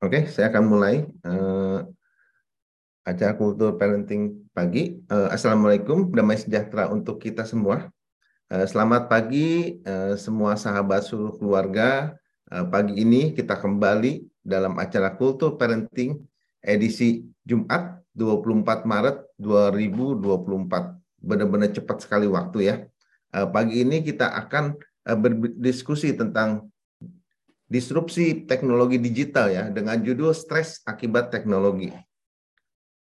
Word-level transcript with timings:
Oke, 0.00 0.24
saya 0.32 0.48
akan 0.48 0.64
mulai 0.64 1.04
uh, 1.20 1.84
acara 3.04 3.36
kultur 3.36 3.76
parenting 3.76 4.48
pagi. 4.56 5.04
Uh, 5.12 5.28
Assalamualaikum, 5.28 6.08
damai 6.16 6.40
sejahtera 6.40 6.88
untuk 6.88 7.20
kita 7.20 7.44
semua. 7.44 7.92
Uh, 8.48 8.64
selamat 8.64 9.12
pagi 9.12 9.80
uh, 9.84 10.16
semua 10.16 10.56
sahabat 10.56 11.04
seluruh 11.04 11.36
keluarga. 11.36 12.16
Uh, 12.48 12.64
pagi 12.72 13.04
ini 13.04 13.36
kita 13.36 13.60
kembali 13.60 14.24
dalam 14.40 14.80
acara 14.80 15.12
kultur 15.12 15.60
parenting 15.60 16.24
edisi 16.64 17.28
Jumat 17.44 18.00
24 18.16 18.88
Maret 18.88 19.28
2024. 19.36 21.20
Benar-benar 21.20 21.68
cepat 21.68 22.00
sekali 22.00 22.28
waktu 22.32 22.58
ya. 22.64 22.76
Uh, 23.28 23.44
pagi 23.52 23.84
ini 23.84 24.00
kita 24.00 24.32
akan 24.32 24.80
berdiskusi 25.04 26.16
tentang 26.16 26.72
disrupsi 27.68 28.44
teknologi 28.48 28.96
digital 28.96 29.52
ya 29.52 29.68
dengan 29.68 30.00
judul 30.00 30.32
stres 30.32 30.80
akibat 30.88 31.28
teknologi. 31.28 31.92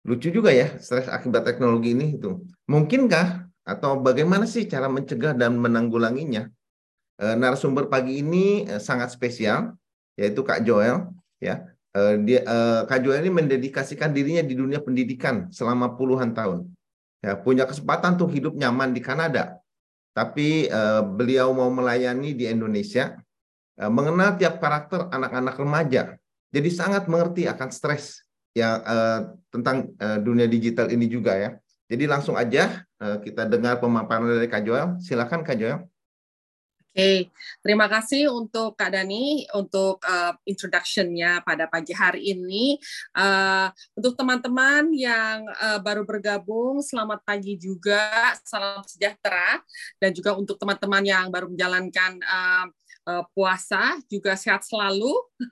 Lucu 0.04 0.34
juga 0.34 0.50
ya 0.52 0.74
stres 0.82 1.06
akibat 1.08 1.46
teknologi 1.46 1.94
ini 1.94 2.18
itu. 2.18 2.42
Mungkinkah 2.66 3.48
atau 3.64 4.02
bagaimana 4.02 4.44
sih 4.44 4.68
cara 4.68 4.92
mencegah 4.92 5.32
dan 5.38 5.56
menanggulanginya? 5.56 6.52
E, 7.16 7.26
narasumber 7.40 7.88
pagi 7.88 8.20
ini 8.20 8.68
e, 8.68 8.84
sangat 8.84 9.14
spesial 9.16 9.78
yaitu 10.20 10.44
Kak 10.44 10.66
Joel 10.66 11.08
ya. 11.40 11.64
Dia 11.94 12.42
Kak 12.90 13.06
Joel 13.06 13.22
ini 13.22 13.30
mendedikasikan 13.30 14.10
dirinya 14.10 14.42
di 14.42 14.58
dunia 14.58 14.82
pendidikan 14.82 15.54
selama 15.54 15.94
puluhan 15.94 16.34
tahun. 16.34 16.66
Ya, 17.22 17.38
punya 17.38 17.70
kesempatan 17.70 18.18
tuh 18.18 18.28
hidup 18.34 18.58
nyaman 18.58 18.92
di 18.92 19.00
Kanada. 19.00 19.63
Tapi 20.14 20.70
e, 20.70 20.82
beliau 21.18 21.58
mau 21.58 21.74
melayani 21.74 22.38
di 22.38 22.46
Indonesia 22.46 23.18
Eh, 23.74 23.90
mengenal 23.90 24.38
tiap 24.38 24.62
karakter 24.62 25.10
anak-anak 25.10 25.56
remaja. 25.58 26.04
Jadi 26.54 26.70
sangat 26.70 27.10
mengerti 27.10 27.50
akan 27.50 27.74
stres 27.74 28.22
yang 28.54 28.78
uh, 28.86 29.34
tentang 29.50 29.90
uh, 29.98 30.22
dunia 30.22 30.46
digital 30.46 30.86
ini 30.94 31.10
juga 31.10 31.34
ya. 31.34 31.50
Jadi 31.90 32.06
langsung 32.06 32.38
aja 32.38 32.86
uh, 33.02 33.18
kita 33.18 33.50
dengar 33.50 33.82
pemaparan 33.82 34.30
dari 34.30 34.46
Kak 34.46 34.62
Joel. 34.62 35.02
Silakan 35.02 35.42
Kak 35.42 35.58
Joel. 35.58 35.82
Oke, 36.94 37.34
terima 37.66 37.90
kasih 37.90 38.30
untuk 38.30 38.78
Kak 38.78 38.94
Dani 38.94 39.50
untuk 39.58 39.98
uh, 40.06 40.38
introduction-nya 40.46 41.42
pada 41.42 41.66
pagi 41.66 41.90
hari 41.90 42.38
ini. 42.38 42.78
Uh, 43.18 43.66
untuk 43.98 44.14
teman-teman 44.14 44.94
yang 44.94 45.42
uh, 45.58 45.82
baru 45.82 46.06
bergabung, 46.06 46.86
selamat 46.86 47.26
pagi 47.26 47.58
juga, 47.58 48.38
salam 48.46 48.86
sejahtera, 48.86 49.58
dan 49.98 50.14
juga 50.14 50.38
untuk 50.38 50.62
teman-teman 50.62 51.02
yang 51.02 51.26
baru 51.34 51.50
menjalankan 51.50 52.22
uh, 52.22 52.70
uh, 53.08 53.24
puasa 53.36 54.00
juga 54.08 54.36
sehat 54.36 54.64
selalu. 54.64 55.12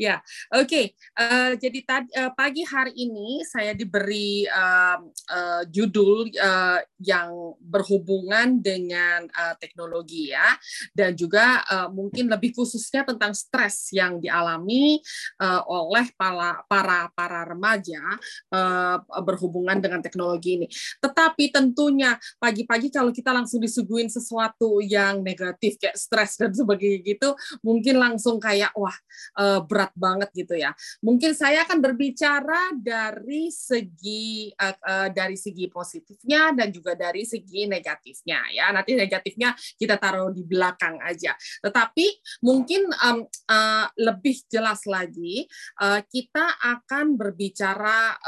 ya, 0.00 0.18
oke. 0.50 0.66
Okay. 0.66 0.86
Uh, 1.14 1.30
eh, 1.32 1.52
jadi 1.58 1.80
tadi 1.86 2.08
uh, 2.18 2.32
pagi 2.34 2.62
hari 2.66 2.92
ini 2.94 3.42
saya 3.46 3.72
diberi 3.72 4.44
uh, 4.50 4.98
uh, 5.30 5.62
judul 5.70 6.28
uh, 6.36 6.80
yang 6.98 7.54
berhubungan 7.62 8.58
dengan 8.58 9.26
uh, 9.30 9.54
teknologi 9.58 10.34
ya, 10.34 10.58
dan 10.92 11.14
juga 11.14 11.62
uh, 11.70 11.88
mungkin 11.88 12.28
lebih 12.28 12.54
khususnya 12.54 13.06
tentang 13.06 13.32
stres 13.32 13.90
yang 13.94 14.18
dialami 14.18 14.98
uh, 15.38 15.62
oleh 15.70 16.10
para 16.18 16.62
para 16.66 17.08
para 17.14 17.46
remaja 17.46 18.02
uh, 18.50 18.98
berhubungan 19.22 19.78
dengan 19.78 20.02
teknologi 20.02 20.58
ini. 20.58 20.66
Tetapi 20.98 21.54
tentunya 21.54 22.18
pagi-pagi 22.42 22.90
kalau 22.90 23.14
kita 23.14 23.30
langsung 23.30 23.62
disuguhin 23.62 24.10
sesuatu 24.10 24.82
yang 24.82 25.22
negatif 25.22 25.78
kayak 25.78 25.94
stres 25.94 26.36
dan 26.38 26.50
sebagainya 26.50 26.71
begitu 26.76 27.34
mungkin 27.60 28.00
langsung 28.00 28.36
kayak 28.42 28.72
wah 28.76 28.94
uh, 29.38 29.60
berat 29.64 29.92
banget 29.96 30.30
gitu 30.34 30.54
ya. 30.56 30.72
Mungkin 31.04 31.32
saya 31.36 31.64
akan 31.64 31.78
berbicara 31.80 32.74
dari 32.76 33.52
segi 33.52 34.52
uh, 34.56 34.76
uh, 34.76 35.08
dari 35.12 35.36
segi 35.36 35.68
positifnya 35.68 36.52
dan 36.56 36.72
juga 36.72 36.96
dari 36.96 37.24
segi 37.24 37.68
negatifnya 37.68 38.52
ya. 38.52 38.70
Nanti 38.72 38.96
negatifnya 38.96 39.54
kita 39.76 39.96
taruh 39.96 40.32
di 40.32 40.42
belakang 40.44 40.98
aja. 41.02 41.34
Tetapi 41.62 42.06
mungkin 42.44 42.88
lebih 43.96 44.36
jelas 44.48 44.84
lagi 44.88 45.46
kita 46.08 46.46
akan 46.60 47.14
berbicara 47.18 48.18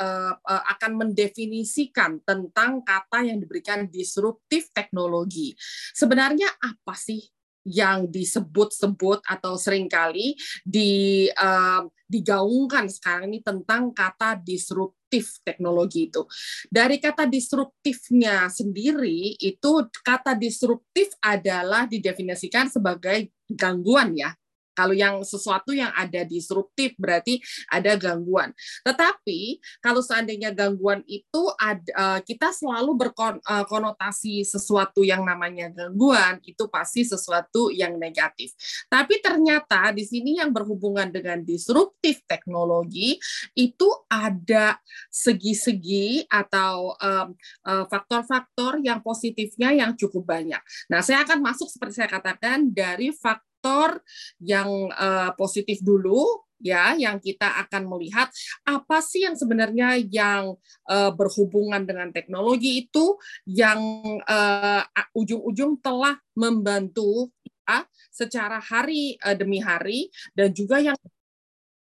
akan 0.44 0.92
mendefinisikan 0.94 2.20
tentang 2.22 2.84
kata 2.84 3.26
yang 3.26 3.40
diberikan 3.40 3.86
disruptif 3.88 4.70
teknologi. 4.72 5.54
Sebenarnya 5.92 6.48
apa 6.60 6.94
sih 6.94 7.20
yang 7.64 8.06
disebut-sebut 8.06 9.25
atau 9.25 9.56
sering 9.56 9.88
kali 9.88 10.36
di 10.62 11.26
uh, 11.32 11.84
digaungkan 12.04 12.86
sekarang 12.92 13.32
ini 13.32 13.41
tentang 13.41 13.91
kata 13.91 14.38
disruptif 14.38 15.41
teknologi 15.42 16.12
itu. 16.12 16.22
Dari 16.69 17.00
kata 17.00 17.25
disruptifnya 17.25 18.47
sendiri 18.52 19.34
itu 19.41 19.70
kata 20.04 20.36
disruptif 20.36 21.10
adalah 21.25 21.88
didefinisikan 21.88 22.69
sebagai 22.69 23.32
gangguan 23.48 24.12
ya 24.14 24.31
kalau 24.74 24.92
yang 24.92 25.22
sesuatu 25.22 25.70
yang 25.70 25.90
ada 25.94 26.26
disruptif 26.26 26.92
berarti 26.98 27.40
ada 27.70 27.94
gangguan. 27.94 28.50
Tetapi 28.82 29.62
kalau 29.80 30.02
seandainya 30.02 30.50
gangguan 30.50 31.00
itu 31.06 31.42
ada, 31.56 32.18
eh, 32.18 32.20
kita 32.26 32.50
selalu 32.50 33.08
berkonotasi 33.08 34.42
eh, 34.42 34.46
sesuatu 34.46 35.06
yang 35.06 35.22
namanya 35.22 35.70
gangguan 35.70 36.42
itu 36.44 36.66
pasti 36.68 37.06
sesuatu 37.06 37.70
yang 37.70 37.96
negatif. 37.96 38.52
Tapi 38.90 39.22
ternyata 39.22 39.94
di 39.94 40.04
sini 40.04 40.42
yang 40.42 40.50
berhubungan 40.50 41.08
dengan 41.08 41.40
disruptif 41.40 42.20
teknologi 42.26 43.16
itu 43.54 43.88
ada 44.10 44.76
segi-segi 45.08 46.26
atau 46.26 46.98
eh, 46.98 47.28
faktor-faktor 47.64 48.82
yang 48.82 49.00
positifnya 49.00 49.70
yang 49.70 49.94
cukup 49.94 50.26
banyak. 50.26 50.60
Nah, 50.90 51.00
saya 51.00 51.22
akan 51.22 51.40
masuk 51.40 51.70
seperti 51.70 52.02
saya 52.02 52.10
katakan 52.10 52.72
dari 52.74 53.14
faktor 53.14 53.53
faktor 53.64 54.04
yang 54.44 54.69
uh, 54.92 55.32
positif 55.41 55.80
dulu 55.80 56.44
ya 56.60 56.92
yang 57.00 57.16
kita 57.16 57.64
akan 57.64 57.88
melihat 57.88 58.28
apa 58.69 59.00
sih 59.00 59.25
yang 59.25 59.41
sebenarnya 59.41 59.97
yang 60.04 60.52
uh, 60.92 61.10
berhubungan 61.16 61.88
dengan 61.88 62.12
teknologi 62.12 62.84
itu 62.84 63.16
yang 63.48 63.80
uh, 64.28 64.84
ujung-ujung 65.16 65.80
telah 65.80 66.20
membantu 66.36 67.32
kita 67.41 67.88
secara 68.12 68.60
hari 68.60 69.16
uh, 69.25 69.32
demi 69.32 69.64
hari 69.64 70.12
dan 70.36 70.52
juga 70.52 70.76
yang 70.76 70.96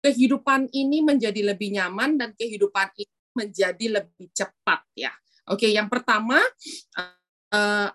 kehidupan 0.06 0.70
ini 0.70 1.02
menjadi 1.02 1.50
lebih 1.50 1.74
nyaman 1.82 2.14
dan 2.14 2.30
kehidupan 2.38 2.94
ini 2.94 3.14
menjadi 3.34 3.86
lebih 4.02 4.30
cepat 4.30 4.86
ya. 4.94 5.10
Oke, 5.50 5.70
yang 5.70 5.90
pertama 5.90 6.38
uh, 6.98 7.90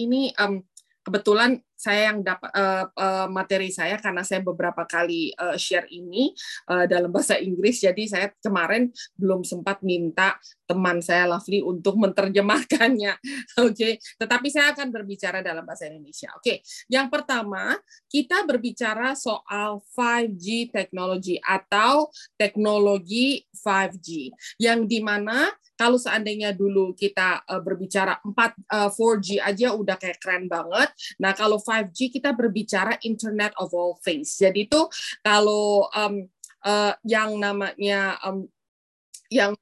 ini 0.00 0.32
um, 0.40 0.64
kebetulan 1.04 1.60
saya 1.80 2.12
yang 2.12 2.20
dapat 2.20 2.52
uh, 2.52 2.84
uh, 2.92 3.26
materi 3.32 3.72
saya 3.72 3.96
karena 3.96 4.20
saya 4.20 4.44
beberapa 4.44 4.84
kali 4.84 5.32
uh, 5.32 5.56
share 5.56 5.88
ini 5.88 6.36
uh, 6.68 6.84
dalam 6.84 7.08
bahasa 7.08 7.40
Inggris 7.40 7.80
jadi 7.80 8.04
saya 8.04 8.26
kemarin 8.36 8.92
belum 9.16 9.40
sempat 9.48 9.80
minta 9.80 10.36
teman 10.68 11.00
saya 11.00 11.24
Lovely 11.24 11.64
untuk 11.64 11.96
menerjemahkannya 11.96 13.16
oke 13.64 13.72
okay. 13.72 13.96
tetapi 14.20 14.52
saya 14.52 14.76
akan 14.76 14.92
berbicara 14.92 15.40
dalam 15.40 15.64
bahasa 15.64 15.88
Indonesia 15.88 16.28
oke 16.36 16.44
okay. 16.44 16.56
yang 16.92 17.08
pertama 17.08 17.80
kita 18.12 18.44
berbicara 18.44 19.16
soal 19.16 19.80
5G 19.96 20.68
teknologi 20.68 21.40
atau 21.40 22.12
teknologi 22.36 23.40
5G 23.56 24.36
yang 24.60 24.84
di 24.84 25.00
mana 25.00 25.48
kalau 25.80 25.96
seandainya 25.96 26.52
dulu 26.52 26.92
kita 26.92 27.40
berbicara 27.64 28.20
4 28.20 28.36
uh, 28.68 28.90
4G 28.92 29.40
aja 29.40 29.72
udah 29.72 29.96
kayak 29.96 30.20
keren 30.20 30.44
banget. 30.44 30.92
Nah, 31.16 31.32
kalau 31.32 31.56
5G 31.70 32.10
kita 32.18 32.34
berbicara 32.34 32.98
Internet 33.06 33.54
of 33.62 33.70
all 33.70 33.94
things. 34.02 34.34
Jadi 34.34 34.66
itu 34.66 34.90
kalau 35.22 35.86
um, 35.94 36.26
uh, 36.66 36.94
yang 37.06 37.38
namanya 37.38 38.18
um, 38.26 38.50
yang 39.30 39.54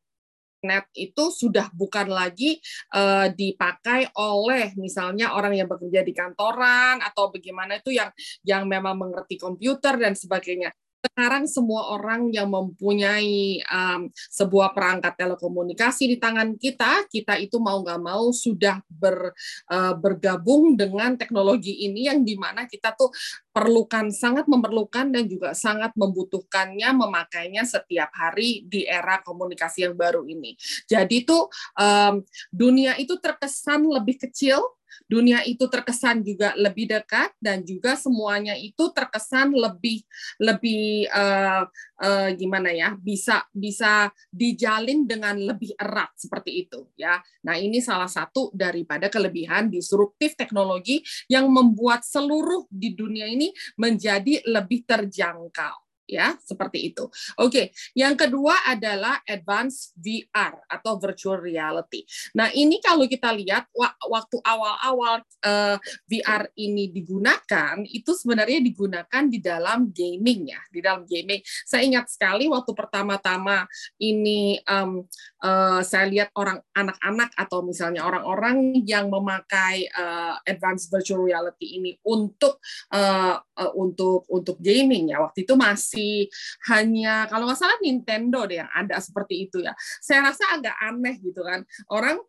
net 0.58 0.90
itu 0.98 1.30
sudah 1.30 1.70
bukan 1.70 2.10
lagi 2.10 2.58
uh, 2.90 3.30
dipakai 3.30 4.10
oleh 4.18 4.74
misalnya 4.74 5.38
orang 5.38 5.54
yang 5.54 5.70
bekerja 5.70 6.02
di 6.02 6.10
kantoran 6.10 6.98
atau 6.98 7.30
bagaimana 7.30 7.78
itu 7.78 7.94
yang 7.94 8.10
yang 8.42 8.66
memang 8.66 8.98
mengerti 8.98 9.38
komputer 9.38 9.94
dan 9.94 10.18
sebagainya 10.18 10.74
sekarang 10.98 11.46
semua 11.46 11.94
orang 11.94 12.34
yang 12.34 12.50
mempunyai 12.50 13.62
um, 13.70 14.10
sebuah 14.30 14.74
perangkat 14.74 15.14
telekomunikasi 15.14 16.10
di 16.10 16.16
tangan 16.18 16.58
kita, 16.58 17.06
kita 17.06 17.38
itu 17.38 17.62
mau 17.62 17.78
nggak 17.82 18.02
mau 18.02 18.34
sudah 18.34 18.82
ber, 18.90 19.30
uh, 19.70 19.94
bergabung 19.94 20.74
dengan 20.74 21.14
teknologi 21.14 21.86
ini 21.86 22.10
yang 22.10 22.26
di 22.26 22.34
mana 22.34 22.66
kita 22.66 22.98
tuh 22.98 23.14
perlukan 23.54 24.10
sangat 24.14 24.46
memerlukan 24.46 25.10
dan 25.10 25.26
juga 25.26 25.50
sangat 25.54 25.90
membutuhkannya 25.98 26.90
memakainya 26.94 27.66
setiap 27.66 28.10
hari 28.14 28.66
di 28.66 28.86
era 28.86 29.18
komunikasi 29.22 29.86
yang 29.86 29.94
baru 29.98 30.26
ini. 30.26 30.54
Jadi 30.86 31.26
itu 31.26 31.46
um, 31.78 32.22
dunia 32.50 32.94
itu 32.98 33.18
terkesan 33.18 33.86
lebih 33.86 34.18
kecil 34.22 34.77
dunia 35.08 35.42
itu 35.48 35.66
terkesan 35.66 36.22
juga 36.22 36.52
lebih 36.54 36.90
dekat 36.92 37.34
dan 37.40 37.64
juga 37.64 37.96
semuanya 37.96 38.54
itu 38.54 38.92
terkesan 38.92 39.56
lebih 39.56 40.04
lebih 40.38 41.08
uh, 41.10 41.64
uh, 42.04 42.28
gimana 42.36 42.70
ya 42.70 42.94
bisa 42.94 43.42
bisa 43.50 44.12
dijalin 44.28 45.08
dengan 45.08 45.34
lebih 45.40 45.74
erat 45.74 46.12
seperti 46.14 46.68
itu 46.68 46.92
ya. 46.94 47.18
Nah 47.48 47.56
ini 47.56 47.80
salah 47.80 48.08
satu 48.08 48.52
daripada 48.52 49.08
kelebihan 49.08 49.72
disruptif 49.72 50.36
teknologi 50.36 51.00
yang 51.26 51.48
membuat 51.48 52.04
seluruh 52.04 52.68
di 52.68 52.92
dunia 52.92 53.26
ini 53.26 53.50
menjadi 53.80 54.44
lebih 54.46 54.84
terjangkau 54.84 55.87
ya 56.08 56.32
seperti 56.40 56.90
itu. 56.90 57.04
Oke, 57.36 57.76
yang 57.92 58.16
kedua 58.16 58.56
adalah 58.64 59.20
advanced 59.28 59.92
VR 60.00 60.56
atau 60.64 60.96
virtual 60.96 61.36
reality. 61.36 62.08
Nah 62.32 62.48
ini 62.56 62.80
kalau 62.80 63.04
kita 63.04 63.28
lihat 63.36 63.68
waktu 64.08 64.36
awal-awal 64.40 65.20
uh, 65.44 65.76
eh, 65.76 65.76
VR 66.08 66.48
ini 66.56 66.88
digunakan 66.88 67.76
itu 67.84 68.16
sebenarnya 68.16 68.64
digunakan 68.64 69.22
di 69.28 69.38
dalam 69.44 69.92
gaming 69.92 70.56
ya, 70.56 70.60
di 70.72 70.80
dalam 70.80 71.04
gaming. 71.04 71.44
Saya 71.44 71.84
ingat 71.84 72.08
sekali 72.08 72.48
waktu 72.48 72.72
pertama-tama 72.72 73.68
ini 74.00 74.56
um, 74.64 75.04
uh, 75.44 75.84
saya 75.84 76.08
lihat 76.08 76.32
orang 76.38 76.64
anak-anak 76.72 77.30
atau 77.36 77.60
misalnya 77.60 78.06
orang-orang 78.08 78.80
yang 78.86 79.12
memakai 79.12 79.90
uh, 79.92 80.40
advanced 80.46 80.88
virtual 80.88 81.26
reality 81.26 81.76
ini 81.76 81.98
untuk 82.06 82.62
uh, 82.94 83.36
uh, 83.36 83.72
untuk 83.74 84.24
untuk 84.30 84.56
gaming 84.62 85.10
ya 85.10 85.20
waktu 85.20 85.42
itu 85.42 85.54
masih 85.58 85.97
masih 85.98 86.30
hanya 86.70 87.26
kalau 87.26 87.50
nggak 87.50 87.58
salah 87.58 87.78
Nintendo 87.82 88.46
deh 88.46 88.62
yang 88.62 88.70
ada 88.70 89.02
seperti 89.02 89.50
itu 89.50 89.58
ya. 89.66 89.74
Saya 89.98 90.30
rasa 90.30 90.54
agak 90.54 90.76
aneh 90.78 91.18
gitu 91.18 91.42
kan. 91.42 91.66
Orang 91.90 92.22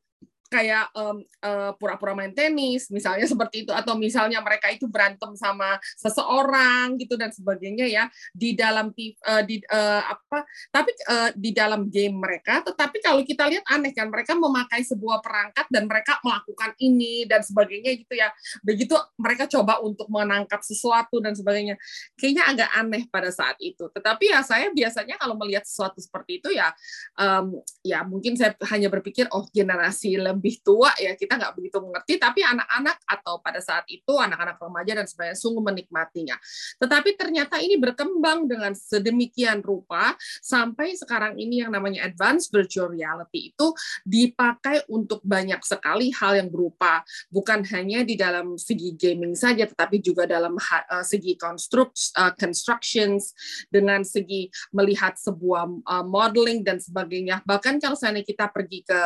kayak 0.49 0.89
um, 0.97 1.21
uh, 1.45 1.71
pura-pura 1.77 2.17
main 2.17 2.33
tenis 2.33 2.89
misalnya 2.89 3.29
seperti 3.29 3.69
itu 3.69 3.71
atau 3.71 3.93
misalnya 3.95 4.41
mereka 4.41 4.73
itu 4.73 4.89
berantem 4.89 5.31
sama 5.37 5.77
seseorang 5.95 6.97
gitu 6.97 7.15
dan 7.15 7.29
sebagainya 7.29 7.85
ya 7.85 8.03
di 8.33 8.57
dalam 8.57 8.89
uh, 8.91 9.43
di 9.45 9.61
uh, 9.69 10.03
apa 10.03 10.43
tapi 10.73 10.91
uh, 11.07 11.29
di 11.37 11.53
dalam 11.53 11.87
game 11.87 12.17
mereka 12.17 12.65
tetapi 12.65 12.97
kalau 12.99 13.21
kita 13.23 13.45
lihat 13.45 13.65
aneh 13.69 13.93
kan 13.93 14.09
mereka 14.09 14.33
memakai 14.33 14.81
sebuah 14.81 15.21
perangkat 15.21 15.69
dan 15.69 15.85
mereka 15.85 16.17
melakukan 16.25 16.73
ini 16.81 17.23
dan 17.29 17.45
sebagainya 17.45 17.91
gitu 17.99 18.13
ya. 18.17 18.33
Begitu 18.65 18.95
mereka 19.19 19.45
coba 19.45 19.77
untuk 19.83 20.09
menangkap 20.09 20.61
sesuatu 20.65 21.21
dan 21.21 21.37
sebagainya. 21.37 21.77
Kayaknya 22.17 22.43
agak 22.49 22.69
aneh 22.73 23.03
pada 23.07 23.29
saat 23.29 23.55
itu. 23.61 23.85
Tetapi 23.91 24.33
ya 24.33 24.41
saya 24.41 24.73
biasanya 24.73 25.21
kalau 25.21 25.37
melihat 25.37 25.63
sesuatu 25.65 26.01
seperti 26.01 26.41
itu 26.41 26.49
ya 26.55 26.73
um, 27.19 27.61
ya 27.85 28.01
mungkin 28.07 28.33
saya 28.33 28.55
hanya 28.73 28.89
berpikir 28.89 29.29
oh 29.29 29.45
generasi 29.51 30.17
lebih 30.39 30.63
tua 30.63 30.95
ya 30.95 31.19
kita 31.19 31.35
nggak 31.35 31.53
begitu 31.59 31.83
mengerti 31.83 32.15
tapi 32.15 32.39
anak-anak 32.47 32.97
atau 33.03 33.43
pada 33.43 33.59
saat 33.59 33.83
itu 33.91 34.15
anak-anak 34.15 34.55
remaja 34.55 35.03
dan 35.03 35.05
sebagainya 35.05 35.35
sungguh 35.35 35.59
menikmatinya. 35.59 36.39
Tetapi 36.79 37.19
ternyata 37.19 37.59
ini 37.59 37.75
berkembang 37.75 38.47
dengan 38.47 38.71
sedemikian 38.71 39.59
rupa 39.59 40.15
sampai 40.39 40.95
sekarang 40.95 41.35
ini 41.35 41.67
yang 41.67 41.75
namanya 41.75 42.07
advanced 42.07 42.55
virtual 42.55 42.87
reality 42.95 43.51
itu 43.51 43.67
dipakai 44.07 44.87
untuk 44.87 45.19
banyak 45.27 45.59
sekali 45.67 46.15
hal 46.15 46.39
yang 46.39 46.47
berupa 46.47 47.03
bukan 47.27 47.67
hanya 47.75 48.07
di 48.07 48.15
dalam 48.15 48.55
segi 48.55 48.95
gaming 48.95 49.35
saja 49.35 49.67
tetapi 49.67 49.99
juga 49.99 50.23
dalam 50.23 50.55
uh, 50.55 51.03
segi 51.03 51.35
construct, 51.35 52.15
uh, 52.15 52.31
constructions 52.39 53.35
dengan 53.67 54.07
segi 54.07 54.47
melihat 54.71 55.19
sebuah 55.19 55.67
uh, 55.83 56.05
modeling 56.07 56.63
dan 56.63 56.79
sebagainya. 56.79 57.43
Bahkan 57.43 57.83
kalau 57.83 57.99
misalnya 57.99 58.23
kita 58.23 58.45
pergi 58.47 58.85
ke 58.85 59.01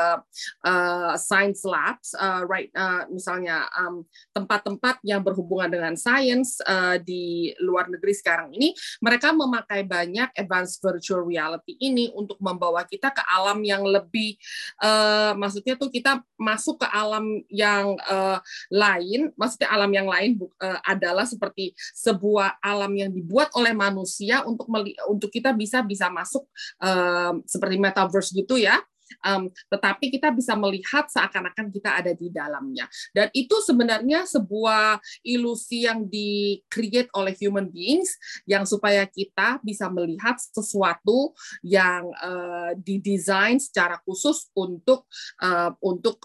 uh, 0.68 1.16
science 1.24 1.64
labs, 1.64 2.12
uh, 2.20 2.44
right, 2.44 2.68
uh, 2.76 3.08
misalnya 3.08 3.64
um, 3.80 4.04
tempat-tempat 4.36 5.00
yang 5.08 5.24
berhubungan 5.24 5.72
dengan 5.72 5.94
science 5.96 6.60
uh, 6.68 7.00
di 7.00 7.56
luar 7.64 7.88
negeri 7.88 8.12
sekarang 8.12 8.52
ini, 8.52 8.76
mereka 9.00 9.32
memakai 9.32 9.88
banyak 9.88 10.36
advanced 10.36 10.84
virtual 10.84 11.24
reality 11.24 11.80
ini 11.80 12.12
untuk 12.12 12.36
membawa 12.44 12.84
kita 12.84 13.16
ke 13.16 13.24
alam 13.24 13.64
yang 13.64 13.88
lebih, 13.88 14.36
uh, 14.84 15.32
maksudnya 15.40 15.80
tuh 15.80 15.88
kita 15.88 16.20
masuk 16.36 16.84
ke 16.84 16.88
alam 16.92 17.24
yang 17.48 17.96
uh, 18.04 18.44
lain, 18.68 19.32
maksudnya 19.40 19.72
alam 19.72 19.92
yang 19.96 20.08
lain 20.12 20.36
uh, 20.60 20.80
adalah 20.84 21.24
seperti 21.24 21.72
sebuah 21.96 22.60
alam 22.60 22.92
yang 22.94 23.10
dibuat 23.10 23.54
oleh 23.56 23.72
manusia 23.72 24.44
untuk 24.44 24.68
untuk 25.08 25.30
kita 25.32 25.56
bisa 25.56 25.86
bisa 25.86 26.12
masuk 26.12 26.44
uh, 26.84 27.38
seperti 27.48 27.80
metaverse 27.80 28.34
gitu 28.34 28.60
ya 28.60 28.82
um, 29.24 29.50
tetapi 29.70 30.10
kita 30.14 30.30
bisa 30.34 30.54
melihat 30.58 31.08
seakan-akan 31.10 31.70
kita 31.70 31.90
ada 32.04 32.12
di 32.14 32.30
dalamnya. 32.30 32.86
Dan 33.12 33.30
itu 33.36 33.60
sebenarnya 33.64 34.26
sebuah 34.28 35.00
ilusi 35.26 35.86
yang 35.86 36.06
di-create 36.08 37.10
oleh 37.14 37.34
human 37.38 37.70
beings 37.70 38.16
yang 38.50 38.64
supaya 38.68 39.06
kita 39.08 39.60
bisa 39.62 39.88
melihat 39.90 40.38
sesuatu 40.40 41.34
yang 41.62 42.10
uh, 42.20 42.72
didesain 42.80 43.60
secara 43.60 44.00
khusus 44.04 44.50
untuk 44.58 45.08
uh, 45.42 45.72
untuk 45.84 46.24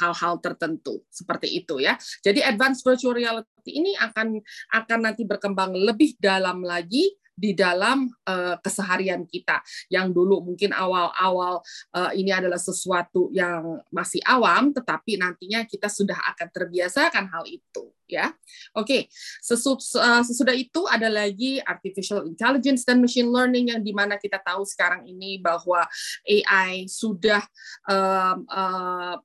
hal-hal 0.00 0.34
um, 0.38 0.42
tertentu 0.42 1.02
seperti 1.08 1.62
itu 1.62 1.80
ya. 1.80 1.96
Jadi 2.24 2.40
advanced 2.42 2.82
virtual 2.84 3.16
reality 3.16 3.70
ini 3.70 3.96
akan 3.96 4.38
akan 4.76 4.98
nanti 5.00 5.22
berkembang 5.24 5.72
lebih 5.72 6.16
dalam 6.20 6.60
lagi 6.62 7.12
di 7.34 7.52
dalam 7.52 8.06
uh, 8.26 8.56
keseharian 8.62 9.26
kita 9.26 9.58
yang 9.90 10.14
dulu 10.14 10.40
mungkin 10.40 10.70
awal-awal 10.70 11.60
uh, 11.94 12.10
ini 12.14 12.30
adalah 12.30 12.58
sesuatu 12.58 13.28
yang 13.34 13.82
masih 13.90 14.22
awam 14.24 14.70
tetapi 14.70 15.18
nantinya 15.18 15.66
kita 15.66 15.90
sudah 15.90 16.16
akan 16.34 16.48
terbiasakan 16.54 17.26
hal 17.30 17.44
itu 17.50 17.90
ya. 18.06 18.30
Oke, 18.76 19.08
okay. 19.10 19.72
uh, 19.98 20.22
sesudah 20.22 20.54
itu 20.54 20.86
ada 20.86 21.08
lagi 21.08 21.58
artificial 21.64 22.22
intelligence 22.28 22.84
dan 22.86 23.00
machine 23.00 23.28
learning 23.28 23.74
yang 23.74 23.82
di 23.82 23.90
mana 23.90 24.20
kita 24.20 24.38
tahu 24.38 24.62
sekarang 24.68 25.08
ini 25.08 25.40
bahwa 25.40 25.82
AI 26.22 26.86
sudah 26.86 27.42
um, 27.88 28.44
uh, 28.46 29.16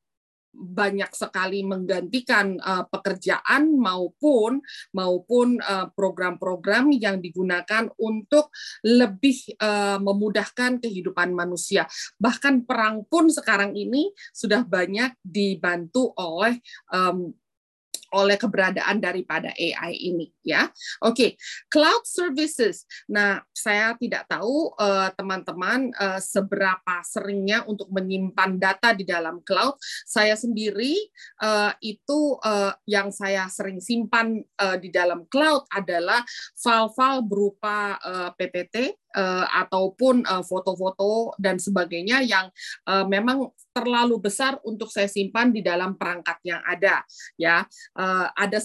banyak 0.59 1.07
sekali 1.15 1.63
menggantikan 1.63 2.59
uh, 2.59 2.83
pekerjaan 2.91 3.79
maupun 3.79 4.59
maupun 4.91 5.61
eh, 5.63 5.87
program-program 5.95 6.91
uh, 6.91 6.97
yang 6.99 7.17
digunakan 7.23 7.87
untuk 7.95 8.51
lebih 8.83 9.55
uh, 9.63 9.97
memudahkan 10.03 10.83
kehidupan 10.83 11.31
manusia. 11.31 11.87
Bahkan 12.19 12.67
perang 12.67 13.07
pun 13.07 13.31
sekarang 13.31 13.73
ini 13.73 14.11
sudah 14.35 14.67
banyak 14.67 15.15
dibantu 15.23 16.11
oleh 16.19 16.59
um, 16.91 17.31
oleh 18.11 18.35
keberadaan 18.35 18.99
daripada 18.99 19.55
AI 19.55 19.93
ini 19.95 20.27
ya. 20.43 20.67
Oke, 21.01 21.13
okay. 21.13 21.31
cloud 21.71 22.03
services. 22.03 22.83
Nah, 23.07 23.39
saya 23.55 23.95
tidak 23.95 24.27
tahu 24.27 24.73
eh, 24.75 25.09
teman-teman 25.15 25.93
uh, 25.95 26.09
uh, 26.09 26.19
seberapa 26.21 26.95
seringnya 27.05 27.63
untuk 27.69 27.87
menyimpan 27.93 28.57
data 28.57 28.97
di 28.97 29.05
dalam 29.05 29.45
cloud. 29.45 29.77
Saya 30.09 30.33
sendiri 30.33 30.97
uh, 31.45 31.71
itu 31.79 32.37
uh, 32.41 32.73
yang 32.89 33.13
saya 33.13 33.45
sering 33.47 33.77
simpan 33.77 34.41
uh, 34.57 34.77
di 34.81 34.89
dalam 34.89 35.29
cloud 35.29 35.69
adalah 35.69 36.25
file-file 36.57 37.23
berupa 37.25 38.01
uh, 38.01 38.29
PPT 38.33 38.97
uh, 39.15 39.45
ataupun 39.65 40.25
foto-foto 40.45 41.33
uh, 41.33 41.37
dan 41.39 41.57
sebagainya 41.57 42.21
yang 42.25 42.51
uh, 42.89 43.05
memang 43.07 43.49
terlalu 43.73 44.19
besar 44.19 44.57
untuk 44.65 44.89
saya 44.91 45.07
simpan 45.07 45.53
di 45.53 45.63
dalam 45.63 45.95
perangkat 45.95 46.37
yang 46.43 46.61
ada 46.65 47.05
ya. 47.37 47.63
Uh, 47.95 48.27
ada 48.35 48.59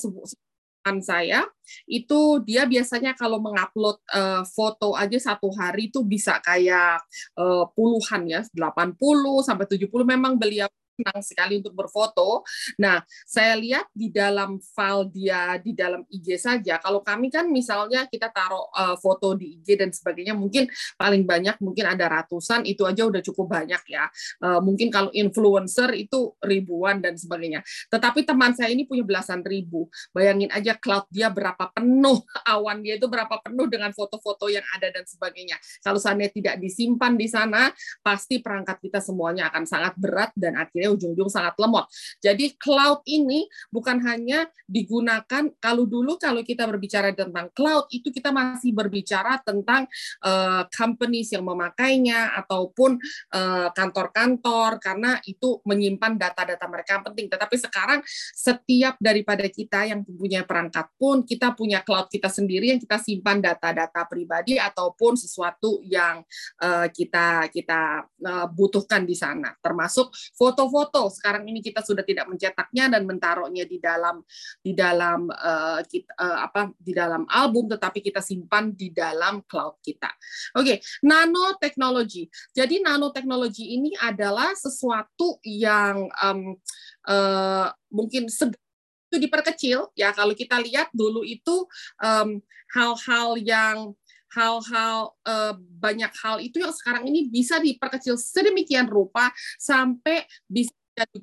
teman 0.85 1.01
saya 1.01 1.41
itu 1.89 2.45
dia 2.45 2.69
biasanya 2.69 3.17
kalau 3.17 3.41
mengupload 3.41 3.97
uh, 4.13 4.45
foto 4.45 4.93
aja 4.93 5.17
satu 5.17 5.49
hari 5.57 5.89
itu 5.89 6.05
bisa 6.05 6.37
kayak 6.45 7.01
uh, 7.41 7.65
puluhan 7.73 8.29
ya 8.29 8.45
80 8.53 9.01
sampai 9.41 9.65
70 9.65 9.89
memang 10.05 10.37
beliau 10.37 10.69
senang 10.95 11.21
sekali 11.23 11.59
untuk 11.59 11.75
berfoto. 11.75 12.47
Nah, 12.79 13.03
saya 13.27 13.59
lihat 13.59 13.91
di 13.91 14.09
dalam 14.15 14.63
file 14.63 15.11
dia 15.11 15.59
di 15.59 15.75
dalam 15.75 16.07
IG 16.07 16.39
saja. 16.39 16.79
Kalau 16.79 17.03
kami 17.03 17.29
kan 17.29 17.51
misalnya 17.51 18.07
kita 18.07 18.31
taruh 18.31 18.71
uh, 18.71 18.97
foto 18.99 19.35
di 19.35 19.59
IG 19.61 19.79
dan 19.79 19.91
sebagainya, 19.91 20.35
mungkin 20.39 20.71
paling 20.95 21.27
banyak 21.27 21.59
mungkin 21.59 21.85
ada 21.91 22.07
ratusan, 22.07 22.65
itu 22.65 22.87
aja 22.87 23.07
udah 23.07 23.21
cukup 23.21 23.51
banyak 23.51 23.83
ya. 23.91 24.07
Uh, 24.39 24.63
mungkin 24.63 24.89
kalau 24.89 25.11
influencer 25.11 25.91
itu 25.99 26.35
ribuan 26.41 27.03
dan 27.03 27.19
sebagainya. 27.19 27.61
Tetapi 27.91 28.23
teman 28.23 28.55
saya 28.55 28.71
ini 28.71 28.87
punya 28.87 29.03
belasan 29.03 29.43
ribu. 29.43 29.91
Bayangin 30.15 30.51
aja 30.55 30.79
cloud 30.79 31.11
dia 31.11 31.29
berapa 31.29 31.71
penuh, 31.75 32.23
awan 32.55 32.81
dia 32.81 32.97
itu 32.97 33.11
berapa 33.11 33.35
penuh 33.43 33.67
dengan 33.67 33.91
foto-foto 33.91 34.47
yang 34.47 34.65
ada 34.75 34.91
dan 34.95 35.05
sebagainya. 35.05 35.59
Kalau 35.83 35.99
seandainya 35.99 36.33
tidak 36.33 36.57
disimpan 36.63 37.19
di 37.19 37.27
sana, 37.27 37.71
pasti 38.01 38.39
perangkat 38.39 38.79
kita 38.79 39.01
semuanya 39.03 39.51
akan 39.51 39.65
sangat 39.67 39.95
berat 39.99 40.31
dan 40.37 40.55
akhirnya 40.61 40.84
baterainya 40.85 40.93
ujung-ujung 40.93 41.31
sangat 41.33 41.57
lemot. 41.57 41.89
Jadi 42.21 42.53
cloud 42.61 43.01
ini 43.09 43.49
bukan 43.73 43.97
hanya 44.05 44.45
digunakan 44.69 45.49
kalau 45.57 45.89
dulu 45.89 46.21
kalau 46.21 46.45
kita 46.45 46.69
berbicara 46.69 47.17
tentang 47.17 47.49
cloud 47.57 47.89
itu 47.89 48.13
kita 48.13 48.29
masih 48.29 48.77
berbicara 48.77 49.41
tentang 49.41 49.89
uh, 50.21 50.69
companies 50.69 51.33
yang 51.33 51.49
memakainya 51.49 52.37
ataupun 52.45 53.01
kantor 53.35 53.73
kantor-kantor 53.75 54.83
karena 54.83 55.13
itu 55.25 55.63
menyimpan 55.63 56.19
data-data 56.19 56.67
mereka 56.67 57.01
penting. 57.01 57.31
Tetapi 57.31 57.57
sekarang 57.57 58.01
setiap 58.35 58.99
daripada 58.99 59.47
kita 59.47 59.87
yang 59.87 60.03
punya 60.03 60.43
perangkat 60.43 60.91
pun 60.99 61.23
kita 61.23 61.55
punya 61.55 61.81
cloud 61.81 62.11
kita 62.11 62.29
sendiri 62.29 62.75
yang 62.75 62.81
kita 62.83 62.99
simpan 62.99 63.39
data-data 63.39 64.05
pribadi 64.11 64.59
ataupun 64.59 65.15
sesuatu 65.15 65.79
yang 65.87 66.27
uh, 66.61 66.91
kita 66.91 67.49
kita 67.55 68.05
uh, 68.09 68.47
butuhkan 68.51 69.07
di 69.07 69.15
sana 69.15 69.55
termasuk 69.63 70.11
foto-foto 70.75 71.15
sekarang 71.15 71.47
ini 71.47 71.63
kita 71.63 71.87
sudah 71.87 72.03
tidak 72.03 72.27
mencetaknya 72.27 72.91
dan 72.91 73.07
menaruhnya 73.07 73.63
di 73.63 73.79
dalam 73.79 74.27
di 74.59 74.75
dalam 74.75 75.31
uh, 75.31 75.79
kita, 75.87 76.11
uh, 76.19 76.39
apa 76.51 76.75
di 76.75 76.91
dalam 76.91 77.23
album 77.31 77.71
tetapi 77.71 78.03
kita 78.03 78.19
simpan 78.19 78.75
di 78.75 78.91
dalam 78.91 79.47
cloud 79.47 79.79
kita. 79.79 80.11
Oke 80.59 80.67
okay. 80.67 80.77
nanoteknologi. 81.07 82.27
Jadi 82.51 82.83
nanoteknologi 82.83 83.79
ini 83.79 83.95
adalah 83.95 84.51
sesuatu 84.59 85.39
yang 85.47 86.11
um, 86.19 86.59
uh, 87.07 87.71
mungkin 87.95 88.27
itu 88.27 89.17
diperkecil. 89.23 89.95
Ya 89.95 90.11
kalau 90.11 90.35
kita 90.35 90.59
lihat 90.59 90.91
dulu 90.91 91.23
itu 91.23 91.71
hal-hal 92.75 93.39
um, 93.39 93.47
yang 93.47 93.77
hal-hal 94.35 95.15
uh, 95.25 95.55
banyak 95.57 96.13
hal 96.21 96.43
itu 96.43 96.61
yang 96.61 96.75
sekarang 96.75 97.07
ini 97.07 97.31
bisa 97.31 97.63
diperkecil 97.63 98.19
sedemikian 98.19 98.91
rupa 98.91 99.31
sampai 99.57 100.27
bisa 100.51 100.75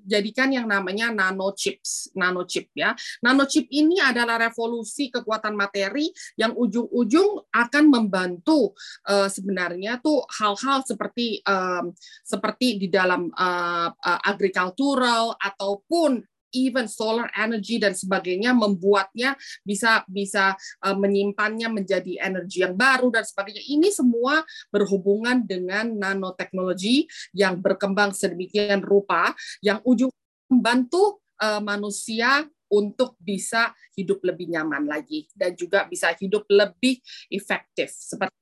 jadikan 0.03 0.51
yang 0.51 0.67
namanya 0.67 1.09
nanochips, 1.11 2.11
nanochip 2.15 2.67
ya. 2.75 2.91
Nanochip 3.23 3.71
ini 3.71 4.03
adalah 4.03 4.35
revolusi 4.35 5.07
kekuatan 5.07 5.55
materi 5.55 6.11
yang 6.35 6.51
ujung-ujung 6.55 7.47
akan 7.51 7.85
membantu 7.87 8.75
uh, 9.07 9.31
sebenarnya 9.31 10.03
tuh 10.03 10.27
hal-hal 10.27 10.83
seperti 10.83 11.39
um, 11.47 11.95
seperti 12.23 12.83
di 12.83 12.87
dalam 12.91 13.31
uh, 13.31 13.89
uh, 13.89 14.19
agricultural 14.27 15.39
ataupun 15.39 16.19
even 16.53 16.88
solar 16.88 17.27
energy 17.36 17.79
dan 17.81 17.96
sebagainya 17.96 18.51
membuatnya 18.55 19.36
bisa 19.63 20.03
bisa 20.08 20.55
uh, 20.84 20.96
menyimpannya 20.96 21.72
menjadi 21.72 22.22
energi 22.22 22.63
yang 22.63 22.75
baru 22.75 23.10
dan 23.12 23.24
sebagainya. 23.25 23.63
Ini 23.65 23.89
semua 23.91 24.43
berhubungan 24.70 25.43
dengan 25.43 25.91
nanoteknologi 25.96 27.08
yang 27.36 27.60
berkembang 27.60 28.12
sedemikian 28.15 28.84
rupa 28.84 29.34
yang 29.63 29.79
ujung 29.84 30.12
membantu 30.51 31.24
uh, 31.39 31.63
manusia 31.63 32.43
untuk 32.72 33.20
bisa 33.20 33.75
hidup 34.00 34.24
lebih 34.24 34.48
nyaman 34.48 34.88
lagi 34.88 35.27
dan 35.36 35.51
juga 35.51 35.84
bisa 35.91 36.15
hidup 36.15 36.48
lebih 36.48 37.03
efektif 37.27 37.91
seperti. 37.91 38.40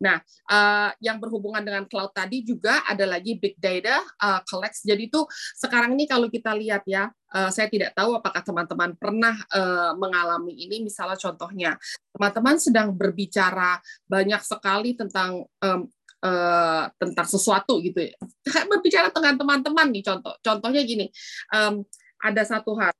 Nah, 0.00 0.20
uh, 0.50 0.90
yang 1.00 1.16
berhubungan 1.16 1.64
dengan 1.64 1.84
cloud 1.88 2.12
tadi 2.12 2.44
juga 2.44 2.84
ada 2.84 3.04
lagi 3.08 3.40
big 3.40 3.56
data 3.56 4.02
uh, 4.20 4.40
collects. 4.44 4.84
Jadi 4.84 5.08
itu 5.08 5.24
sekarang 5.56 5.96
ini 5.96 6.04
kalau 6.04 6.28
kita 6.28 6.52
lihat 6.52 6.84
ya, 6.84 7.08
uh, 7.32 7.48
saya 7.48 7.70
tidak 7.72 7.96
tahu 7.96 8.16
apakah 8.16 8.44
teman-teman 8.44 8.92
pernah 8.96 9.34
uh, 9.56 9.92
mengalami 9.96 10.52
ini. 10.52 10.84
Misalnya 10.84 11.16
contohnya, 11.16 11.80
teman-teman 12.12 12.56
sedang 12.60 12.88
berbicara 12.92 13.80
banyak 14.04 14.40
sekali 14.44 14.92
tentang 14.98 15.48
um, 15.64 15.80
uh, 16.20 16.84
tentang 17.00 17.26
sesuatu 17.26 17.80
gitu 17.80 18.04
ya. 18.04 18.14
Berbicara 18.70 19.08
dengan 19.12 19.34
teman-teman 19.40 19.86
nih 19.92 20.04
contoh. 20.04 20.34
Contohnya 20.44 20.82
gini, 20.84 21.08
um, 21.56 21.82
ada 22.20 22.42
satu 22.44 22.76
hari 22.76 22.96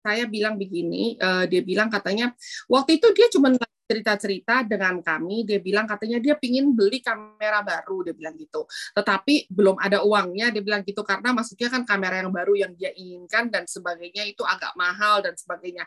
saya 0.00 0.24
bilang 0.24 0.56
begini, 0.56 1.20
uh, 1.20 1.44
dia 1.44 1.60
bilang 1.60 1.92
katanya 1.92 2.32
waktu 2.72 2.96
itu 2.96 3.12
dia 3.12 3.28
cuma 3.28 3.52
cerita-cerita 3.90 4.62
dengan 4.62 5.02
kami, 5.02 5.42
dia 5.42 5.58
bilang 5.58 5.82
katanya 5.90 6.22
dia 6.22 6.38
pingin 6.38 6.70
beli 6.70 7.02
kamera 7.02 7.66
baru, 7.66 8.06
dia 8.06 8.14
bilang 8.14 8.38
gitu. 8.38 8.62
Tetapi 8.94 9.50
belum 9.50 9.82
ada 9.82 10.06
uangnya, 10.06 10.54
dia 10.54 10.62
bilang 10.62 10.86
gitu 10.86 11.02
karena 11.02 11.34
maksudnya 11.34 11.66
kan 11.66 11.82
kamera 11.82 12.22
yang 12.22 12.30
baru 12.30 12.54
yang 12.54 12.72
dia 12.78 12.94
inginkan 12.94 13.50
dan 13.50 13.66
sebagainya 13.66 14.30
itu 14.30 14.46
agak 14.46 14.78
mahal 14.78 15.26
dan 15.26 15.34
sebagainya. 15.34 15.82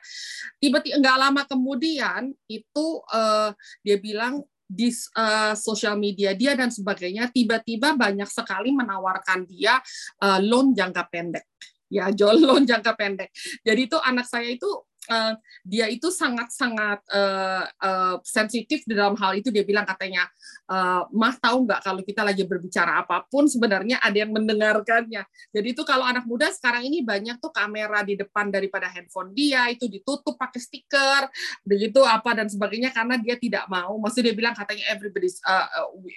Tiba-tiba 0.60 1.00
nggak 1.00 1.18
lama 1.18 1.42
kemudian 1.48 2.36
itu 2.52 2.88
uh, 3.08 3.56
dia 3.80 3.96
bilang 3.96 4.44
di 4.68 4.92
uh, 5.16 5.54
sosial 5.56 5.96
media 5.96 6.34
dia 6.36 6.58
dan 6.58 6.74
sebagainya 6.74 7.30
tiba-tiba 7.30 7.94
banyak 7.94 8.28
sekali 8.28 8.74
menawarkan 8.74 9.46
dia 9.48 9.80
uh, 10.20 10.40
loan 10.42 10.74
jangka 10.74 11.08
pendek 11.14 11.46
ya 11.94 12.10
jual 12.10 12.42
loan 12.50 12.66
jangka 12.66 12.98
pendek. 12.98 13.30
Jadi 13.62 13.86
itu 13.86 13.98
anak 14.02 14.26
saya 14.26 14.50
itu 14.50 14.66
uh, 15.10 15.34
dia 15.64 15.88
itu 15.90 16.12
sangat-sangat 16.12 17.00
uh, 17.10 17.66
uh, 17.82 18.16
sensitif 18.22 18.84
di 18.86 18.94
dalam 18.94 19.18
hal 19.18 19.40
itu. 19.40 19.50
Dia 19.50 19.66
bilang 19.66 19.88
katanya 19.88 20.28
uh, 20.70 21.08
mah 21.12 21.36
tahu 21.40 21.66
nggak 21.66 21.82
kalau 21.82 22.02
kita 22.04 22.22
lagi 22.22 22.44
berbicara 22.46 23.02
apa 23.02 23.26
pun 23.28 23.48
sebenarnya 23.48 24.00
ada 24.04 24.18
yang 24.18 24.32
mendengarkannya? 24.32 25.24
Jadi 25.52 25.68
itu 25.68 25.82
kalau 25.88 26.06
anak 26.06 26.28
muda 26.28 26.52
sekarang 26.52 26.86
ini 26.86 27.02
banyak 27.02 27.40
tuh 27.40 27.50
kamera 27.50 28.04
di 28.04 28.20
depan 28.20 28.52
daripada 28.52 28.92
handphone 28.92 29.32
dia 29.32 29.72
itu 29.72 29.88
ditutup 29.90 30.36
pakai 30.38 30.60
stiker 30.60 31.22
begitu 31.64 32.04
apa 32.04 32.38
dan 32.38 32.48
sebagainya 32.52 32.92
karena 32.92 33.16
dia 33.18 33.40
tidak 33.40 33.66
mau. 33.72 33.96
Maksud 33.98 34.22
dia 34.22 34.36
bilang 34.36 34.54
katanya 34.54 34.92
everybody's 34.92 35.40
uh, 35.48 35.68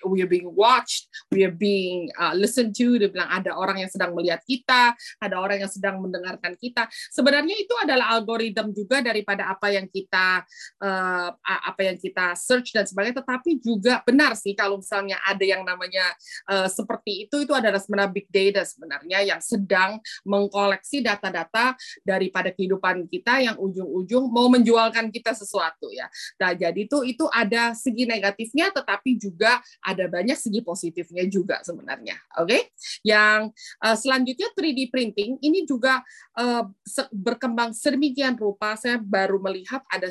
we 0.05 0.21
are 0.21 0.31
being 0.31 0.50
watched 0.52 1.09
we 1.31 1.47
are 1.47 1.55
being 1.55 2.11
uh, 2.19 2.35
listened 2.37 2.75
to. 2.76 2.99
Dia 2.99 3.09
bilang 3.09 3.31
ada 3.31 3.55
orang 3.55 3.81
yang 3.83 3.90
sedang 3.90 4.12
melihat 4.12 4.43
kita 4.45 4.93
ada 5.23 5.37
orang 5.38 5.62
yang 5.62 5.71
sedang 5.71 5.99
mendengarkan 6.02 6.55
kita. 6.59 6.88
Sebenarnya 7.12 7.57
itu 7.57 7.75
adalah 7.81 8.16
algoritma 8.16 8.75
juga 8.76 9.00
daripada 9.00 9.49
apa 9.49 9.73
yang 9.73 9.88
kita 9.88 10.45
uh, 10.85 11.28
apa 11.40 11.80
yang 11.80 11.97
kita 11.97 12.37
search 12.37 12.76
dan 12.76 12.85
sebagainya 12.85 13.25
tetapi 13.25 13.56
juga 13.64 14.04
benar 14.04 14.37
sih 14.37 14.52
kalau 14.52 14.85
misalnya 14.85 15.16
ada 15.25 15.40
yang 15.40 15.64
namanya 15.64 16.12
uh, 16.52 16.68
seperti 16.68 17.25
itu 17.25 17.49
itu 17.49 17.52
adalah 17.56 17.80
sebenarnya 17.80 18.12
big 18.12 18.28
data 18.28 18.61
sebenarnya 18.68 19.25
yang 19.25 19.40
sedang 19.40 19.97
mengkoleksi 20.26 21.00
data-data 21.00 21.78
daripada 22.02 22.50
kehidupan 22.50 23.06
kita 23.06 23.38
yang 23.40 23.56
ujung-ujung 23.56 24.26
mau 24.28 24.50
menjualkan 24.50 25.09
kita 25.14 25.33
sesuatu 25.33 25.88
ya. 25.95 26.11
Nah, 26.42 26.52
jadi 26.52 26.75
itu 26.75 27.06
itu 27.06 27.25
ada 27.30 27.73
segi 27.73 28.04
negatifnya 28.04 28.75
tetapi 28.75 29.14
juga 29.16 29.62
ada 29.80 30.11
banyak 30.11 30.35
segi 30.35 30.61
positifnya 30.66 31.25
juga 31.30 31.62
sebenarnya. 31.62 32.18
Oke. 32.42 32.50
Okay? 32.50 32.62
Yang 33.06 33.54
uh, 33.78 33.97
selanjutnya 33.97 34.49
3D 34.50 34.90
printing 34.90 35.38
ini 35.38 35.62
juga 35.62 36.02
uh, 36.35 36.66
berkembang 37.14 37.71
sedemikian 37.71 38.35
rupa 38.35 38.66
saya 38.75 38.99
baru 38.99 39.39
melihat 39.39 39.87
ada 39.87 40.11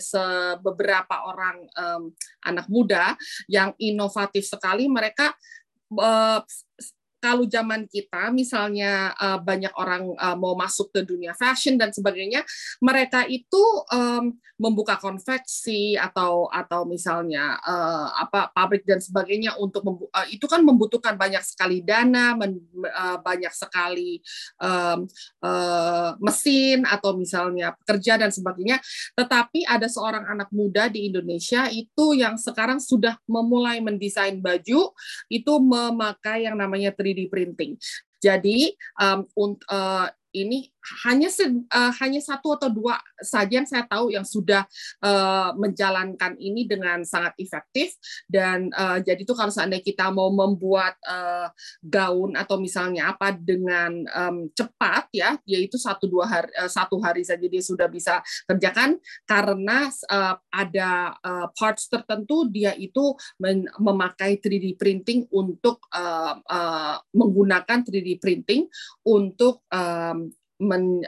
beberapa 0.63 1.27
orang 1.27 1.67
um, 1.75 2.03
anak 2.47 2.71
muda 2.71 3.19
yang 3.51 3.75
inovatif 3.75 4.47
sekali. 4.47 4.87
Mereka 4.87 5.35
uh, 5.99 6.39
kalau 7.25 7.49
zaman 7.49 7.89
kita 7.89 8.29
misalnya 8.29 9.09
uh, 9.17 9.41
banyak 9.41 9.73
orang 9.81 10.13
uh, 10.13 10.37
mau 10.37 10.53
masuk 10.53 10.93
ke 10.93 11.01
dunia 11.01 11.33
fashion 11.33 11.73
dan 11.73 11.89
sebagainya, 11.89 12.45
mereka 12.77 13.25
itu 13.25 13.57
um, 13.89 14.37
membuka 14.61 14.95
konveksi 15.01 15.97
atau 15.97 16.47
atau 16.53 16.85
misalnya 16.85 17.57
uh, 17.65 18.13
apa 18.13 18.53
pabrik 18.53 18.85
dan 18.85 19.01
sebagainya 19.01 19.57
untuk 19.57 19.83
uh, 20.13 20.27
itu 20.29 20.45
kan 20.45 20.61
membutuhkan 20.61 21.17
banyak 21.17 21.41
sekali 21.41 21.81
dana, 21.81 22.37
men, 22.37 22.61
uh, 22.93 23.17
banyak 23.25 23.51
sekali 23.57 24.21
um, 24.61 25.09
uh, 25.41 26.13
mesin 26.21 26.85
atau 26.85 27.17
misalnya 27.17 27.73
pekerja 27.81 28.21
dan 28.21 28.29
sebagainya. 28.29 28.77
Tetapi 29.17 29.65
ada 29.65 29.89
seorang 29.89 30.29
anak 30.29 30.53
muda 30.53 30.93
di 30.93 31.09
Indonesia 31.09 31.65
itu 31.73 32.13
yang 32.13 32.37
sekarang 32.37 32.77
sudah 32.77 33.17
memulai 33.25 33.81
mendesain 33.81 34.37
baju 34.37 34.93
itu 35.27 35.53
memakai 35.57 36.45
yang 36.45 36.55
namanya 36.55 36.93
3 36.93 37.14
3D 37.15 37.31
printing. 37.31 37.79
Jadi 38.19 38.75
um, 38.99 39.23
uh, 39.71 40.11
ini 40.35 40.67
hanya 41.05 41.29
uh, 41.71 41.93
hanya 42.01 42.21
satu 42.21 42.55
atau 42.55 42.69
dua 42.69 43.01
saja 43.21 43.61
yang 43.61 43.67
saya 43.67 43.85
tahu 43.89 44.13
yang 44.13 44.25
sudah 44.25 44.65
uh, 45.01 45.51
menjalankan 45.57 46.37
ini 46.37 46.69
dengan 46.69 47.01
sangat 47.01 47.33
efektif. 47.41 47.97
Dan 48.29 48.69
uh, 48.73 49.01
jadi 49.01 49.21
itu 49.25 49.33
kalau 49.33 49.49
seandainya 49.49 49.83
kita 49.83 50.13
mau 50.13 50.29
membuat 50.29 50.97
uh, 51.05 51.49
gaun 51.81 52.37
atau 52.37 52.61
misalnya 52.61 53.13
apa 53.13 53.33
dengan 53.33 54.05
um, 54.13 54.37
cepat 54.53 55.09
ya 55.11 55.37
yaitu 55.49 55.79
satu 55.81 56.05
dua 56.05 56.29
hari 56.29 56.49
uh, 56.57 56.69
satu 56.69 57.01
hari 57.01 57.25
saja 57.25 57.45
dia 57.45 57.63
sudah 57.63 57.89
bisa 57.89 58.21
kerjakan. 58.45 59.01
Karena 59.25 59.89
uh, 60.11 60.35
ada 60.53 61.17
uh, 61.19 61.47
parts 61.57 61.89
tertentu 61.89 62.45
dia 62.49 62.77
itu 62.77 63.15
memakai 63.79 64.37
3D 64.37 64.77
printing 64.77 65.25
untuk 65.33 65.81
uh, 65.93 66.37
uh, 66.45 66.97
menggunakan 67.13 67.81
3D 67.85 68.21
printing 68.21 68.67
untuk 69.05 69.63
um, 69.71 70.29
men, 70.59 71.03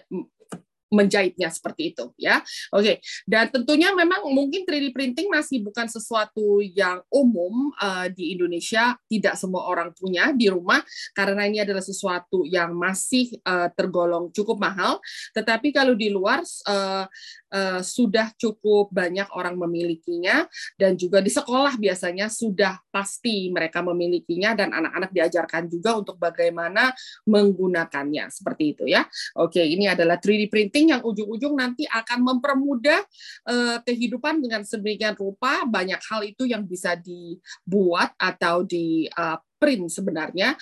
menjahitnya 0.87 1.51
seperti 1.51 1.95
itu 1.95 2.11
ya. 2.15 2.39
Oke. 2.71 3.03
Dan 3.27 3.51
tentunya 3.51 3.91
memang 3.91 4.27
mungkin 4.31 4.63
3D 4.63 4.95
printing 4.95 5.27
masih 5.27 5.63
bukan 5.63 5.87
sesuatu 5.91 6.63
yang 6.63 7.03
umum 7.11 7.71
uh, 7.79 8.07
di 8.11 8.35
Indonesia, 8.35 8.95
tidak 9.11 9.35
semua 9.35 9.67
orang 9.67 9.91
punya 9.95 10.31
di 10.31 10.47
rumah 10.47 10.79
karena 11.11 11.47
ini 11.47 11.63
adalah 11.63 11.83
sesuatu 11.83 12.47
yang 12.47 12.75
masih 12.75 13.35
uh, 13.43 13.67
tergolong 13.75 14.31
cukup 14.31 14.59
mahal. 14.59 14.99
Tetapi 15.35 15.75
kalau 15.75 15.93
di 15.95 16.07
luar 16.11 16.43
uh, 16.43 17.05
uh, 17.51 17.81
sudah 17.83 18.31
cukup 18.35 18.91
banyak 18.91 19.27
orang 19.35 19.55
memilikinya 19.59 20.47
dan 20.75 20.95
juga 20.95 21.19
di 21.19 21.31
sekolah 21.31 21.75
biasanya 21.79 22.31
sudah 22.31 22.79
pasti 22.91 23.51
mereka 23.51 23.83
memilikinya 23.83 24.55
dan 24.55 24.71
anak-anak 24.71 25.11
diajarkan 25.11 25.67
juga 25.71 25.99
untuk 25.99 26.15
bagaimana 26.19 26.91
menggunakannya 27.27 28.29
seperti 28.31 28.63
itu 28.77 28.83
ya. 28.87 29.03
Oke, 29.39 29.63
ini 29.63 29.89
adalah 29.89 30.19
3D 30.19 30.47
printing 30.51 30.76
yang 30.85 31.01
ujung-ujung 31.01 31.57
nanti 31.57 31.89
akan 31.89 32.19
mempermudah 32.21 33.01
uh, 33.49 33.77
kehidupan 33.81 34.37
dengan 34.37 34.61
sedemikian 34.61 35.17
rupa 35.17 35.65
banyak 35.65 35.97
hal 35.97 36.21
itu 36.21 36.45
yang 36.45 36.61
bisa 36.61 36.93
dibuat 36.93 38.13
atau 38.21 38.61
di 38.61 39.09
uh, 39.17 39.41
print 39.57 39.89
sebenarnya 39.89 40.53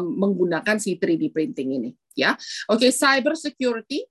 menggunakan 0.00 0.80
si 0.80 0.96
3D 0.96 1.36
printing 1.36 1.68
ini 1.76 1.90
ya. 2.16 2.32
Oke, 2.72 2.88
okay, 2.88 2.90
cyber 2.96 3.36
security 3.36 4.08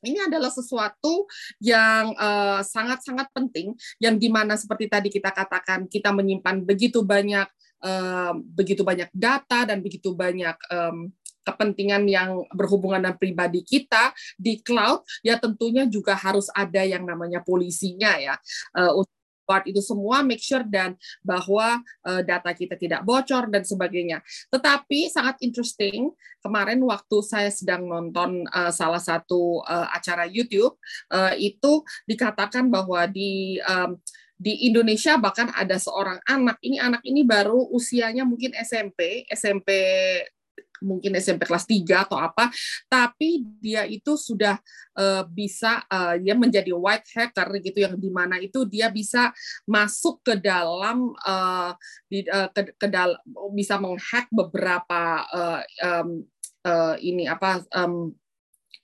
ini 0.00 0.16
adalah 0.22 0.48
sesuatu 0.48 1.26
yang 1.58 2.14
sangat-sangat 2.62 3.28
uh, 3.28 3.34
penting 3.34 3.74
yang 3.98 4.14
di 4.14 4.30
mana 4.30 4.54
seperti 4.54 4.86
tadi 4.86 5.08
kita 5.10 5.34
katakan 5.34 5.90
kita 5.90 6.14
menyimpan 6.14 6.62
begitu 6.62 7.02
banyak 7.02 7.50
uh, 7.82 8.34
begitu 8.54 8.86
banyak 8.86 9.10
data 9.10 9.66
dan 9.66 9.82
begitu 9.82 10.14
banyak 10.14 10.54
um, 10.70 11.10
kepentingan 11.48 12.04
yang 12.04 12.44
berhubungan 12.52 13.00
dengan 13.00 13.16
pribadi 13.16 13.64
kita 13.64 14.12
di 14.36 14.60
cloud, 14.60 15.00
ya 15.24 15.40
tentunya 15.40 15.88
juga 15.88 16.12
harus 16.12 16.52
ada 16.52 16.84
yang 16.84 17.08
namanya 17.08 17.40
polisinya 17.40 18.20
ya. 18.20 18.36
Uh, 18.76 19.00
part 19.48 19.64
itu 19.64 19.80
semua 19.80 20.20
make 20.20 20.44
sure 20.44 20.60
dan 20.68 20.92
bahwa 21.24 21.80
uh, 22.04 22.20
data 22.20 22.52
kita 22.52 22.76
tidak 22.76 23.00
bocor 23.00 23.48
dan 23.48 23.64
sebagainya. 23.64 24.20
Tetapi 24.52 25.08
sangat 25.08 25.40
interesting 25.40 26.12
kemarin 26.44 26.84
waktu 26.84 27.16
saya 27.24 27.48
sedang 27.48 27.88
nonton 27.88 28.44
uh, 28.52 28.68
salah 28.68 29.00
satu 29.00 29.64
acara 29.64 30.28
YouTube 30.28 30.76
itu 31.40 31.72
dikatakan 32.04 32.68
bahwa 32.68 33.08
di 33.08 33.56
di 34.38 34.70
Indonesia 34.70 35.18
bahkan 35.18 35.50
ada 35.50 35.74
seorang 35.82 36.22
anak 36.22 36.62
ini 36.62 36.78
anak 36.78 37.02
ini 37.02 37.26
baru 37.26 37.58
usianya 37.74 38.22
mungkin 38.22 38.54
SMP 38.54 39.26
SMP 39.34 39.74
mungkin 40.82 41.16
SMP 41.18 41.46
kelas 41.46 41.64
3 41.66 42.06
atau 42.08 42.18
apa, 42.18 42.50
tapi 42.86 43.46
dia 43.58 43.84
itu 43.86 44.14
sudah 44.14 44.58
uh, 44.98 45.22
bisa 45.28 45.82
uh, 45.88 46.14
ya 46.18 46.34
menjadi 46.34 46.74
white 46.74 47.08
hacker 47.14 47.48
gitu 47.62 47.78
yang 47.84 47.94
di 47.96 48.10
mana 48.10 48.38
itu 48.42 48.66
dia 48.66 48.90
bisa 48.90 49.30
masuk 49.64 50.20
ke 50.22 50.34
dalam 50.38 51.14
uh, 51.22 51.72
di, 52.10 52.26
uh, 52.26 52.50
ke, 52.50 52.74
ke 52.74 52.86
dalam 52.90 53.18
bisa 53.54 53.78
menghack 53.78 54.26
beberapa 54.30 55.24
uh, 55.30 55.60
um, 55.82 56.22
uh, 56.66 56.94
ini 57.00 57.28
apa 57.30 57.62
um, 57.74 58.12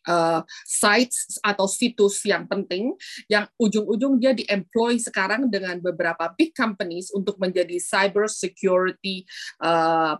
uh, 0.09 0.41
sites 0.65 1.41
atau 1.41 1.67
situs 1.67 2.23
yang 2.25 2.45
penting 2.49 2.95
yang 3.27 3.49
ujung-ujung 3.57 4.21
dia 4.21 4.37
di-employ 4.37 5.01
sekarang 5.01 5.49
dengan 5.49 5.81
beberapa 5.81 6.31
big 6.37 6.53
companies 6.55 7.11
untuk 7.13 7.37
menjadi 7.41 7.77
cyber 7.81 8.29
security 8.29 9.25
uh, 9.61 10.17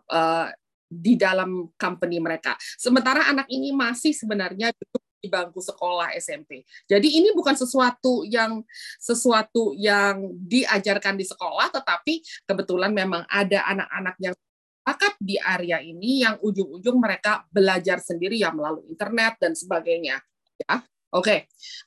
di 0.89 1.17
dalam 1.19 1.73
company 1.75 2.21
mereka. 2.21 2.55
Sementara 2.79 3.29
anak 3.31 3.49
ini 3.51 3.75
masih 3.75 4.13
sebenarnya 4.13 4.71
duduk 4.73 5.03
di 5.25 5.33
bangku 5.33 5.65
sekolah 5.65 6.13
SMP. 6.21 6.69
Jadi 6.85 7.17
ini 7.17 7.33
bukan 7.33 7.57
sesuatu 7.57 8.29
yang 8.29 8.61
sesuatu 9.01 9.73
yang 9.73 10.37
diajarkan 10.37 11.17
di 11.17 11.25
sekolah, 11.25 11.73
tetapi 11.73 12.21
kebetulan 12.45 12.93
memang 12.93 13.25
ada 13.33 13.65
anak-anak 13.73 14.17
yang 14.21 14.37
bakat 14.85 15.17
di 15.17 15.41
area 15.41 15.81
ini 15.81 16.29
yang 16.29 16.37
ujung-ujung 16.45 17.01
mereka 17.01 17.49
belajar 17.49 18.05
sendiri 18.05 18.37
ya 18.37 18.53
melalui 18.53 18.85
internet 18.93 19.41
dan 19.41 19.57
sebagainya. 19.57 20.21
Ya, 20.61 20.85
Oke, 21.15 21.31
okay. 21.31 21.39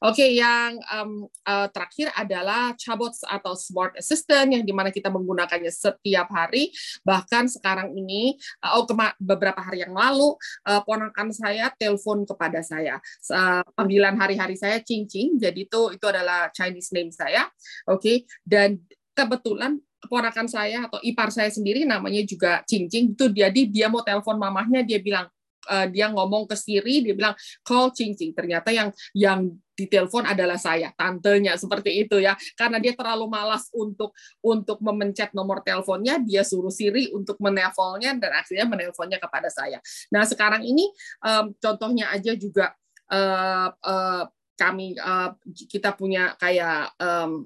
oke. 0.07 0.15
Okay, 0.15 0.29
yang 0.39 0.79
um, 0.87 1.27
uh, 1.43 1.67
terakhir 1.67 2.15
adalah 2.15 2.71
chatbots 2.79 3.27
atau 3.27 3.59
smart 3.59 3.99
assistant 3.99 4.55
yang 4.55 4.63
di 4.63 4.71
mana 4.71 4.87
kita 4.87 5.11
menggunakannya 5.11 5.67
setiap 5.67 6.31
hari. 6.31 6.71
Bahkan 7.03 7.51
sekarang 7.51 7.91
ini, 7.91 8.39
uh, 8.63 8.79
oh 8.79 8.87
beberapa 9.19 9.59
hari 9.59 9.83
yang 9.83 9.91
lalu, 9.91 10.31
uh, 10.63 10.79
ponakan 10.87 11.35
saya 11.35 11.67
telepon 11.75 12.23
kepada 12.23 12.63
saya. 12.63 13.03
Uh, 13.27 13.67
panggilan 13.75 14.15
hari-hari 14.15 14.55
saya 14.55 14.79
cincin, 14.79 15.35
jadi 15.35 15.59
itu 15.59 15.91
itu 15.91 16.05
adalah 16.07 16.47
Chinese 16.55 16.95
name 16.95 17.11
saya. 17.11 17.51
Oke, 17.91 17.99
okay. 17.99 18.17
dan 18.47 18.79
kebetulan 19.11 19.75
keponakan 20.07 20.47
saya 20.47 20.87
atau 20.87 21.03
ipar 21.03 21.35
saya 21.35 21.51
sendiri 21.51 21.83
namanya 21.83 22.23
juga 22.23 22.63
cincin 22.63 23.11
itu 23.11 23.27
jadi 23.33 23.61
dia 23.67 23.91
mau 23.91 24.05
telepon 24.05 24.37
mamahnya 24.39 24.85
dia 24.85 25.01
bilang 25.01 25.27
uh, 25.67 25.87
dia 25.91 26.07
ngomong 26.09 26.47
ke 26.47 26.55
Siri 26.55 27.03
dia 27.03 27.13
bilang 27.13 27.35
call 27.61 27.91
Cing 27.91 28.15
Cing. 28.15 28.31
Ternyata 28.31 28.71
yang 28.71 28.89
yang 29.11 29.51
ditelepon 29.77 30.25
adalah 30.25 30.57
saya 30.57 30.89
tantenya 30.97 31.53
seperti 31.53 32.07
itu 32.07 32.17
ya. 32.17 32.33
Karena 32.57 32.81
dia 32.81 32.97
terlalu 32.97 33.29
malas 33.29 33.69
untuk 33.75 34.15
untuk 34.41 34.81
memencet 34.81 35.35
nomor 35.37 35.61
teleponnya 35.61 36.17
dia 36.23 36.41
suruh 36.41 36.73
Siri 36.73 37.13
untuk 37.13 37.37
menelponnya 37.37 38.17
dan 38.17 38.31
akhirnya 38.33 38.65
menelponnya 38.65 39.21
kepada 39.21 39.51
saya. 39.53 39.77
Nah 40.09 40.25
sekarang 40.25 40.65
ini 40.65 40.89
um, 41.21 41.53
contohnya 41.61 42.09
aja 42.09 42.33
juga 42.33 42.73
uh, 43.13 43.69
uh, 43.69 44.23
kami 44.57 44.97
uh, 44.97 45.37
kita 45.69 45.93
punya 45.93 46.33
kayak 46.41 46.97
um, 46.97 47.45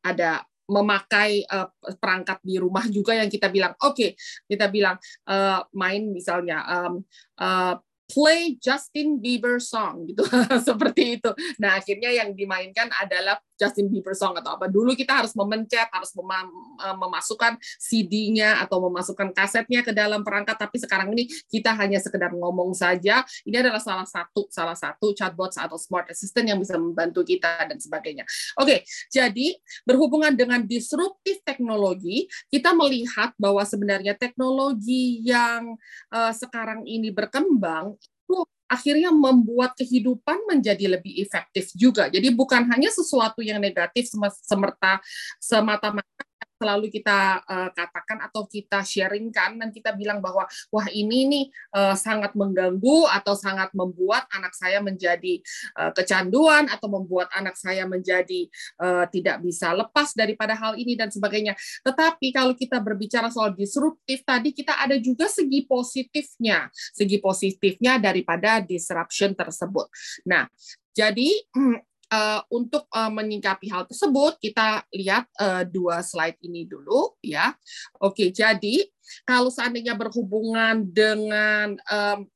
ada 0.00 0.46
memakai 0.66 1.46
uh, 1.46 1.70
perangkat 1.98 2.42
di 2.42 2.58
rumah 2.58 2.84
juga 2.90 3.14
yang 3.14 3.30
kita 3.30 3.50
bilang 3.50 3.74
oke 3.78 3.94
okay, 3.94 4.10
kita 4.50 4.66
bilang 4.68 4.98
uh, 5.30 5.62
main 5.74 6.10
misalnya 6.10 6.62
um, 6.66 7.02
uh, 7.38 7.78
play 8.06 8.54
Justin 8.62 9.18
Bieber 9.18 9.58
song 9.58 10.06
gitu 10.06 10.22
seperti 10.68 11.18
itu. 11.18 11.30
Nah 11.58 11.78
akhirnya 11.78 12.10
yang 12.14 12.32
dimainkan 12.32 12.90
adalah 13.02 13.38
Justin 13.56 13.88
Bieber 13.88 14.12
song 14.12 14.36
atau 14.36 14.54
apa. 14.54 14.68
Dulu 14.68 14.92
kita 14.92 15.24
harus 15.24 15.32
memencet, 15.32 15.88
harus 15.90 16.12
mem 16.14 16.48
eh, 16.84 16.96
memasukkan 16.96 17.56
CD-nya 17.80 18.62
atau 18.62 18.84
memasukkan 18.86 19.32
kasetnya 19.32 19.80
ke 19.82 19.90
dalam 19.90 20.22
perangkat. 20.22 20.54
Tapi 20.60 20.76
sekarang 20.76 21.10
ini 21.16 21.26
kita 21.48 21.72
hanya 21.74 21.98
sekedar 21.98 22.30
ngomong 22.36 22.76
saja. 22.76 23.24
Ini 23.48 23.64
adalah 23.64 23.80
salah 23.80 24.06
satu 24.06 24.46
salah 24.52 24.76
satu 24.76 25.16
chatbot 25.16 25.50
atau 25.56 25.80
smart 25.80 26.12
assistant 26.12 26.46
yang 26.46 26.60
bisa 26.60 26.76
membantu 26.76 27.24
kita 27.24 27.64
dan 27.64 27.80
sebagainya. 27.80 28.28
Oke, 28.60 28.84
jadi 29.08 29.56
berhubungan 29.88 30.36
dengan 30.36 30.62
disruptif 30.62 31.40
teknologi, 31.42 32.28
kita 32.52 32.76
melihat 32.76 33.32
bahwa 33.40 33.64
sebenarnya 33.64 34.12
teknologi 34.14 35.24
yang 35.24 35.74
uh, 36.12 36.32
sekarang 36.36 36.84
ini 36.84 37.08
berkembang 37.08 37.96
itu 38.26 38.42
akhirnya 38.66 39.14
membuat 39.14 39.78
kehidupan 39.78 40.50
menjadi 40.50 40.98
lebih 40.98 41.22
efektif 41.22 41.70
juga. 41.78 42.10
Jadi 42.10 42.34
bukan 42.34 42.66
hanya 42.74 42.90
sesuatu 42.90 43.38
yang 43.38 43.62
negatif 43.62 44.10
semerta 44.42 44.98
semata-mata 45.38 46.25
selalu 46.56 46.88
kita 46.88 47.44
uh, 47.44 47.70
katakan 47.76 48.24
atau 48.24 48.48
kita 48.48 48.80
sharingkan 48.80 49.60
dan 49.60 49.68
kita 49.68 49.92
bilang 49.92 50.24
bahwa 50.24 50.48
wah 50.72 50.88
ini 50.88 51.28
nih 51.28 51.44
uh, 51.76 51.92
sangat 51.92 52.32
mengganggu 52.32 53.04
atau 53.12 53.36
sangat 53.36 53.70
membuat 53.76 54.24
anak 54.32 54.56
saya 54.56 54.80
menjadi 54.80 55.40
uh, 55.76 55.92
kecanduan 55.92 56.72
atau 56.72 56.88
membuat 56.88 57.28
anak 57.36 57.60
saya 57.60 57.84
menjadi 57.84 58.48
uh, 58.80 59.04
tidak 59.12 59.44
bisa 59.44 59.76
lepas 59.76 60.16
daripada 60.16 60.56
hal 60.56 60.80
ini 60.80 60.96
dan 60.96 61.12
sebagainya. 61.12 61.52
Tetapi 61.84 62.32
kalau 62.32 62.56
kita 62.56 62.80
berbicara 62.80 63.28
soal 63.28 63.52
disruptif 63.52 64.24
tadi 64.24 64.56
kita 64.56 64.80
ada 64.80 64.96
juga 64.96 65.28
segi 65.28 65.68
positifnya, 65.68 66.72
segi 66.72 67.20
positifnya 67.20 68.00
daripada 68.00 68.64
disruption 68.64 69.36
tersebut. 69.36 69.86
Nah, 70.24 70.48
jadi 70.96 71.28
uh, 72.12 72.40
untuk 72.52 72.86
uh, 72.92 73.10
menyingkapi 73.10 73.70
hal 73.70 73.86
tersebut, 73.86 74.38
kita 74.38 74.84
lihat 74.94 75.26
uh, 75.38 75.62
dua 75.66 76.02
slide 76.02 76.38
ini 76.42 76.66
dulu, 76.66 77.14
ya. 77.22 77.54
Oke, 78.02 78.30
jadi 78.30 78.86
kalau 79.22 79.50
seandainya 79.50 79.94
berhubungan 79.94 80.86
dengan 80.90 81.78
um, 81.86 82.26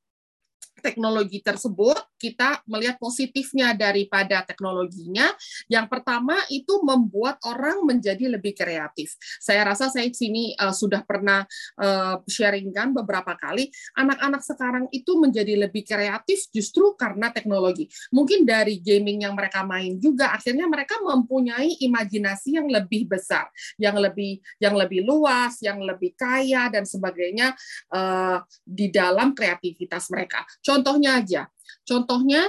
teknologi 0.81 1.45
tersebut, 1.45 1.97
kita 2.21 2.61
melihat 2.69 3.01
positifnya 3.01 3.73
daripada 3.73 4.45
teknologinya. 4.45 5.33
Yang 5.69 5.87
pertama 5.89 6.37
itu 6.53 6.81
membuat 6.85 7.41
orang 7.49 7.85
menjadi 7.85 8.29
lebih 8.29 8.53
kreatif. 8.53 9.17
Saya 9.41 9.65
rasa 9.65 9.89
saya 9.89 10.09
di 10.09 10.17
sini 10.17 10.45
uh, 10.57 10.73
sudah 10.73 11.01
pernah 11.05 11.45
uh, 11.81 12.21
sharingkan 12.29 12.93
beberapa 12.93 13.33
kali, 13.37 13.73
anak-anak 13.97 14.45
sekarang 14.45 14.85
itu 14.93 15.17
menjadi 15.17 15.57
lebih 15.69 15.85
kreatif 15.85 16.49
justru 16.53 16.93
karena 16.97 17.33
teknologi. 17.33 17.89
Mungkin 18.13 18.45
dari 18.45 18.81
gaming 18.81 19.25
yang 19.25 19.33
mereka 19.33 19.65
main 19.65 19.97
juga, 19.97 20.37
akhirnya 20.37 20.69
mereka 20.69 21.01
mempunyai 21.01 21.81
imajinasi 21.81 22.61
yang 22.61 22.69
lebih 22.69 23.09
besar, 23.09 23.49
yang 23.81 23.97
lebih 23.97 24.41
yang 24.61 24.77
lebih 24.77 25.05
luas, 25.05 25.61
yang 25.65 25.81
lebih 25.81 26.13
kaya 26.17 26.69
dan 26.69 26.85
sebagainya 26.85 27.53
uh, 27.93 28.45
di 28.65 28.89
dalam 28.93 29.33
kreativitas 29.33 30.09
mereka 30.13 30.43
Contohnya 30.71 31.19
aja, 31.19 31.43
contohnya 31.83 32.47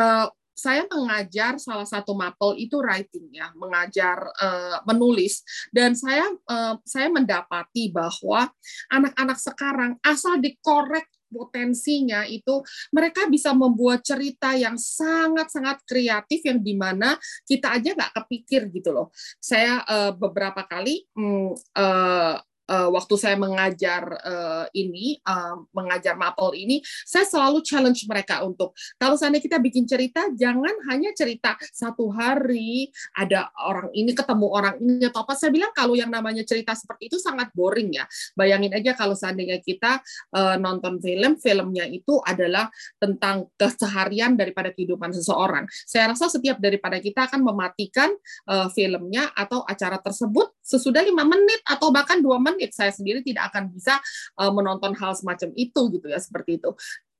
uh, 0.00 0.32
saya 0.56 0.84
mengajar 0.88 1.60
salah 1.60 1.84
satu 1.84 2.16
mapel 2.16 2.56
itu 2.56 2.80
writing 2.80 3.28
ya, 3.32 3.52
mengajar 3.52 4.16
uh, 4.40 4.80
menulis 4.88 5.44
dan 5.68 5.92
saya 5.92 6.24
uh, 6.48 6.80
saya 6.88 7.12
mendapati 7.12 7.92
bahwa 7.92 8.48
anak-anak 8.88 9.36
sekarang 9.36 9.92
asal 10.00 10.40
dikorek 10.40 11.04
potensinya 11.30 12.26
itu 12.26 12.60
mereka 12.90 13.30
bisa 13.30 13.54
membuat 13.54 14.02
cerita 14.02 14.52
yang 14.58 14.74
sangat-sangat 14.74 15.86
kreatif 15.86 16.42
yang 16.42 16.58
di 16.58 16.74
mana 16.74 17.14
kita 17.46 17.78
aja 17.78 17.94
nggak 17.94 18.14
kepikir 18.20 18.66
gitu 18.74 18.90
loh. 18.90 19.14
Saya 19.38 19.80
uh, 19.86 20.12
beberapa 20.12 20.66
kali 20.66 21.06
um, 21.14 21.54
uh, 21.78 22.36
uh, 22.70 22.88
waktu 22.94 23.14
saya 23.18 23.34
mengajar 23.34 24.06
uh, 24.22 24.66
ini, 24.70 25.18
uh, 25.26 25.58
mengajar 25.74 26.14
mapel 26.14 26.54
ini, 26.54 26.78
saya 27.02 27.26
selalu 27.26 27.66
challenge 27.66 28.06
mereka 28.06 28.46
untuk 28.46 28.72
kalau 28.96 29.18
seandainya 29.18 29.44
kita 29.50 29.58
bikin 29.58 29.84
cerita, 29.90 30.30
jangan 30.38 30.72
hanya 30.86 31.10
cerita 31.12 31.58
satu 31.74 32.14
hari 32.14 32.88
ada 33.18 33.50
orang 33.58 33.90
ini 33.90 34.14
ketemu 34.14 34.46
orang 34.46 34.76
ini 34.78 35.10
atau 35.10 35.26
apa. 35.26 35.34
Saya 35.34 35.50
bilang 35.50 35.74
kalau 35.74 35.98
yang 35.98 36.08
namanya 36.08 36.46
cerita 36.46 36.72
seperti 36.78 37.10
itu 37.10 37.18
sangat 37.18 37.50
boring 37.50 37.90
ya. 37.98 38.06
Bayangin 38.38 38.70
aja 38.70 38.94
kalau 38.94 39.18
seandainya 39.18 39.58
kita 39.58 39.98
uh, 40.36 40.56
nonton 40.60 41.02
film, 41.02 41.36
filmnya 41.42 41.88
itu 41.90 42.22
adalah 42.22 42.70
tentang 43.02 43.50
keseharian 43.58 44.38
daripada 44.38 44.70
kehidupan 44.70 45.10
seseorang. 45.10 45.66
Saya 45.88 46.14
rasa 46.14 46.30
setiap 46.30 46.62
daripada 46.62 47.02
kita 47.02 47.26
akan 47.26 47.42
mematikan 47.42 48.12
uh, 48.46 48.68
filmnya 48.70 49.32
atau 49.34 49.64
acara 49.66 49.98
tersebut 49.98 50.52
sesudah 50.70 51.02
lima 51.02 51.26
menit 51.26 51.58
atau 51.66 51.90
bahkan 51.90 52.22
dua 52.22 52.38
menit 52.38 52.70
saya 52.70 52.94
sendiri 52.94 53.26
tidak 53.26 53.50
akan 53.50 53.74
bisa 53.74 53.98
uh, 54.38 54.54
menonton 54.54 54.94
hal 54.94 55.18
semacam 55.18 55.50
itu 55.58 55.82
gitu 55.98 56.06
ya 56.06 56.22
seperti 56.22 56.62
itu 56.62 56.70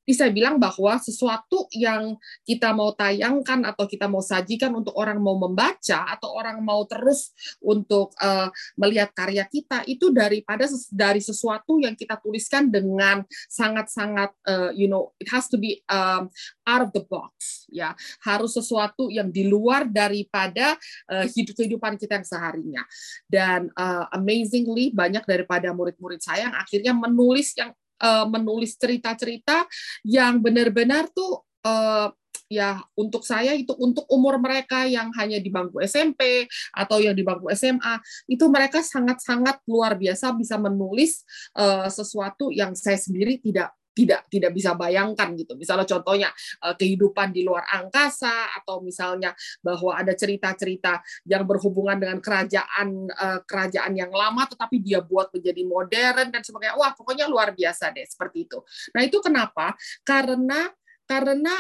saya 0.09 0.33
bilang 0.33 0.57
bahwa 0.57 0.97
sesuatu 0.99 1.69
yang 1.77 2.17
kita 2.43 2.73
mau 2.73 2.93
tayangkan 2.97 3.63
atau 3.69 3.85
kita 3.85 4.09
mau 4.09 4.25
sajikan 4.25 4.73
untuk 4.75 4.97
orang 4.97 5.21
mau 5.21 5.37
membaca 5.37 6.09
atau 6.09 6.35
orang 6.35 6.59
mau 6.65 6.83
terus 6.89 7.31
untuk 7.61 8.17
uh, 8.19 8.49
melihat 8.75 9.13
karya 9.13 9.45
kita 9.47 9.85
itu 9.87 10.11
daripada 10.11 10.67
dari 10.91 11.21
sesuatu 11.23 11.79
yang 11.79 11.95
kita 11.95 12.19
tuliskan 12.19 12.73
dengan 12.73 13.23
sangat-sangat 13.47 14.31
uh, 14.49 14.71
you 14.75 14.91
know 14.91 15.13
it 15.23 15.29
has 15.31 15.47
to 15.47 15.61
be 15.61 15.85
um, 15.87 16.33
out 16.67 16.83
of 16.87 16.91
the 16.95 17.05
box 17.07 17.67
ya. 17.71 17.95
Harus 18.23 18.55
sesuatu 18.59 19.09
yang 19.09 19.31
di 19.31 19.47
luar 19.47 19.87
daripada 19.87 20.75
uh, 21.11 21.27
hidup 21.31 21.55
kehidupan 21.59 21.99
kita 21.99 22.21
yang 22.21 22.27
seharinya. 22.27 22.83
Dan 23.27 23.71
uh, 23.75 24.07
amazingly 24.15 24.91
banyak 24.95 25.23
daripada 25.25 25.71
murid-murid 25.75 26.21
saya 26.23 26.51
yang 26.51 26.57
akhirnya 26.57 26.93
menulis 26.95 27.55
yang 27.59 27.71
uh, 28.01 28.27
menulis 28.27 28.75
cerita-cerita 28.77 29.69
yang 30.03 30.41
benar-benar 30.41 31.09
tuh 31.13 31.45
uh, 31.65 32.11
ya 32.51 32.83
untuk 32.99 33.23
saya 33.23 33.55
itu 33.55 33.71
untuk 33.79 34.03
umur 34.11 34.43
mereka 34.43 34.83
yang 34.83 35.15
hanya 35.15 35.39
di 35.39 35.55
bangku 35.55 35.79
SMP 35.87 36.51
atau 36.75 36.99
yang 36.99 37.15
di 37.15 37.23
bangku 37.23 37.47
SMA 37.55 38.03
itu 38.27 38.45
mereka 38.51 38.83
sangat-sangat 38.83 39.63
luar 39.71 39.95
biasa 39.95 40.35
bisa 40.35 40.59
menulis 40.59 41.23
uh, 41.55 41.87
sesuatu 41.87 42.51
yang 42.51 42.75
saya 42.75 42.99
sendiri 42.99 43.39
tidak 43.39 43.71
tidak 43.93 44.27
tidak 44.31 44.53
bisa 44.55 44.75
bayangkan 44.79 45.35
gitu. 45.35 45.55
Misalnya 45.59 45.87
contohnya 45.87 46.31
uh, 46.63 46.75
kehidupan 46.75 47.35
di 47.35 47.43
luar 47.43 47.67
angkasa 47.69 48.55
atau 48.63 48.81
misalnya 48.81 49.35
bahwa 49.61 49.99
ada 49.99 50.15
cerita-cerita 50.15 51.03
yang 51.27 51.45
berhubungan 51.45 51.99
dengan 51.99 52.19
kerajaan 52.23 53.11
uh, 53.11 53.41
kerajaan 53.45 53.93
yang 53.95 54.11
lama 54.11 54.47
tetapi 54.47 54.81
dia 54.81 55.03
buat 55.03 55.31
menjadi 55.35 55.63
modern 55.67 56.29
dan 56.33 56.43
sebagainya. 56.43 56.79
Wah, 56.79 56.93
pokoknya 56.95 57.27
luar 57.27 57.53
biasa 57.53 57.93
deh 57.95 58.07
seperti 58.07 58.49
itu. 58.49 58.59
Nah, 58.95 59.03
itu 59.05 59.19
kenapa? 59.21 59.75
Karena 60.07 60.71
karena 61.11 61.51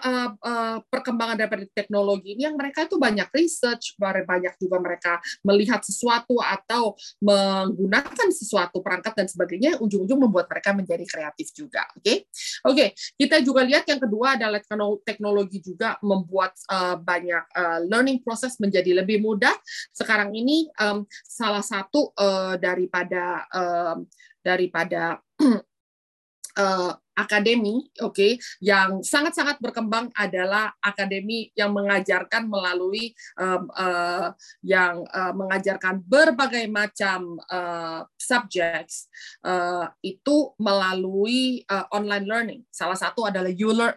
uh, 0.00 0.32
uh, 0.32 0.78
perkembangan 0.88 1.36
dari 1.36 1.68
teknologi 1.76 2.32
ini 2.32 2.48
yang 2.48 2.56
mereka 2.56 2.88
itu 2.88 2.96
banyak 2.96 3.28
research, 3.36 4.00
banyak 4.00 4.56
juga 4.56 4.80
mereka 4.80 5.20
melihat 5.44 5.84
sesuatu 5.84 6.40
atau 6.40 6.96
menggunakan 7.20 8.32
sesuatu 8.32 8.80
perangkat 8.80 9.12
dan 9.12 9.28
sebagainya, 9.28 9.76
ujung-ujung 9.84 10.24
membuat 10.24 10.48
mereka 10.48 10.72
menjadi 10.72 11.04
kreatif 11.04 11.52
juga. 11.52 11.84
Oke, 11.92 12.00
okay? 12.00 12.16
oke. 12.64 12.72
Okay. 12.72 12.88
Kita 13.20 13.44
juga 13.44 13.60
lihat 13.68 13.84
yang 13.84 14.00
kedua 14.00 14.40
adalah 14.40 14.64
teknologi 15.04 15.60
juga 15.60 16.00
membuat 16.00 16.56
uh, 16.72 16.96
banyak 16.96 17.44
uh, 17.52 17.84
learning 17.84 18.24
proses 18.24 18.56
menjadi 18.56 19.04
lebih 19.04 19.20
mudah. 19.20 19.52
Sekarang 19.92 20.32
ini 20.32 20.72
um, 20.80 21.04
salah 21.28 21.60
satu 21.60 22.08
uh, 22.16 22.56
daripada 22.56 23.44
um, 23.52 24.08
daripada 24.40 25.20
uh, 26.56 26.92
akademi, 27.14 27.86
oke, 28.02 28.14
okay, 28.14 28.32
yang 28.58 29.00
sangat-sangat 29.00 29.62
berkembang 29.62 30.10
adalah 30.18 30.74
akademi 30.82 31.54
yang 31.54 31.70
mengajarkan 31.70 32.50
melalui 32.50 33.14
um, 33.38 33.70
uh, 33.72 34.34
yang 34.60 35.06
uh, 35.14 35.32
mengajarkan 35.32 36.02
berbagai 36.02 36.66
macam 36.66 37.38
uh, 37.48 38.02
subjects 38.18 39.06
uh, 39.46 39.88
itu 40.02 40.52
melalui 40.58 41.62
uh, 41.70 41.86
online 41.94 42.26
learning. 42.26 42.60
Salah 42.68 42.98
satu 42.98 43.30
adalah 43.30 43.50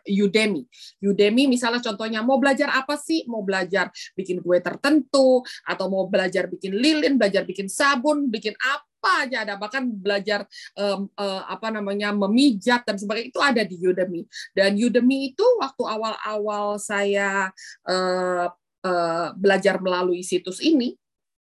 Udemy. 0.06 0.64
Udemy 1.02 1.44
misalnya 1.50 1.82
contohnya 1.82 2.22
mau 2.22 2.38
belajar 2.38 2.70
apa 2.72 2.96
sih? 2.96 3.26
Mau 3.26 3.42
belajar 3.42 3.90
bikin 4.14 4.40
kue 4.46 4.62
tertentu 4.62 5.42
atau 5.66 5.86
mau 5.90 6.06
belajar 6.06 6.46
bikin 6.46 6.78
lilin, 6.78 7.18
belajar 7.18 7.44
bikin 7.44 7.66
sabun, 7.68 8.30
bikin 8.30 8.54
apa 8.62 8.87
apa 9.08 9.24
aja 9.24 9.38
ada 9.48 9.56
bahkan 9.56 9.88
belajar 9.88 10.44
um, 10.76 11.08
uh, 11.16 11.48
apa 11.48 11.72
namanya 11.72 12.12
memijat 12.12 12.84
dan 12.84 13.00
sebagainya 13.00 13.32
itu 13.32 13.40
ada 13.40 13.64
di 13.64 13.80
Udemy 13.80 14.28
dan 14.52 14.76
Udemy 14.76 15.32
itu 15.32 15.46
waktu 15.64 15.84
awal-awal 15.88 16.76
saya 16.76 17.48
uh, 17.88 18.52
uh, 18.84 19.28
belajar 19.40 19.80
melalui 19.80 20.28
situs 20.28 20.60
ini 20.60 20.92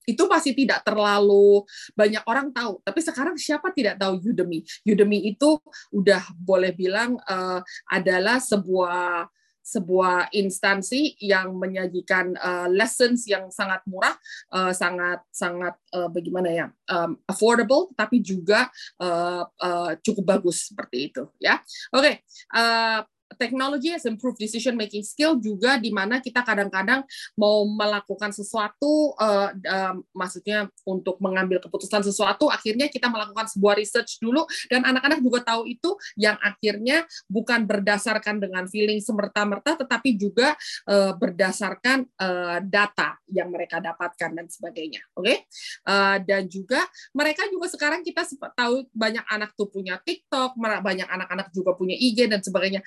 itu 0.07 0.23
masih 0.25 0.57
tidak 0.57 0.81
terlalu 0.81 1.61
banyak 1.93 2.25
orang 2.25 2.49
tahu. 2.49 2.81
Tapi 2.81 2.99
sekarang 3.05 3.37
siapa 3.37 3.69
tidak 3.69 4.01
tahu 4.01 4.17
Udemy? 4.33 4.65
Udemy 4.81 5.29
itu 5.29 5.61
udah 5.93 6.25
boleh 6.41 6.73
bilang 6.73 7.21
uh, 7.29 7.61
adalah 7.85 8.41
sebuah 8.41 9.29
sebuah 9.71 10.27
instansi 10.35 11.15
yang 11.23 11.55
menyajikan 11.55 12.35
uh, 12.35 12.67
lessons 12.67 13.23
yang 13.23 13.47
sangat 13.47 13.79
murah, 13.87 14.11
uh, 14.51 14.75
sangat 14.75 15.23
sangat 15.31 15.79
uh, 15.95 16.11
bagaimana 16.11 16.51
ya 16.51 16.65
um, 16.91 17.15
affordable, 17.23 17.95
tapi 17.95 18.19
juga 18.19 18.67
uh, 18.99 19.47
uh, 19.47 19.91
cukup 20.03 20.35
bagus 20.35 20.67
seperti 20.67 21.15
itu 21.15 21.23
ya. 21.39 21.63
Oke, 21.95 22.03
okay. 22.03 22.15
uh, 22.51 22.99
technology 23.37 23.93
has 23.93 24.03
improved 24.07 24.39
decision 24.39 24.75
making 24.75 25.05
skill 25.05 25.37
juga 25.37 25.77
di 25.77 25.93
mana 25.93 26.19
kita 26.19 26.41
kadang-kadang 26.41 27.05
mau 27.37 27.63
melakukan 27.67 28.33
sesuatu 28.35 29.15
uh, 29.15 29.51
uh, 29.53 29.95
maksudnya 30.15 30.67
untuk 30.87 31.19
mengambil 31.23 31.61
keputusan 31.63 32.03
sesuatu 32.03 32.49
akhirnya 32.51 32.89
kita 32.91 33.07
melakukan 33.07 33.47
sebuah 33.51 33.77
research 33.77 34.19
dulu. 34.19 34.43
Dan 34.67 34.83
anak-anak 34.83 35.19
juga 35.23 35.39
tahu 35.45 35.67
itu 35.69 35.95
yang 36.17 36.35
akhirnya 36.41 37.05
bukan 37.29 37.63
berdasarkan 37.67 38.41
dengan 38.41 38.65
feeling 38.67 38.99
semerta-merta 38.99 39.79
tetapi 39.79 40.17
juga 40.17 40.55
uh, 40.89 41.13
berdasarkan 41.15 42.07
uh, 42.19 42.59
data 42.63 43.19
yang 43.31 43.51
mereka 43.51 43.79
dapatkan 43.79 44.29
dan 44.35 44.47
sebagainya. 44.47 45.01
Oke? 45.15 45.23
Okay? 45.27 45.37
uh, 45.87 46.17
dan 46.23 46.47
juga 46.47 46.81
mereka 47.15 47.45
juga 47.49 47.67
sekarang 47.71 48.01
kita 48.01 48.25
tahu 48.55 48.87
banyak 48.91 49.25
anak 49.29 49.53
tuh 49.55 49.69
punya 49.69 49.97
TikTok 50.01 50.57
banyak 50.57 51.07
anak-anak 51.07 51.47
juga 51.53 51.75
punya 51.75 51.95
IG 51.97 52.27
dan 52.29 52.41
sebagainya 52.41 52.81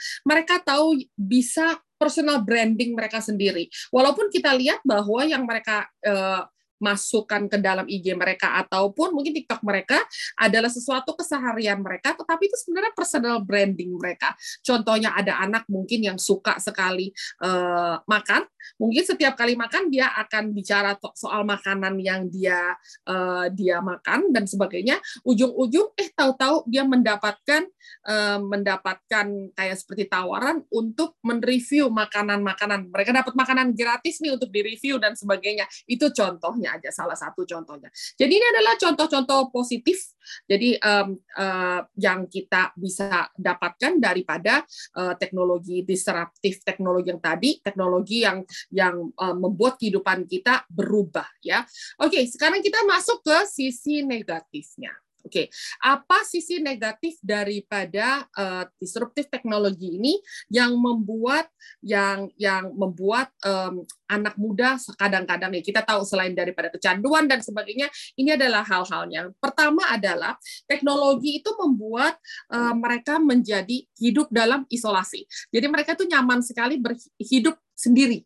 tahu 0.58 0.98
bisa 1.14 1.78
personal 1.94 2.42
branding 2.42 2.92
mereka 2.92 3.22
sendiri. 3.22 3.70
Walaupun 3.94 4.28
kita 4.28 4.50
lihat 4.52 4.82
bahwa 4.82 5.22
yang 5.22 5.46
mereka 5.46 5.86
uh, 6.02 6.42
masukkan 6.78 7.46
ke 7.46 7.56
dalam 7.60 7.86
IG 7.86 8.14
mereka 8.14 8.58
ataupun 8.64 9.14
mungkin 9.14 9.34
TikTok 9.34 9.62
mereka 9.62 9.98
adalah 10.38 10.70
sesuatu 10.70 11.14
keseharian 11.14 11.80
mereka, 11.80 12.14
tetapi 12.14 12.50
itu 12.50 12.56
sebenarnya 12.60 12.92
personal 12.94 13.36
branding 13.42 13.94
mereka. 13.96 14.34
Contohnya 14.62 15.14
ada 15.14 15.42
anak 15.42 15.66
mungkin 15.70 16.00
yang 16.02 16.18
suka 16.18 16.58
sekali 16.58 17.10
uh, 17.42 18.00
makan, 18.06 18.46
mungkin 18.80 19.02
setiap 19.04 19.34
kali 19.36 19.54
makan 19.58 19.92
dia 19.92 20.10
akan 20.14 20.54
bicara 20.54 20.96
soal 21.14 21.44
makanan 21.44 21.98
yang 22.00 22.26
dia 22.30 22.74
uh, 23.08 23.46
dia 23.50 23.78
makan 23.84 24.30
dan 24.30 24.48
sebagainya. 24.48 24.98
Ujung-ujung 25.26 25.92
eh 26.00 26.08
tahu-tahu 26.14 26.66
dia 26.70 26.82
mendapatkan 26.86 27.62
uh, 28.08 28.38
mendapatkan 28.40 29.26
kayak 29.52 29.76
seperti 29.76 30.08
tawaran 30.08 30.64
untuk 30.72 31.16
mereview 31.20 31.92
makanan-makanan. 31.92 32.88
Mereka 32.88 33.10
dapat 33.12 33.34
makanan 33.36 33.76
gratis 33.76 34.20
nih 34.24 34.36
untuk 34.36 34.48
direview 34.48 34.96
dan 34.96 35.12
sebagainya. 35.18 35.68
Itu 35.84 36.08
contohnya 36.14 36.63
aja 36.68 36.90
salah 36.90 37.16
satu 37.16 37.44
contohnya. 37.44 37.88
Jadi 38.16 38.32
ini 38.32 38.46
adalah 38.54 38.74
contoh-contoh 38.80 39.52
positif 39.52 40.14
jadi 40.48 40.76
um, 40.80 41.20
uh, 41.36 41.80
yang 41.96 42.26
kita 42.26 42.72
bisa 42.74 43.28
dapatkan 43.36 44.00
daripada 44.00 44.64
uh, 44.96 45.14
teknologi 45.16 45.84
disruptif 45.84 46.64
teknologi 46.64 47.12
yang 47.12 47.22
tadi, 47.22 47.60
teknologi 47.60 48.24
yang 48.24 48.42
yang 48.72 49.12
uh, 49.20 49.36
membuat 49.36 49.76
kehidupan 49.76 50.24
kita 50.24 50.64
berubah 50.72 51.28
ya. 51.44 51.62
Oke, 52.00 52.24
sekarang 52.28 52.64
kita 52.64 52.82
masuk 52.88 53.20
ke 53.24 53.38
sisi 53.48 54.02
negatifnya. 54.04 54.92
Oke, 55.24 55.48
okay. 55.48 55.56
apa 55.80 56.20
sisi 56.28 56.60
negatif 56.60 57.16
daripada 57.24 58.28
uh, 58.36 58.68
disruptif 58.76 59.24
teknologi 59.32 59.96
ini 59.96 60.20
yang 60.52 60.76
membuat 60.76 61.48
yang 61.80 62.28
yang 62.36 62.76
membuat 62.76 63.32
um, 63.40 63.88
anak 64.14 64.34
muda 64.38 64.78
kadang-kadang 64.94 65.50
ya 65.58 65.62
kita 65.62 65.82
tahu 65.82 66.06
selain 66.06 66.32
daripada 66.32 66.70
kecanduan 66.70 67.26
dan 67.26 67.42
sebagainya, 67.42 67.90
ini 68.14 68.34
adalah 68.34 68.62
hal-halnya. 68.62 69.34
Pertama 69.42 69.90
adalah 69.90 70.38
teknologi 70.70 71.42
itu 71.42 71.50
membuat 71.58 72.16
uh, 72.54 72.74
mereka 72.74 73.18
menjadi 73.18 73.84
hidup 73.98 74.30
dalam 74.30 74.62
isolasi. 74.70 75.26
Jadi 75.50 75.66
mereka 75.66 75.98
tuh 75.98 76.06
nyaman 76.06 76.40
sekali 76.40 76.78
berhidup 76.78 77.58
sendiri, 77.74 78.22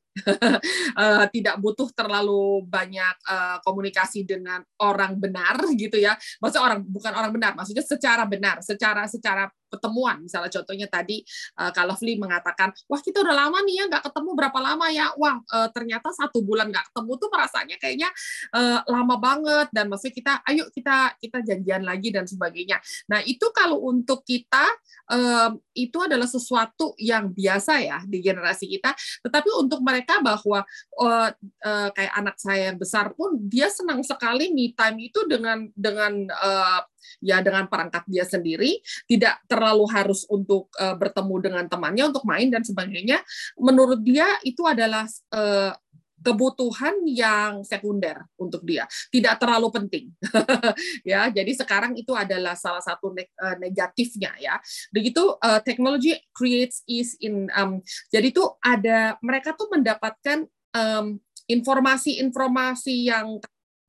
uh, 0.93 1.25
tidak 1.35 1.57
butuh 1.57 1.89
terlalu 1.97 2.63
banyak 2.69 3.17
uh, 3.25 3.59
komunikasi 3.65 4.29
dengan 4.29 4.61
orang 4.85 5.17
benar 5.17 5.57
gitu 5.73 5.97
ya. 5.97 6.15
Maksudnya 6.39 6.63
orang 6.63 6.81
bukan 6.85 7.13
orang 7.17 7.33
benar, 7.33 7.53
maksudnya 7.57 7.83
secara 7.83 8.29
benar, 8.29 8.61
secara 8.61 9.09
secara 9.09 9.49
pertemuan. 9.69 10.25
Misalnya 10.25 10.49
contohnya 10.49 10.89
tadi 10.89 11.21
uh, 11.61 11.71
kalau 11.73 11.89
Lovely 11.89 12.21
mengatakan, 12.21 12.71
wah 12.85 13.01
kita 13.01 13.25
udah 13.25 13.35
lama 13.35 13.59
nih 13.65 13.81
ya 13.81 13.85
nggak 13.89 14.05
ketemu 14.13 14.31
berapa 14.37 14.59
lama 14.61 14.87
ya, 14.93 15.11
wah 15.17 15.41
uh, 15.41 15.69
ternyata 15.73 16.13
satu 16.13 16.45
bulan 16.45 16.69
nggak 16.69 16.93
ketemu 16.93 17.13
tuh 17.17 17.29
perasaannya 17.33 17.77
kayaknya 17.81 18.11
uh, 18.53 18.85
lama 18.87 19.17
banget 19.17 19.67
dan 19.73 19.89
maksudnya 19.89 20.15
kita, 20.15 20.33
ayo 20.47 20.69
kita 20.69 21.17
kita 21.17 21.39
janjian 21.43 21.83
lagi 21.83 22.13
dan 22.13 22.29
sebagainya. 22.29 22.77
Nah 23.09 23.25
itu 23.25 23.49
kalau 23.57 23.81
untuk 23.89 24.21
kita 24.23 24.69
um, 25.09 25.57
itu 25.73 25.99
adalah 26.05 26.29
sesuatu 26.29 26.93
yang 27.01 27.33
biasa 27.33 27.81
ya 27.81 27.99
di 28.05 28.21
generasi 28.21 28.69
kita, 28.69 28.93
tetapi 29.25 29.49
untuk 29.57 29.81
mereka 29.81 30.21
bahwa 30.21 30.63
uh, 31.01 31.31
uh, 31.65 31.89
kayak 31.97 32.13
anak 32.15 32.37
saya 32.37 32.71
yang 32.71 32.79
besar 32.79 33.17
pun 33.17 33.35
dia 33.49 33.73
senang 33.73 34.05
sekali 34.05 34.53
me 34.53 34.77
time 34.77 35.09
itu 35.09 35.25
dengan 35.25 35.67
dengan 35.73 36.29
uh, 36.31 36.85
ya 37.23 37.41
dengan 37.41 37.67
perangkat 37.67 38.05
dia 38.07 38.25
sendiri, 38.25 38.81
tidak 39.09 39.41
terlalu 39.49 39.85
harus 39.91 40.25
untuk 40.29 40.73
uh, 40.79 40.95
bertemu 40.95 41.35
dengan 41.41 41.65
temannya 41.67 42.05
untuk 42.11 42.25
main 42.29 42.49
dan 42.49 42.63
sebagainya. 42.63 43.21
Menurut 43.59 44.01
dia 44.03 44.27
itu 44.45 44.65
adalah 44.65 45.07
uh, 45.33 45.73
kebutuhan 46.19 47.07
yang 47.07 47.63
sekunder 47.63 48.27
untuk 48.35 48.67
dia, 48.67 48.91
tidak 49.15 49.39
terlalu 49.39 49.71
penting. 49.71 50.07
ya, 51.07 51.31
jadi 51.31 51.53
sekarang 51.55 51.95
itu 51.95 52.11
adalah 52.13 52.59
salah 52.59 52.83
satu 52.83 53.15
negatifnya 53.59 54.35
ya. 54.43 54.59
Begitu 54.91 55.39
uh, 55.39 55.63
technology 55.63 56.19
creates 56.35 56.83
is 56.91 57.15
in 57.23 57.47
um, 57.55 57.81
jadi 58.11 58.35
itu 58.35 58.45
ada 58.59 59.15
mereka 59.23 59.55
tuh 59.55 59.71
mendapatkan 59.71 60.45
um, 60.75 61.23
informasi-informasi 61.49 63.09
yang 63.09 63.41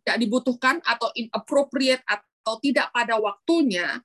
tidak 0.02 0.18
dibutuhkan 0.26 0.80
atau 0.86 1.12
inappropriate 1.14 2.02
tidak 2.64 2.90
pada 2.94 3.16
waktunya 3.20 4.00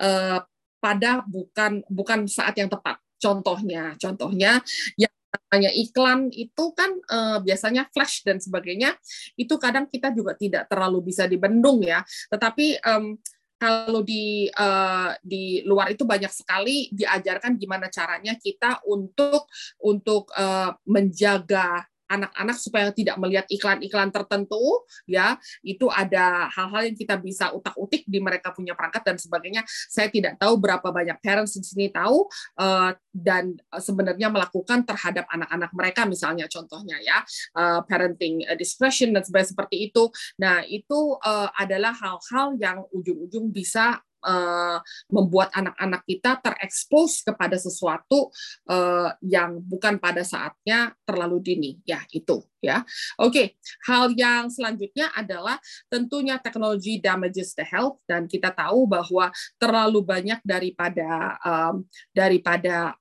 uh, 0.00 0.38
pada 0.78 1.26
bukan 1.26 1.82
bukan 1.90 2.30
saat 2.30 2.54
yang 2.56 2.70
tepat. 2.70 2.98
Contohnya, 3.18 3.98
contohnya 3.98 4.62
yang 4.94 5.10
namanya 5.28 5.70
iklan 5.74 6.30
itu 6.30 6.70
kan 6.72 6.90
uh, 7.10 7.38
biasanya 7.42 7.90
flash 7.90 8.22
dan 8.22 8.38
sebagainya 8.38 8.94
itu 9.34 9.58
kadang 9.58 9.90
kita 9.90 10.14
juga 10.14 10.38
tidak 10.38 10.70
terlalu 10.70 11.10
bisa 11.10 11.26
dibendung 11.26 11.82
ya. 11.82 12.06
Tetapi 12.30 12.78
um, 12.86 13.18
kalau 13.58 14.06
di 14.06 14.46
uh, 14.54 15.10
di 15.18 15.66
luar 15.66 15.90
itu 15.90 16.06
banyak 16.06 16.30
sekali 16.30 16.94
diajarkan 16.94 17.58
gimana 17.58 17.90
caranya 17.90 18.38
kita 18.38 18.86
untuk 18.86 19.50
untuk 19.82 20.30
uh, 20.38 20.78
menjaga 20.86 21.82
anak-anak 22.08 22.56
supaya 22.56 22.88
tidak 22.90 23.16
melihat 23.20 23.44
iklan-iklan 23.46 24.10
tertentu 24.10 24.84
ya. 25.04 25.36
Itu 25.60 25.92
ada 25.92 26.48
hal-hal 26.48 26.92
yang 26.92 26.96
kita 26.96 27.20
bisa 27.20 27.52
utak-utik 27.52 28.08
di 28.08 28.18
mereka 28.18 28.50
punya 28.56 28.72
perangkat 28.72 29.04
dan 29.04 29.16
sebagainya. 29.20 29.62
Saya 29.68 30.08
tidak 30.08 30.40
tahu 30.40 30.56
berapa 30.58 30.88
banyak 30.88 31.20
parents 31.20 31.54
di 31.54 31.64
sini 31.64 31.86
tahu 31.92 32.26
uh, 32.58 32.90
dan 33.12 33.56
sebenarnya 33.76 34.32
melakukan 34.32 34.84
terhadap 34.88 35.28
anak-anak 35.28 35.70
mereka 35.76 36.02
misalnya 36.08 36.48
contohnya 36.48 36.98
ya. 37.04 37.20
Uh, 37.54 37.80
parenting 37.84 38.42
discretion 38.56 39.12
dan 39.14 39.22
sebagainya 39.22 39.52
seperti 39.54 39.76
itu. 39.92 40.10
Nah 40.40 40.64
itu 40.66 41.14
adalah 41.54 41.94
hal-hal 41.94 42.58
yang 42.58 42.78
ujung-ujung 42.90 43.52
bisa 43.52 44.00
uh, 44.24 44.78
membuat 45.10 45.52
anak-anak 45.54 46.02
kita 46.06 46.38
terekspos 46.42 47.22
kepada 47.22 47.56
sesuatu 47.58 48.30
uh, 48.70 49.10
yang 49.22 49.58
bukan 49.62 49.98
pada 50.00 50.22
saatnya 50.22 50.94
terlalu 51.04 51.42
dini. 51.42 51.70
Ya 51.84 52.02
itu 52.10 52.42
ya. 52.58 52.82
Oke 53.18 53.58
hal 53.86 54.14
yang 54.14 54.50
selanjutnya 54.50 55.10
adalah 55.14 55.58
tentunya 55.86 56.38
teknologi 56.42 56.98
damages 56.98 57.54
the 57.54 57.66
health 57.66 58.02
dan 58.06 58.26
kita 58.26 58.50
tahu 58.50 58.86
bahwa 58.90 59.30
terlalu 59.56 60.00
banyak 60.02 60.40
daripada 60.42 61.38
um, 61.42 61.86
daripada 62.14 62.94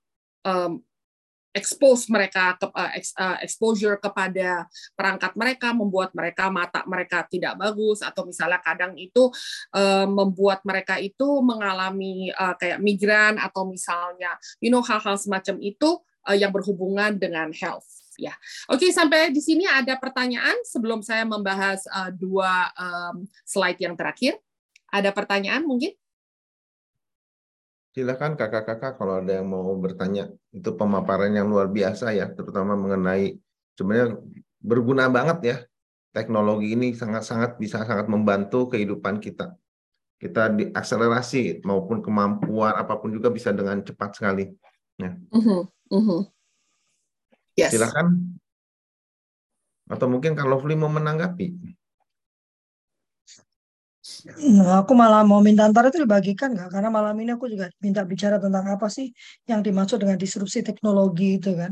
expose 1.57 2.05
mereka 2.13 2.53
ke 2.61 2.69
uh, 2.69 3.37
exposure 3.41 3.97
kepada 3.97 4.69
perangkat 4.93 5.33
mereka 5.33 5.73
membuat 5.73 6.13
mereka 6.13 6.53
mata 6.53 6.85
mereka 6.85 7.25
tidak 7.25 7.57
bagus 7.57 8.05
atau 8.05 8.29
misalnya 8.29 8.61
kadang 8.61 8.93
itu 8.93 9.33
uh, 9.73 10.05
membuat 10.05 10.61
mereka 10.61 11.01
itu 11.01 11.41
mengalami 11.41 12.29
uh, 12.37 12.53
kayak 12.55 12.77
migran 12.77 13.41
atau 13.41 13.65
misalnya 13.65 14.37
you 14.61 14.69
know 14.69 14.85
hal-hal 14.85 15.17
semacam 15.17 15.57
itu 15.59 15.97
uh, 16.29 16.37
yang 16.37 16.53
berhubungan 16.53 17.17
dengan 17.17 17.49
health 17.51 17.97
ya. 18.17 18.33
Oke, 18.67 18.89
sampai 18.89 19.29
di 19.29 19.39
sini 19.39 19.63
ada 19.69 19.93
pertanyaan 19.95 20.57
sebelum 20.65 21.05
saya 21.05 21.23
membahas 21.23 21.85
uh, 21.87 22.09
dua 22.09 22.73
um, 22.73 23.29
slide 23.45 23.77
yang 23.77 23.93
terakhir. 23.93 24.41
Ada 24.89 25.13
pertanyaan 25.13 25.63
mungkin? 25.63 25.93
Silakan 27.97 28.37
kakak-kakak 28.37 29.01
kalau 29.01 29.25
ada 29.25 29.41
yang 29.41 29.49
mau 29.49 29.73
bertanya. 29.73 30.29
Itu 30.53 30.77
pemaparan 30.77 31.33
yang 31.33 31.49
luar 31.49 31.65
biasa 31.65 32.13
ya, 32.13 32.29
terutama 32.29 32.77
mengenai 32.77 33.41
sebenarnya 33.73 34.21
berguna 34.61 35.09
banget 35.09 35.39
ya. 35.41 35.57
Teknologi 36.13 36.77
ini 36.77 36.93
sangat-sangat 36.93 37.57
bisa 37.57 37.81
sangat 37.89 38.05
membantu 38.05 38.69
kehidupan 38.69 39.17
kita. 39.17 39.57
Kita 40.21 40.53
diakselerasi 40.53 41.65
maupun 41.65 42.05
kemampuan 42.05 42.77
apa 42.77 43.01
pun 43.01 43.09
juga 43.09 43.33
bisa 43.33 43.49
dengan 43.49 43.81
cepat 43.81 44.13
sekali. 44.13 44.45
Ya. 45.01 45.17
Uh 45.33 45.41
-huh. 45.41 45.61
Uh 45.89 45.97
-huh. 46.05 46.21
Yes. 47.57 47.73
Silakan. 47.73 48.37
Atau 49.89 50.05
mungkin 50.05 50.37
kalau 50.37 50.61
Fli 50.61 50.77
mau 50.77 50.93
menanggapi. 50.93 51.49
Nah, 54.57 54.83
aku 54.83 54.93
malah 54.95 55.23
mau 55.27 55.43
minta 55.43 55.67
antar 55.67 55.89
itu 55.91 56.03
dibagikan 56.03 56.55
nggak? 56.55 56.69
Karena 56.71 56.89
malam 56.91 57.15
ini 57.19 57.35
aku 57.35 57.51
juga 57.51 57.67
minta 57.83 58.01
bicara 58.07 58.39
tentang 58.39 58.65
apa 58.67 58.87
sih 58.87 59.11
yang 59.49 59.59
dimaksud 59.59 59.99
dengan 59.99 60.15
disrupsi 60.15 60.63
teknologi 60.63 61.39
itu 61.39 61.55
kan. 61.55 61.71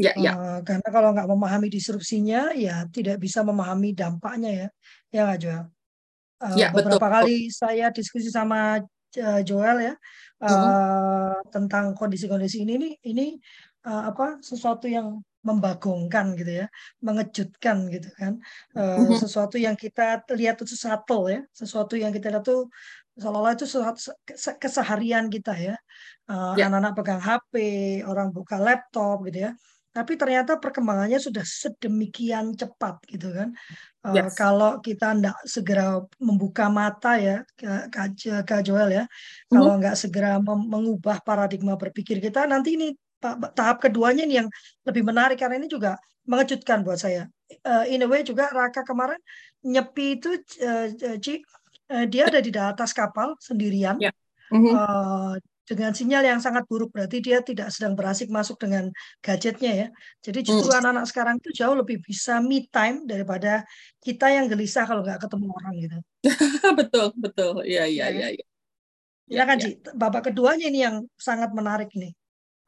Ya, 0.00 0.12
ya. 0.16 0.32
Uh, 0.34 0.60
karena 0.66 0.88
kalau 0.88 1.08
nggak 1.14 1.28
memahami 1.28 1.68
disrupsinya, 1.68 2.56
ya 2.56 2.88
tidak 2.90 3.20
bisa 3.22 3.44
memahami 3.44 3.94
dampaknya 3.94 4.50
ya. 4.50 4.68
Ya 5.12 5.20
nggak 5.28 5.38
Joel? 5.38 5.64
Uh, 6.42 6.56
ya, 6.58 6.68
beberapa 6.74 6.98
betul. 6.98 7.14
kali 7.14 7.36
saya 7.54 7.86
diskusi 7.94 8.26
sama 8.26 8.82
uh, 9.20 9.40
Joel 9.46 9.78
ya 9.78 9.94
uh, 10.42 10.48
uh 10.50 11.34
tentang 11.54 11.94
kondisi-kondisi 11.94 12.66
ini, 12.66 12.74
ini, 12.80 12.90
ini 13.06 13.26
uh, 13.86 14.10
apa 14.10 14.42
sesuatu 14.42 14.90
yang 14.90 15.22
membagongkan 15.42 16.38
gitu 16.38 16.62
ya, 16.62 16.66
mengejutkan 17.02 17.90
gitu 17.90 18.08
kan, 18.14 18.38
uh, 18.78 19.02
sesuatu 19.18 19.58
yang 19.58 19.74
kita 19.74 20.22
lihat 20.38 20.62
itu 20.62 20.74
subtle 20.78 21.26
ya, 21.26 21.42
sesuatu 21.50 21.98
yang 21.98 22.14
kita 22.14 22.30
lihat 22.30 22.46
itu 22.46 22.70
seolah-olah 23.18 23.52
itu 23.58 23.66
sesuatu 23.68 24.14
keseharian 24.56 25.26
kita 25.28 25.52
ya, 25.58 25.74
uh, 26.30 26.54
anak-anak 26.54 26.94
pegang 26.94 27.22
HP, 27.22 27.54
orang 28.06 28.30
buka 28.30 28.56
laptop 28.56 29.26
gitu 29.26 29.50
ya, 29.50 29.52
tapi 29.92 30.16
ternyata 30.16 30.56
perkembangannya 30.56 31.20
sudah 31.20 31.44
sedemikian 31.44 32.56
cepat 32.56 32.96
gitu 33.12 33.28
kan. 33.28 33.52
Uh, 34.00 34.16
yes. 34.16 34.32
Kalau 34.34 34.80
kita 34.80 35.12
tidak 35.12 35.36
segera 35.44 36.00
membuka 36.16 36.72
mata 36.72 37.20
ya, 37.20 37.44
Kak, 37.60 38.16
Kak 38.48 38.62
Joel 38.64 39.04
ya, 39.04 39.04
kalau 39.52 39.76
nggak 39.76 39.94
segera 39.94 40.40
mengubah 40.40 41.20
paradigma 41.20 41.76
berpikir 41.76 42.18
kita, 42.24 42.48
nanti 42.48 42.80
ini 42.80 42.88
tahap 43.54 43.78
keduanya 43.78 44.26
ini 44.26 44.42
yang 44.42 44.48
lebih 44.82 45.06
menarik 45.06 45.38
karena 45.38 45.62
ini 45.62 45.70
juga 45.70 45.96
mengejutkan 46.26 46.82
buat 46.82 46.98
saya. 46.98 47.30
Uh, 47.62 47.84
in 47.86 48.02
a 48.02 48.08
way 48.08 48.24
juga 48.24 48.48
Raka 48.50 48.82
kemarin 48.82 49.20
nyepi 49.60 50.18
itu 50.18 50.40
uh, 50.64 50.88
Ci, 51.20 51.44
uh, 51.92 52.06
dia 52.08 52.26
ada 52.32 52.40
di 52.40 52.48
atas 52.48 52.96
kapal 52.96 53.36
sendirian 53.36 54.00
yeah. 54.00 54.14
mm 54.48 54.56
-hmm. 54.56 54.72
uh, 54.72 55.34
dengan 55.62 55.94
sinyal 55.94 56.26
yang 56.26 56.40
sangat 56.42 56.66
buruk 56.66 56.90
berarti 56.90 57.22
dia 57.22 57.38
tidak 57.40 57.70
sedang 57.70 57.94
berasik 57.94 58.28
masuk 58.28 58.58
dengan 58.58 58.90
gadgetnya 59.22 59.72
ya. 59.72 59.88
Jadi 60.20 60.42
justru 60.42 60.74
anak 60.74 60.82
anak-anak 60.82 61.06
sekarang 61.08 61.34
itu 61.38 61.50
jauh 61.54 61.76
lebih 61.78 62.02
bisa 62.02 62.42
me 62.42 62.66
time 62.66 63.06
daripada 63.06 63.62
kita 64.02 64.26
yang 64.28 64.50
gelisah 64.50 64.84
kalau 64.84 65.06
nggak 65.06 65.22
ketemu 65.22 65.46
orang 65.54 65.74
gitu. 65.78 65.98
betul 66.78 67.06
betul, 67.14 67.54
iya 67.62 67.86
iya 67.86 68.06
iya. 68.10 68.28
Ya, 68.28 68.28
ya, 68.28 68.38
ya. 68.42 68.46
ya 69.38 69.44
kan, 69.46 69.56
ya. 69.58 69.62
Ci. 69.62 69.68
Bapak 69.94 70.22
keduanya 70.30 70.66
ini 70.66 70.80
yang 70.82 70.96
sangat 71.14 71.54
menarik 71.54 71.94
nih. 71.94 72.10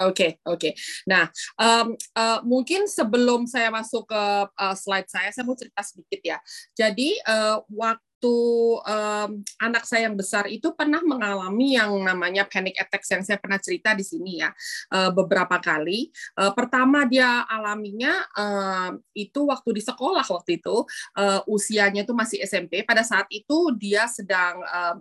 Oke, 0.02 0.10
okay, 0.10 0.30
oke. 0.42 0.58
Okay. 0.58 0.72
Nah, 1.06 1.30
um, 1.54 1.94
uh, 2.18 2.42
mungkin 2.42 2.90
sebelum 2.90 3.46
saya 3.46 3.70
masuk 3.70 4.10
ke 4.10 4.22
uh, 4.50 4.74
slide 4.74 5.06
saya, 5.06 5.30
saya 5.30 5.46
mau 5.46 5.54
cerita 5.54 5.86
sedikit 5.86 6.18
ya. 6.18 6.38
Jadi 6.74 7.14
uh, 7.22 7.62
waktu 7.70 8.34
um, 8.82 9.30
anak 9.62 9.86
saya 9.86 10.10
yang 10.10 10.18
besar 10.18 10.50
itu 10.50 10.74
pernah 10.74 10.98
mengalami 10.98 11.78
yang 11.78 11.94
namanya 12.02 12.42
panic 12.50 12.74
attack 12.74 13.06
yang 13.06 13.22
saya 13.22 13.38
pernah 13.38 13.62
cerita 13.62 13.94
di 13.94 14.02
sini 14.02 14.42
ya 14.42 14.50
uh, 14.90 15.14
beberapa 15.14 15.62
kali. 15.62 16.10
Uh, 16.34 16.50
pertama 16.50 17.06
dia 17.06 17.46
alaminya 17.46 18.26
uh, 18.34 18.98
itu 19.14 19.46
waktu 19.46 19.78
di 19.78 19.82
sekolah 19.86 20.26
waktu 20.26 20.58
itu 20.58 20.82
uh, 21.14 21.40
usianya 21.46 22.02
itu 22.02 22.10
masih 22.18 22.42
SMP. 22.42 22.82
Pada 22.82 23.06
saat 23.06 23.30
itu 23.30 23.70
dia 23.78 24.10
sedang 24.10 24.58
uh, 24.58 24.98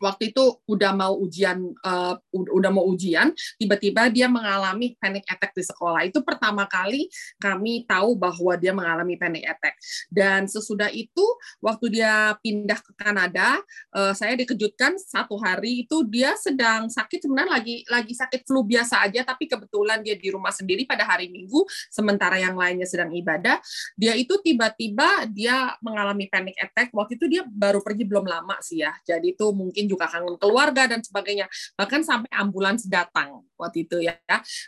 waktu 0.00 0.32
itu 0.32 0.58
udah 0.64 0.92
mau 0.96 1.14
ujian 1.20 1.60
uh, 1.84 2.16
udah 2.32 2.70
mau 2.72 2.88
ujian 2.88 3.30
tiba-tiba 3.60 4.08
dia 4.08 4.26
mengalami 4.26 4.96
panic 4.96 5.28
attack 5.28 5.52
di 5.52 5.64
sekolah. 5.64 6.08
Itu 6.08 6.24
pertama 6.24 6.64
kali 6.64 7.06
kami 7.36 7.84
tahu 7.84 8.16
bahwa 8.16 8.56
dia 8.56 8.72
mengalami 8.72 9.20
panic 9.20 9.44
attack. 9.44 9.76
Dan 10.08 10.48
sesudah 10.48 10.88
itu 10.88 11.22
waktu 11.60 12.00
dia 12.00 12.34
pindah 12.40 12.80
ke 12.80 12.92
Kanada 12.96 13.60
uh, 13.92 14.16
saya 14.16 14.34
dikejutkan 14.40 14.96
satu 14.96 15.36
hari 15.36 15.84
itu 15.84 16.02
dia 16.08 16.32
sedang 16.40 16.88
sakit 16.88 17.28
sebenarnya 17.28 17.60
lagi 17.60 17.76
lagi 17.86 18.16
sakit 18.16 18.48
flu 18.48 18.64
biasa 18.64 19.04
aja 19.04 19.20
tapi 19.22 19.44
kebetulan 19.44 20.00
dia 20.00 20.16
di 20.16 20.32
rumah 20.32 20.50
sendiri 20.50 20.88
pada 20.88 21.04
hari 21.04 21.28
Minggu 21.28 21.68
sementara 21.92 22.40
yang 22.40 22.56
lainnya 22.56 22.88
sedang 22.88 23.12
ibadah. 23.12 23.60
Dia 23.98 24.16
itu 24.16 24.40
tiba-tiba 24.40 25.28
dia 25.28 25.76
mengalami 25.84 26.26
panic 26.32 26.56
attack. 26.56 26.88
Waktu 26.96 27.20
itu 27.20 27.26
dia 27.28 27.42
baru 27.44 27.84
pergi 27.84 28.08
belum 28.08 28.24
lama 28.24 28.56
sih 28.64 28.80
ya. 28.80 28.96
Jadi 29.04 29.36
itu 29.36 29.46
mungkin 29.52 29.89
juga 29.90 30.06
kangen 30.06 30.38
keluarga 30.38 30.86
dan 30.86 31.02
sebagainya. 31.02 31.50
Bahkan 31.74 32.06
sampai 32.06 32.30
ambulans 32.30 32.86
datang 32.86 33.42
waktu 33.58 33.84
itu 33.84 34.00
ya. 34.00 34.14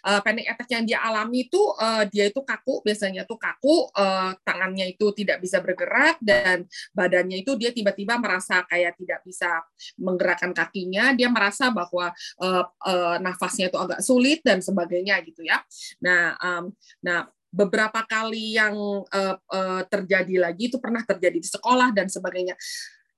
Uh, 0.02 0.20
panic 0.20 0.50
attack 0.50 0.68
yang 0.74 0.84
dia 0.84 0.98
alami 1.00 1.46
itu 1.46 1.62
uh, 1.78 2.04
dia 2.10 2.26
itu 2.26 2.42
kaku, 2.42 2.82
biasanya 2.82 3.22
tuh 3.24 3.38
kaku, 3.38 3.88
uh, 3.94 4.34
tangannya 4.42 4.92
itu 4.92 5.14
tidak 5.14 5.38
bisa 5.38 5.62
bergerak 5.62 6.18
dan 6.18 6.66
badannya 6.92 7.40
itu 7.40 7.54
dia 7.54 7.70
tiba-tiba 7.70 8.18
merasa 8.18 8.66
kayak 8.66 8.98
tidak 8.98 9.22
bisa 9.22 9.62
menggerakkan 9.96 10.50
kakinya, 10.52 11.14
dia 11.14 11.30
merasa 11.30 11.70
bahwa 11.70 12.10
uh, 12.42 12.64
uh, 12.66 13.16
nafasnya 13.22 13.70
itu 13.70 13.78
agak 13.78 14.00
sulit 14.02 14.42
dan 14.42 14.58
sebagainya 14.60 15.22
gitu 15.22 15.46
ya. 15.46 15.62
Nah, 16.04 16.36
um, 16.42 16.74
nah 17.00 17.30
beberapa 17.52 18.00
kali 18.08 18.56
yang 18.56 18.74
uh, 19.04 19.36
uh, 19.36 19.82
terjadi 19.84 20.40
lagi 20.40 20.72
itu 20.72 20.80
pernah 20.80 21.04
terjadi 21.04 21.36
di 21.36 21.48
sekolah 21.48 21.92
dan 21.92 22.08
sebagainya. 22.08 22.56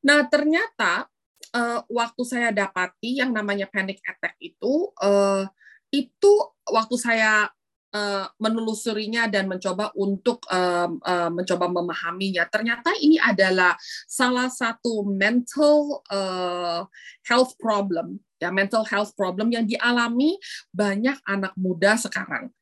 Nah, 0.04 0.26
ternyata 0.26 1.06
uh, 1.52 1.85
waktu 1.90 2.22
saya 2.24 2.48
dapati 2.54 3.20
yang 3.20 3.35
namanya 3.35 3.68
panic 3.68 4.00
attack 4.07 4.38
itu 4.40 4.88
uh, 5.02 5.44
itu 5.92 6.33
waktu 6.70 6.96
saya 6.96 7.50
uh, 7.94 8.26
menelusurinya 8.40 9.28
dan 9.28 9.46
mencoba 9.46 9.92
untuk 9.94 10.42
uh, 10.50 10.90
uh, 10.90 11.30
mencoba 11.30 11.66
memahaminya. 11.70 12.48
Ternyata 12.48 12.96
ini 12.98 13.20
adalah 13.20 13.76
salah 14.09 14.48
satu 14.48 15.04
mental 15.07 16.02
uh, 16.09 16.88
health 17.26 17.54
problem 17.61 18.18
ya 18.44 18.52
mental 18.52 18.85
health 18.85 19.16
problem 19.16 19.48
yang 19.48 19.64
dialami 19.64 20.37
banyak 20.68 21.16
anak 21.24 21.57
muda 21.57 21.96
sekarang 21.96 22.52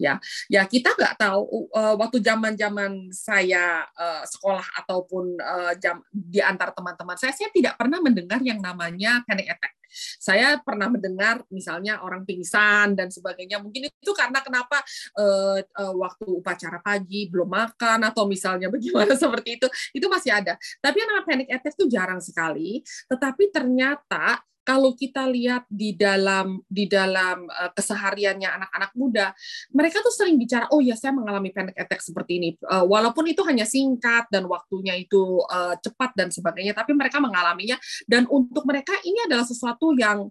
ya 0.00 0.16
ya 0.48 0.64
kita 0.64 0.96
nggak 0.96 1.14
tahu 1.20 1.68
uh, 1.72 1.94
waktu 2.00 2.18
zaman 2.24 2.56
zaman 2.56 3.12
saya 3.12 3.84
uh, 3.92 4.24
sekolah 4.24 4.64
ataupun 4.84 5.36
uh, 5.36 5.72
jam 5.76 6.00
di 6.08 6.40
antar 6.40 6.72
teman-teman 6.72 7.16
saya 7.18 7.34
saya 7.36 7.52
tidak 7.52 7.76
pernah 7.76 8.00
mendengar 8.00 8.40
yang 8.40 8.58
namanya 8.58 9.20
panic 9.28 9.52
attack 9.52 9.76
saya 10.18 10.58
pernah 10.64 10.88
mendengar 10.88 11.44
misalnya 11.52 12.00
orang 12.00 12.24
pingsan 12.24 12.96
dan 12.96 13.12
sebagainya. 13.12 13.60
Mungkin 13.60 13.88
itu 13.92 14.12
karena 14.16 14.40
kenapa 14.40 14.80
uh, 15.18 15.60
uh, 15.60 15.94
waktu 15.96 16.26
upacara 16.28 16.80
pagi 16.80 17.28
belum 17.28 17.48
makan 17.48 18.08
atau 18.08 18.24
misalnya 18.24 18.72
bagaimana 18.72 19.14
seperti 19.22 19.60
itu 19.60 19.66
itu 19.92 20.06
masih 20.08 20.32
ada. 20.32 20.56
Tapi 20.80 20.96
yang 20.96 21.08
namanya 21.12 21.26
panic 21.28 21.48
attack 21.52 21.74
itu 21.76 21.86
jarang 21.92 22.20
sekali. 22.24 22.80
Tetapi 23.10 23.52
ternyata 23.52 24.40
kalau 24.62 24.94
kita 24.94 25.26
lihat 25.26 25.66
di 25.66 25.90
dalam 25.98 26.62
di 26.70 26.86
dalam 26.86 27.50
uh, 27.50 27.70
kesehariannya 27.74 28.46
anak-anak 28.46 28.92
muda, 28.94 29.34
mereka 29.74 29.98
tuh 30.06 30.14
sering 30.14 30.38
bicara, 30.38 30.70
oh 30.70 30.78
ya 30.78 30.94
saya 30.94 31.10
mengalami 31.10 31.50
panic 31.50 31.74
attack 31.74 31.98
seperti 31.98 32.38
ini, 32.38 32.50
walaupun 32.62 33.26
itu 33.26 33.42
hanya 33.42 33.66
singkat 33.66 34.30
dan 34.30 34.46
waktunya 34.46 34.94
itu 34.94 35.42
cepat 35.82 36.14
dan 36.14 36.30
sebagainya, 36.30 36.78
tapi 36.78 36.94
mereka 36.94 37.18
mengalaminya. 37.18 37.74
Dan 38.06 38.30
untuk 38.30 38.62
mereka 38.62 38.94
ini 39.02 39.18
adalah 39.26 39.42
sesuatu 39.42 39.81
yang 39.98 40.30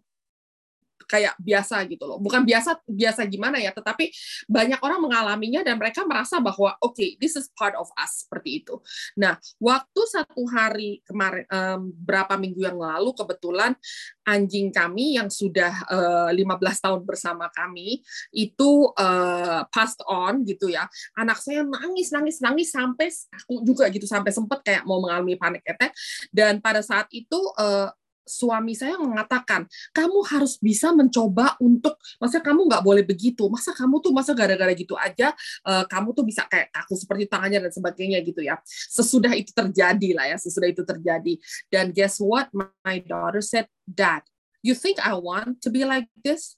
kayak 1.12 1.36
biasa 1.36 1.84
gitu 1.92 2.08
loh. 2.08 2.24
Bukan 2.24 2.48
biasa 2.48 2.80
biasa 2.88 3.28
gimana 3.28 3.60
ya, 3.60 3.76
tetapi 3.76 4.08
banyak 4.48 4.80
orang 4.80 5.04
mengalaminya 5.04 5.60
dan 5.68 5.76
mereka 5.76 6.08
merasa 6.08 6.40
bahwa 6.40 6.80
oke, 6.80 6.96
okay, 6.96 7.20
this 7.20 7.36
is 7.36 7.52
part 7.52 7.76
of 7.76 7.92
us 8.00 8.24
seperti 8.24 8.64
itu. 8.64 8.80
Nah, 9.20 9.36
waktu 9.60 10.02
satu 10.08 10.48
hari 10.48 11.04
kemarin 11.04 11.44
um, 11.52 11.92
berapa 11.92 12.40
minggu 12.40 12.64
yang 12.64 12.80
lalu 12.80 13.12
kebetulan 13.12 13.76
anjing 14.24 14.72
kami 14.72 15.20
yang 15.20 15.28
sudah 15.28 15.74
uh, 15.92 16.32
15 16.32 16.48
tahun 16.80 17.02
bersama 17.04 17.52
kami 17.52 18.00
itu 18.32 18.88
uh, 18.96 19.68
passed 19.68 20.00
on 20.08 20.48
gitu 20.48 20.72
ya. 20.72 20.88
Anak 21.20 21.44
saya 21.44 21.68
nangis 21.68 22.16
nangis 22.16 22.40
nangis 22.40 22.72
sampai 22.72 23.12
aku 23.36 23.66
juga 23.68 23.92
gitu 23.92 24.08
sampai 24.08 24.32
sempat 24.32 24.64
kayak 24.64 24.88
mau 24.88 25.04
mengalami 25.04 25.36
panic 25.36 25.66
attack 25.68 25.92
dan 26.32 26.64
pada 26.64 26.80
saat 26.80 27.10
itu 27.12 27.36
uh, 27.60 27.92
suami 28.32 28.72
saya 28.72 28.96
mengatakan 28.96 29.68
kamu 29.92 30.24
harus 30.32 30.56
bisa 30.56 30.96
mencoba 30.96 31.60
untuk 31.60 32.00
masa 32.16 32.40
kamu 32.40 32.72
nggak 32.72 32.84
boleh 32.84 33.04
begitu. 33.04 33.52
Masa 33.52 33.76
kamu 33.76 34.00
tuh 34.00 34.16
masa 34.16 34.32
gara-gara 34.32 34.72
gitu 34.72 34.96
aja 34.96 35.36
uh, 35.68 35.84
kamu 35.92 36.16
tuh 36.16 36.24
bisa 36.24 36.48
kayak 36.48 36.72
kaku 36.72 36.96
seperti 36.96 37.28
tangannya 37.28 37.68
dan 37.68 37.72
sebagainya 37.76 38.24
gitu 38.24 38.40
ya. 38.40 38.56
Sesudah 38.66 39.36
itu 39.36 39.52
terjadi 39.52 40.10
lah 40.16 40.26
ya 40.32 40.38
sesudah 40.40 40.72
itu 40.72 40.88
terjadi. 40.88 41.34
Dan 41.68 41.92
guess 41.92 42.24
what? 42.24 42.48
My 42.56 43.04
daughter 43.04 43.44
said 43.44 43.68
dad 43.84 44.24
you 44.62 44.78
think 44.78 45.02
I 45.02 45.18
want 45.18 45.62
to 45.66 45.70
be 45.74 45.84
like 45.84 46.08
this? 46.22 46.56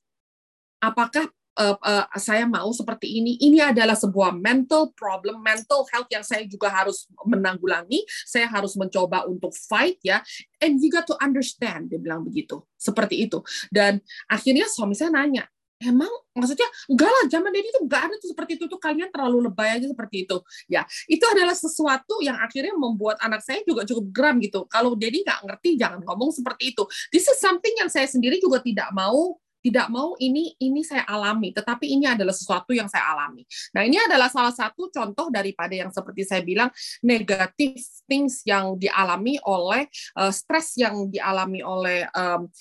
Apakah 0.83 1.31
uh, 1.57 1.77
uh, 1.77 2.05
saya 2.17 2.45
mau 2.49 2.69
seperti 2.73 3.21
ini. 3.21 3.37
Ini 3.41 3.73
adalah 3.73 3.97
sebuah 3.97 4.33
mental 4.33 4.93
problem, 4.93 5.41
mental 5.41 5.85
health 5.89 6.09
yang 6.09 6.25
saya 6.25 6.45
juga 6.49 6.69
harus 6.69 7.05
menanggulangi. 7.25 8.05
Saya 8.25 8.49
harus 8.49 8.73
mencoba 8.77 9.25
untuk 9.29 9.53
fight 9.53 10.01
ya. 10.01 10.21
And 10.61 10.79
you 10.79 10.89
got 10.89 11.05
to 11.09 11.15
understand, 11.19 11.91
dia 11.91 11.99
bilang 11.99 12.23
begitu, 12.25 12.63
seperti 12.77 13.27
itu. 13.27 13.43
Dan 13.69 13.99
akhirnya 14.31 14.65
suami 14.71 14.95
saya 14.95 15.11
nanya, 15.11 15.43
emang 15.83 16.09
maksudnya 16.31 16.65
enggak 16.87 17.11
lah 17.11 17.23
zaman 17.27 17.51
Dedi 17.51 17.67
itu 17.69 17.81
enggak 17.83 18.01
ada 18.07 18.15
tuh 18.15 18.29
seperti 18.31 18.51
itu 18.55 18.65
tuh 18.71 18.79
kalian 18.79 19.11
terlalu 19.11 19.51
lebay 19.51 19.75
aja 19.75 19.85
seperti 19.91 20.23
itu 20.23 20.37
ya 20.71 20.87
itu 21.11 21.25
adalah 21.27 21.51
sesuatu 21.51 22.23
yang 22.23 22.39
akhirnya 22.39 22.73
membuat 22.73 23.19
anak 23.19 23.43
saya 23.43 23.59
juga 23.67 23.83
cukup 23.83 24.05
geram 24.15 24.39
gitu 24.39 24.63
kalau 24.71 24.95
Dedi 24.95 25.21
nggak 25.21 25.43
ngerti 25.43 25.75
jangan 25.75 25.99
ngomong 26.07 26.31
seperti 26.31 26.71
itu 26.73 26.83
this 27.11 27.27
is 27.27 27.37
something 27.37 27.75
yang 27.75 27.91
saya 27.91 28.07
sendiri 28.07 28.39
juga 28.39 28.63
tidak 28.63 28.89
mau 28.95 29.37
tidak 29.63 29.87
mau 29.87 30.19
ini 30.19 30.59
ini 30.59 30.83
saya 30.83 31.07
alami, 31.07 31.55
tetapi 31.55 31.87
ini 31.87 32.03
adalah 32.03 32.35
sesuatu 32.35 32.75
yang 32.75 32.91
saya 32.91 33.15
alami. 33.15 33.47
Nah, 33.71 33.87
ini 33.87 33.95
adalah 33.95 34.27
salah 34.27 34.51
satu 34.51 34.91
contoh 34.91 35.31
daripada 35.31 35.71
yang 35.71 35.89
seperti 35.89 36.27
saya 36.27 36.43
bilang 36.43 36.67
negatif 36.99 37.79
things 38.03 38.43
yang 38.43 38.75
dialami 38.75 39.39
oleh 39.47 39.87
uh, 40.19 40.29
stres 40.35 40.75
yang 40.75 41.07
dialami 41.07 41.63
oleh 41.63 42.03
um, 42.11 42.51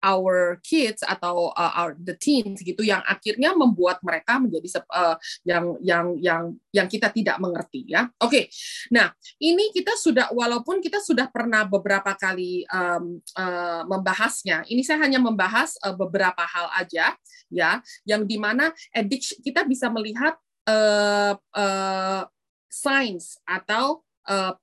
our 0.00 0.58
kids 0.64 1.04
atau 1.04 1.52
uh, 1.52 1.72
our 1.76 1.92
the 2.00 2.16
teens 2.16 2.60
gitu 2.64 2.80
yang 2.80 3.04
akhirnya 3.04 3.52
membuat 3.52 4.00
mereka 4.00 4.40
menjadi 4.40 4.80
uh, 4.90 5.16
yang 5.44 5.76
yang 5.80 6.06
yang 6.18 6.42
yang 6.72 6.86
kita 6.88 7.12
tidak 7.12 7.36
mengerti 7.38 7.86
ya. 7.88 8.08
Oke. 8.20 8.28
Okay. 8.28 8.44
Nah, 8.92 9.12
ini 9.40 9.70
kita 9.72 9.94
sudah 9.96 10.32
walaupun 10.32 10.80
kita 10.80 10.98
sudah 11.00 11.28
pernah 11.28 11.68
beberapa 11.68 12.16
kali 12.16 12.64
um, 12.72 13.20
uh, 13.36 13.82
membahasnya. 13.86 14.64
Ini 14.66 14.80
saya 14.84 15.04
hanya 15.04 15.20
membahas 15.20 15.76
uh, 15.84 15.94
beberapa 15.94 16.42
hal 16.44 16.72
aja 16.76 17.14
ya 17.50 17.82
yang 18.06 18.24
di 18.24 18.38
mana 18.38 18.70
addiction 18.94 19.42
kita 19.42 19.66
bisa 19.66 19.90
melihat 19.90 20.38
uh, 20.70 21.34
uh, 21.34 22.22
signs 22.70 23.36
atau 23.42 24.06
uh, 24.30 24.54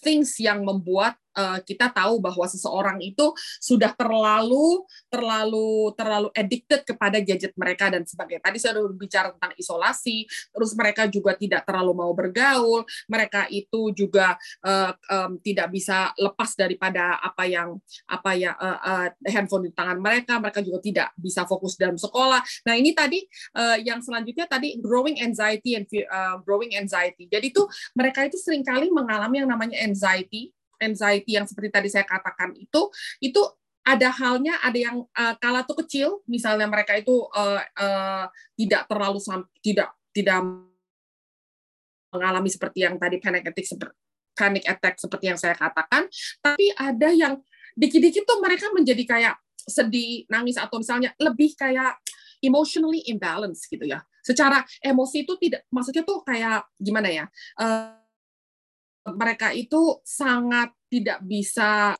things 0.00 0.40
yang 0.40 0.64
membuat 0.64 1.20
uh, 1.34 1.58
kita 1.62 1.90
tahu 1.90 2.22
bahwa 2.22 2.46
seseorang 2.46 2.98
itu 3.02 3.34
sudah 3.60 3.92
terlalu 3.94 4.86
terlalu 5.10 5.92
terlalu 5.98 6.28
addicted 6.32 6.86
kepada 6.86 7.18
gadget 7.20 7.52
mereka 7.58 7.90
dan 7.90 8.06
sebagainya. 8.06 8.42
Tadi 8.42 8.58
saya 8.62 8.78
sudah 8.78 8.96
bicara 8.96 9.28
tentang 9.34 9.52
isolasi, 9.58 10.26
terus 10.54 10.72
mereka 10.78 11.10
juga 11.10 11.34
tidak 11.34 11.66
terlalu 11.66 11.92
mau 11.94 12.12
bergaul, 12.14 12.86
mereka 13.10 13.50
itu 13.50 13.90
juga 13.92 14.38
uh, 14.62 14.94
um, 15.10 15.36
tidak 15.42 15.68
bisa 15.74 16.14
lepas 16.14 16.54
daripada 16.54 17.18
apa 17.18 17.44
yang 17.44 17.76
apa 18.06 18.30
ya 18.38 18.54
uh, 18.54 18.78
uh, 18.80 19.08
handphone 19.26 19.68
di 19.68 19.72
tangan 19.74 19.98
mereka, 19.98 20.38
mereka 20.38 20.62
juga 20.62 20.78
tidak 20.80 21.08
bisa 21.18 21.44
fokus 21.44 21.74
dalam 21.74 21.98
sekolah. 21.98 22.40
Nah 22.66 22.74
ini 22.78 22.94
tadi 22.94 23.20
uh, 23.58 23.78
yang 23.82 23.98
selanjutnya 23.98 24.46
tadi 24.46 24.78
growing 24.78 25.18
anxiety 25.18 25.74
and 25.74 25.86
uh, 26.08 26.38
growing 26.46 26.72
anxiety. 26.78 27.26
Jadi 27.26 27.50
itu 27.50 27.62
mereka 27.98 28.22
itu 28.26 28.38
sering 28.38 28.62
kali 28.62 28.88
mengalami 28.94 29.42
yang 29.42 29.50
namanya 29.50 29.82
anxiety 29.82 30.53
anxiety 30.80 31.36
yang 31.36 31.46
seperti 31.46 31.70
tadi 31.70 31.88
saya 31.90 32.06
katakan 32.06 32.54
itu 32.56 32.90
itu 33.20 33.42
ada 33.84 34.08
halnya 34.08 34.56
ada 34.64 34.78
yang 34.80 35.04
uh, 35.12 35.34
kala 35.36 35.60
tuh 35.68 35.84
kecil, 35.84 36.24
misalnya 36.24 36.64
mereka 36.64 36.96
itu 36.96 37.12
uh, 37.12 37.60
uh, 37.60 38.24
tidak 38.56 38.88
terlalu 38.88 39.20
tidak 39.60 39.92
tidak 40.16 40.40
mengalami 42.08 42.48
seperti 42.48 42.88
yang 42.88 42.96
tadi 42.96 43.20
panic 43.20 43.44
attack 43.44 43.66
seperti 43.68 43.96
panic 44.34 44.64
attack 44.66 44.94
seperti 44.98 45.24
yang 45.30 45.38
saya 45.38 45.54
katakan, 45.54 46.10
tapi 46.42 46.72
ada 46.74 47.08
yang 47.14 47.38
dikit-dikit 47.78 48.26
tuh 48.26 48.42
mereka 48.42 48.66
menjadi 48.74 49.04
kayak 49.06 49.34
sedih, 49.54 50.26
nangis 50.26 50.58
atau 50.58 50.82
misalnya 50.82 51.14
lebih 51.22 51.54
kayak 51.54 51.96
emotionally 52.42 53.06
imbalance 53.08 53.64
gitu 53.70 53.86
ya. 53.86 54.02
Secara 54.24 54.64
emosi 54.82 55.24
itu 55.24 55.36
tidak 55.38 55.68
maksudnya 55.70 56.02
tuh 56.02 56.24
kayak 56.26 56.66
gimana 56.80 57.08
ya? 57.12 57.24
Uh, 57.60 58.03
mereka 59.12 59.52
itu 59.52 60.00
sangat 60.00 60.72
tidak 60.88 61.20
bisa 61.20 61.92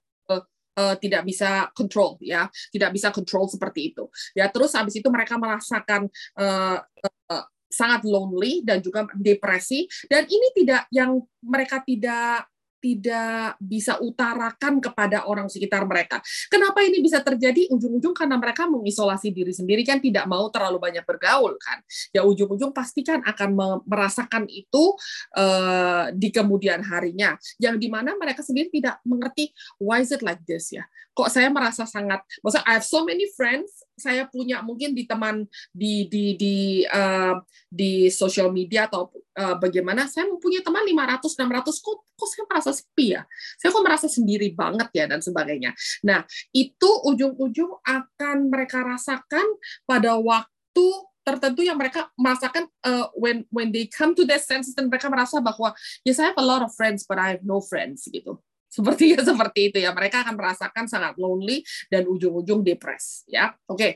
uh, 0.79 0.97
tidak 0.99 1.23
bisa 1.27 1.71
control 1.75 2.19
ya, 2.23 2.49
tidak 2.73 2.91
bisa 2.95 3.09
control 3.15 3.47
seperti 3.47 3.95
itu. 3.95 4.05
Ya 4.35 4.51
terus 4.51 4.75
habis 4.75 4.99
itu 4.99 5.09
mereka 5.11 5.39
merasakan 5.39 6.11
uh, 6.39 6.79
uh, 6.81 7.45
sangat 7.71 8.07
lonely 8.07 8.63
dan 8.63 8.79
juga 8.79 9.07
depresi 9.19 9.91
dan 10.07 10.23
ini 10.31 10.55
tidak 10.55 10.87
yang 10.95 11.19
mereka 11.43 11.83
tidak 11.83 12.47
tidak 12.85 13.57
bisa 13.57 13.97
utarakan 14.05 14.77
kepada 14.77 15.25
orang 15.25 15.49
sekitar 15.49 15.89
mereka. 15.89 16.21
Kenapa 16.53 16.85
ini 16.85 17.01
bisa 17.01 17.25
terjadi? 17.25 17.73
Ujung-ujung 17.73 18.13
karena 18.13 18.37
mereka 18.37 18.69
mengisolasi 18.69 19.33
diri 19.33 19.57
sendiri 19.57 19.81
kan 19.81 20.05
tidak 20.05 20.29
mau 20.29 20.53
terlalu 20.53 20.77
banyak 20.77 21.01
bergaul 21.09 21.57
kan. 21.57 21.81
Ya 22.13 22.29
ujung-ujung 22.29 22.77
pasti 22.77 23.01
kan 23.01 23.25
akan 23.25 23.81
merasakan 23.89 24.45
itu 24.53 24.93
uh, 25.33 26.13
di 26.13 26.29
kemudian 26.29 26.85
harinya. 26.85 27.41
Yang 27.57 27.77
di 27.81 27.89
mana 27.89 28.13
mereka 28.21 28.45
sendiri 28.45 28.69
tidak 28.69 29.01
mengerti 29.09 29.57
why 29.81 30.05
is 30.05 30.13
it 30.13 30.21
like 30.21 30.45
this 30.45 30.69
ya. 30.69 30.85
Kok 31.15 31.31
saya 31.31 31.47
merasa 31.47 31.87
sangat, 31.87 32.27
maksudnya 32.43 32.67
I 32.67 32.83
have 32.83 32.87
so 32.87 33.07
many 33.07 33.31
friends 33.39 33.84
saya 33.95 34.27
punya 34.27 34.61
mungkin 34.61 34.93
di 34.93 35.07
teman 35.07 35.47
di 35.71 36.07
di 36.11 36.35
di 36.35 36.57
uh, 36.87 37.39
di 37.71 38.11
sosial 38.11 38.51
media 38.51 38.91
atau 38.91 39.11
uh, 39.39 39.57
bagaimana 39.59 40.11
saya 40.11 40.27
mempunyai 40.31 40.63
teman 40.63 40.83
500 40.83 41.39
600 41.39 41.85
kok 41.85 41.99
kok 42.15 42.29
saya 42.31 42.45
merasa 42.51 42.71
sepi 42.75 43.07
ya? 43.15 43.23
Saya 43.59 43.71
kok 43.71 43.85
merasa 43.87 44.07
sendiri 44.11 44.49
banget 44.55 44.89
ya 44.95 45.05
dan 45.07 45.23
sebagainya. 45.23 45.75
Nah 46.07 46.27
itu 46.51 46.91
ujung-ujung 47.11 47.83
akan 47.83 48.37
mereka 48.51 48.83
rasakan 48.83 49.47
pada 49.87 50.19
waktu 50.19 50.87
tertentu 51.25 51.65
yang 51.65 51.81
mereka 51.81 52.13
merasakan 52.21 52.69
uh, 52.85 53.09
when 53.17 53.49
when 53.49 53.73
they 53.73 53.89
come 53.89 54.13
to 54.13 54.29
that 54.29 54.45
sense 54.45 54.77
dan 54.77 54.93
mereka 54.93 55.09
merasa 55.09 55.41
bahwa 55.41 55.73
yes 56.05 56.21
I 56.21 56.31
have 56.31 56.39
a 56.39 56.45
lot 56.45 56.61
of 56.61 56.77
friends 56.77 57.09
but 57.09 57.17
I 57.17 57.35
have 57.35 57.43
no 57.43 57.65
friends 57.65 58.05
gitu 58.13 58.37
seperti 58.75 59.15
ya 59.15 59.21
seperti 59.31 59.61
itu 59.71 59.79
ya. 59.79 59.95
Mereka 59.95 60.27
akan 60.27 60.35
merasakan 60.35 60.85
sangat 60.91 61.15
lonely 61.15 61.63
dan 61.87 62.11
ujung-ujung 62.11 62.67
depres 62.67 63.23
ya. 63.31 63.55
Oke. 63.71 63.79
Okay. 63.79 63.93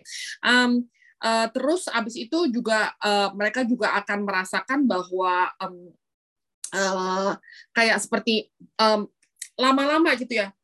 um, 0.47 0.87
uh, 1.23 1.47
terus 1.51 1.91
abis 1.91 2.15
itu 2.15 2.39
juga 2.55 2.95
uh, 3.03 3.35
mereka 3.35 3.67
juga 3.67 3.99
akan 3.99 4.23
merasakan 4.23 4.87
bahwa 4.87 5.51
um, 5.59 5.91
uh, 6.75 7.33
kayak 7.75 7.99
seperti 7.99 8.51
um, 8.79 9.11
lama-lama 9.59 10.15
gitu 10.15 10.39
ya 10.39 10.55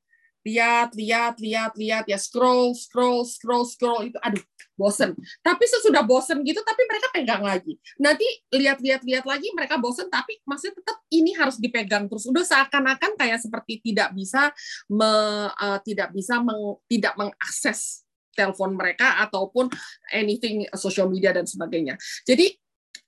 lihat 0.45 0.93
lihat 0.95 1.41
lihat 1.41 1.73
lihat. 1.75 2.05
Ya 2.07 2.21
scroll 2.21 2.77
scroll 2.77 3.25
scroll 3.25 3.65
scroll. 3.65 4.13
Itu 4.13 4.21
aduh 4.21 4.41
bosen. 4.79 5.15
Tapi 5.41 5.65
sesudah 5.65 6.03
bosen 6.05 6.43
gitu 6.45 6.61
tapi 6.61 6.83
mereka 6.87 7.09
pegang 7.11 7.43
lagi. 7.43 7.75
Nanti 7.99 8.27
lihat 8.55 8.79
lihat 8.85 9.03
lihat 9.03 9.25
lagi 9.25 9.49
mereka 9.57 9.81
bosen 9.81 10.07
tapi 10.13 10.39
masih 10.45 10.75
tetap 10.75 11.01
ini 11.11 11.33
harus 11.35 11.57
dipegang 11.57 12.07
terus. 12.07 12.29
Udah 12.29 12.45
seakan-akan 12.45 13.17
kayak 13.17 13.41
seperti 13.41 13.81
tidak 13.81 14.13
bisa 14.13 14.51
me, 14.91 15.11
uh, 15.51 15.79
tidak 15.83 16.13
bisa 16.13 16.39
meng, 16.43 16.79
tidak 16.91 17.15
mengakses 17.17 18.05
telepon 18.35 18.75
mereka 18.75 19.23
ataupun 19.23 19.71
anything 20.11 20.67
social 20.75 21.07
media 21.07 21.31
dan 21.31 21.47
sebagainya. 21.47 21.95
Jadi 22.27 22.51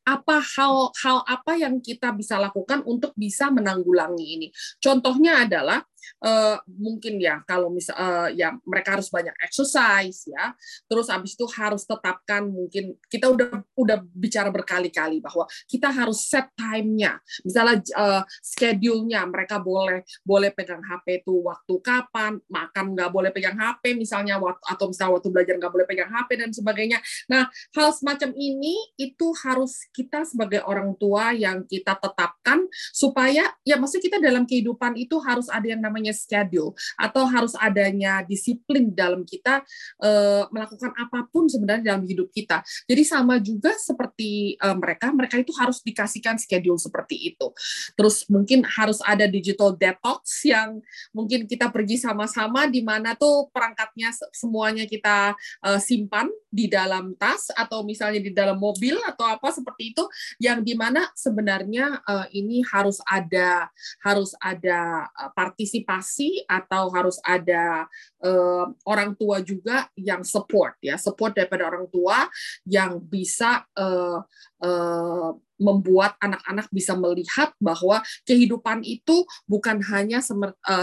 apa 0.06 0.38
hal-hal 0.38 1.26
apa 1.26 1.58
yang 1.58 1.82
kita 1.82 2.14
bisa 2.14 2.38
lakukan 2.38 2.86
untuk 2.86 3.10
bisa 3.18 3.50
menanggulangi 3.50 4.38
ini. 4.38 4.48
Contohnya 4.78 5.42
adalah 5.42 5.82
uh, 6.24 6.56
mungkin 6.66 7.18
ya 7.22 7.42
kalau 7.44 7.70
misal 7.70 7.94
uh, 7.96 8.28
ya 8.32 8.54
mereka 8.64 8.98
harus 8.98 9.08
banyak 9.12 9.34
exercise 9.42 10.26
ya. 10.26 10.52
Terus 10.86 11.06
habis 11.10 11.34
itu 11.34 11.46
harus 11.54 11.84
tetapkan 11.84 12.46
mungkin 12.46 12.96
kita 13.10 13.30
udah 13.30 13.62
udah 13.76 13.98
bicara 14.14 14.48
berkali-kali 14.50 15.20
bahwa 15.20 15.46
kita 15.66 15.90
harus 15.90 16.26
set 16.26 16.50
time-nya. 16.54 17.18
Misalnya 17.42 17.82
uh, 17.96 18.22
schedule-nya 18.40 19.26
mereka 19.26 19.58
boleh 19.58 20.06
boleh 20.22 20.50
pegang 20.52 20.82
HP 20.82 21.24
itu 21.24 21.34
waktu 21.42 21.74
kapan 21.82 22.38
makan 22.46 22.94
nggak 22.94 23.10
boleh 23.10 23.30
pegang 23.32 23.56
HP 23.56 23.96
misalnya 23.96 24.38
waktu 24.38 24.62
atau 24.66 24.86
misalnya 24.90 25.12
waktu 25.18 25.28
belajar 25.32 25.54
nggak 25.58 25.72
boleh 25.72 25.86
pegang 25.88 26.10
HP 26.12 26.28
dan 26.38 26.50
sebagainya. 26.52 26.98
Nah 27.32 27.48
hal 27.74 27.88
semacam 27.92 28.30
ini 28.36 28.74
itu 29.00 29.32
harus 29.44 29.88
kita 29.90 30.24
sebagai 30.28 30.62
orang 30.64 30.94
tua 31.00 31.32
yang 31.32 31.64
kita 31.64 31.96
tetapkan 31.96 32.68
supaya 32.92 33.52
ya 33.64 33.76
maksudnya 33.80 34.04
kita 34.12 34.18
dalam 34.20 34.44
kehidupan 34.44 34.94
itu 35.00 35.16
harus 35.22 35.48
ada 35.48 35.66
yang 35.66 35.80
namanya 35.80 35.95
namanya 35.96 36.12
schedule 36.12 36.76
atau 37.00 37.24
harus 37.24 37.56
adanya 37.56 38.20
disiplin 38.28 38.92
dalam 38.92 39.24
kita 39.24 39.64
uh, 40.04 40.44
melakukan 40.52 40.92
apa 40.92 41.24
pun 41.32 41.48
sebenarnya 41.48 41.96
dalam 41.96 42.04
hidup 42.04 42.28
kita. 42.28 42.60
Jadi 42.84 43.02
sama 43.08 43.40
juga 43.40 43.72
seperti 43.80 44.60
uh, 44.60 44.76
mereka, 44.76 45.08
mereka 45.16 45.40
itu 45.40 45.56
harus 45.56 45.80
dikasihkan 45.80 46.36
schedule 46.36 46.76
seperti 46.76 47.32
itu. 47.32 47.48
Terus 47.96 48.28
mungkin 48.28 48.68
harus 48.68 49.00
ada 49.00 49.24
digital 49.24 49.72
detox 49.72 50.44
yang 50.44 50.84
mungkin 51.16 51.48
kita 51.48 51.72
pergi 51.72 51.96
sama-sama 51.96 52.68
di 52.68 52.84
mana 52.84 53.16
tuh 53.16 53.48
perangkatnya 53.48 54.12
semuanya 54.36 54.84
kita 54.84 55.32
uh, 55.64 55.80
simpan 55.80 56.28
di 56.52 56.68
dalam 56.68 57.16
tas 57.16 57.48
atau 57.56 57.80
misalnya 57.88 58.20
di 58.20 58.36
dalam 58.36 58.60
mobil 58.60 59.00
atau 59.08 59.24
apa 59.24 59.48
seperti 59.48 59.96
itu 59.96 60.04
yang 60.44 60.60
di 60.60 60.76
mana 60.76 61.08
sebenarnya 61.16 62.04
uh, 62.04 62.28
ini 62.36 62.60
harus 62.68 63.00
ada 63.08 63.72
harus 64.04 64.36
ada 64.42 65.08
partisipasi 65.32 65.75
partisipasi 65.84 66.46
atau 66.48 66.88
harus 66.94 67.18
ada 67.24 67.84
uh, 68.24 68.64
orang 68.86 69.12
tua 69.18 69.42
juga 69.42 69.88
yang 69.98 70.24
support 70.24 70.78
ya 70.80 70.96
support 70.96 71.36
daripada 71.36 71.66
orang 71.68 71.90
tua 71.90 72.28
yang 72.64 73.02
bisa 73.02 73.66
uh, 73.76 74.22
uh, 74.62 75.30
membuat 75.56 76.20
anak-anak 76.20 76.68
bisa 76.68 76.92
melihat 76.96 77.52
bahwa 77.56 78.04
kehidupan 78.28 78.84
itu 78.84 79.24
bukan 79.48 79.80
hanya 79.88 80.20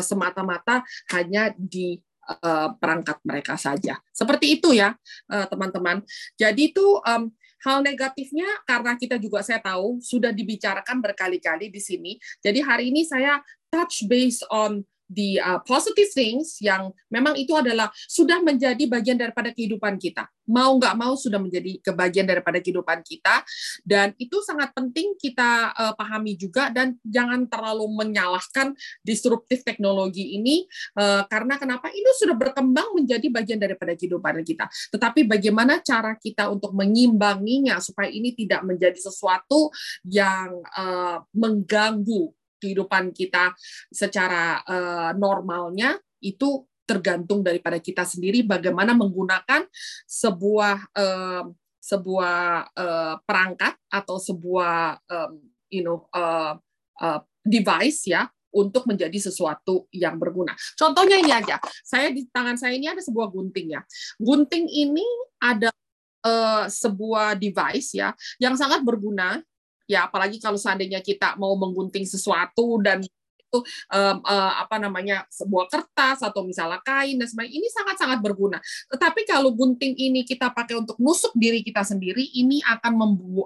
semata-mata 0.01 0.81
hanya 1.13 1.53
di 1.53 2.01
perangkat 2.81 3.21
mereka 3.21 3.53
saja. 3.53 4.01
Seperti 4.09 4.57
itu 4.57 4.73
ya, 4.73 4.97
teman-teman. 5.29 6.01
Jadi 6.33 6.73
itu 6.73 6.97
um, 7.05 7.29
hal 7.63 7.79
negatifnya 7.81 8.47
karena 8.67 8.93
kita 8.99 9.15
juga 9.17 9.39
saya 9.41 9.63
tahu 9.63 10.03
sudah 10.03 10.35
dibicarakan 10.35 10.99
berkali-kali 10.99 11.71
di 11.71 11.81
sini. 11.81 12.11
Jadi 12.43 12.59
hari 12.59 12.91
ini 12.91 13.07
saya 13.07 13.39
touch 13.71 14.05
base 14.05 14.43
on 14.51 14.83
the 15.09 15.39
uh, 15.39 15.59
positive 15.63 16.09
things 16.11 16.59
yang 16.59 16.91
memang 17.11 17.35
itu 17.35 17.53
adalah 17.53 17.91
sudah 17.95 18.39
menjadi 18.43 18.83
bagian 18.87 19.17
daripada 19.19 19.51
kehidupan 19.51 19.99
kita. 19.99 20.27
Mau 20.43 20.75
nggak 20.75 20.95
mau 20.99 21.15
sudah 21.15 21.39
menjadi 21.39 21.79
kebagian 21.79 22.27
daripada 22.27 22.59
kehidupan 22.59 22.99
kita 22.99 23.47
dan 23.87 24.11
itu 24.19 24.43
sangat 24.43 24.75
penting 24.75 25.15
kita 25.15 25.71
uh, 25.71 25.93
pahami 25.95 26.35
juga 26.35 26.67
dan 26.67 26.99
jangan 27.07 27.47
terlalu 27.47 27.87
menyalahkan 27.87 28.75
disruptif 29.07 29.63
teknologi 29.63 30.35
ini 30.35 30.67
uh, 30.99 31.23
karena 31.31 31.55
kenapa 31.55 31.87
ini 31.95 32.11
sudah 32.19 32.35
berkembang 32.35 32.91
menjadi 32.91 33.27
bagian 33.31 33.59
daripada 33.59 33.95
kehidupan 33.95 34.43
kita. 34.43 34.67
Tetapi 34.91 35.31
bagaimana 35.31 35.79
cara 35.79 36.19
kita 36.19 36.51
untuk 36.51 36.75
mengimbanginya 36.75 37.79
supaya 37.79 38.11
ini 38.11 38.35
tidak 38.35 38.67
menjadi 38.67 38.99
sesuatu 38.99 39.71
yang 40.03 40.59
uh, 40.75 41.23
mengganggu 41.31 42.35
kehidupan 42.63 43.11
kita 43.11 43.51
secara 43.91 44.63
uh, 44.63 45.11
normalnya 45.19 45.99
itu 46.23 46.63
tergantung 46.87 47.43
daripada 47.43 47.79
kita 47.79 48.07
sendiri 48.07 48.43
bagaimana 48.47 48.95
menggunakan 48.95 49.67
sebuah 50.07 50.77
uh, 50.95 51.43
sebuah 51.83 52.39
uh, 52.71 53.15
perangkat 53.27 53.75
atau 53.91 54.15
sebuah 54.15 55.03
um, 55.11 55.31
you 55.67 55.83
know 55.83 56.07
uh, 56.15 56.55
uh, 57.03 57.19
device 57.43 58.07
ya 58.07 58.23
untuk 58.53 58.85
menjadi 58.85 59.17
sesuatu 59.17 59.89
yang 59.89 60.21
berguna. 60.21 60.53
Contohnya 60.77 61.17
ini 61.17 61.33
aja. 61.33 61.57
Saya 61.81 62.13
di 62.13 62.29
tangan 62.29 62.55
saya 62.55 62.77
ini 62.77 62.85
ada 62.85 63.01
sebuah 63.01 63.33
gunting 63.33 63.73
ya. 63.73 63.81
Gunting 64.21 64.69
ini 64.69 65.03
ada 65.41 65.73
uh, 66.23 66.69
sebuah 66.69 67.35
device 67.35 67.97
ya 67.97 68.13
yang 68.37 68.53
sangat 68.53 68.85
berguna 68.85 69.41
ya 69.93 70.09
apalagi 70.09 70.41
kalau 70.41 70.57
seandainya 70.57 71.05
kita 71.05 71.37
mau 71.37 71.53
menggunting 71.53 72.09
sesuatu 72.09 72.81
dan 72.81 73.05
itu 73.53 73.59
um, 73.93 74.17
uh, 74.25 74.53
apa 74.65 74.81
namanya 74.81 75.29
sebuah 75.29 75.69
kertas 75.69 76.25
atau 76.25 76.41
misalnya 76.41 76.81
kain 76.81 77.21
dan 77.21 77.29
sebagainya 77.29 77.61
ini 77.61 77.69
sangat-sangat 77.69 78.19
berguna. 78.25 78.57
Tetapi 78.89 79.29
kalau 79.29 79.53
gunting 79.53 79.93
ini 79.93 80.25
kita 80.25 80.49
pakai 80.49 80.81
untuk 80.81 80.97
nusuk 80.97 81.37
diri 81.37 81.61
kita 81.61 81.85
sendiri, 81.85 82.33
ini 82.33 82.65
akan 82.65 82.97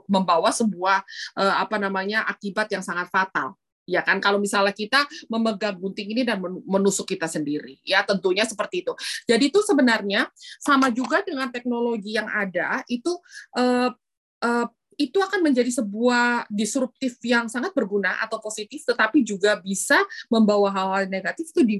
membawa 0.08 0.56
sebuah 0.56 1.04
uh, 1.36 1.56
apa 1.60 1.76
namanya 1.76 2.24
akibat 2.24 2.72
yang 2.72 2.80
sangat 2.80 3.12
fatal. 3.12 3.60
Ya 3.88 4.04
kan? 4.04 4.20
Kalau 4.20 4.36
misalnya 4.36 4.76
kita 4.76 5.08
memegang 5.32 5.80
gunting 5.80 6.12
ini 6.12 6.28
dan 6.28 6.44
menusuk 6.44 7.08
kita 7.08 7.28
sendiri. 7.28 7.80
Ya 7.88 8.04
tentunya 8.04 8.44
seperti 8.44 8.84
itu. 8.84 8.92
Jadi 9.24 9.48
itu 9.48 9.64
sebenarnya 9.64 10.28
sama 10.60 10.92
juga 10.92 11.24
dengan 11.24 11.48
teknologi 11.48 12.20
yang 12.20 12.28
ada 12.28 12.84
itu 12.92 13.16
uh, 13.56 13.92
uh, 14.44 14.68
itu 14.98 15.18
akan 15.22 15.46
menjadi 15.46 15.70
sebuah 15.70 16.50
disruptif 16.50 17.22
yang 17.22 17.46
sangat 17.48 17.72
berguna 17.72 18.18
atau 18.20 18.42
positif 18.42 18.84
tetapi 18.84 19.22
juga 19.22 19.62
bisa 19.62 20.02
membawa 20.28 20.74
hal-hal 20.74 21.06
negatif 21.08 21.54
itu 21.54 21.62
di, 21.62 21.78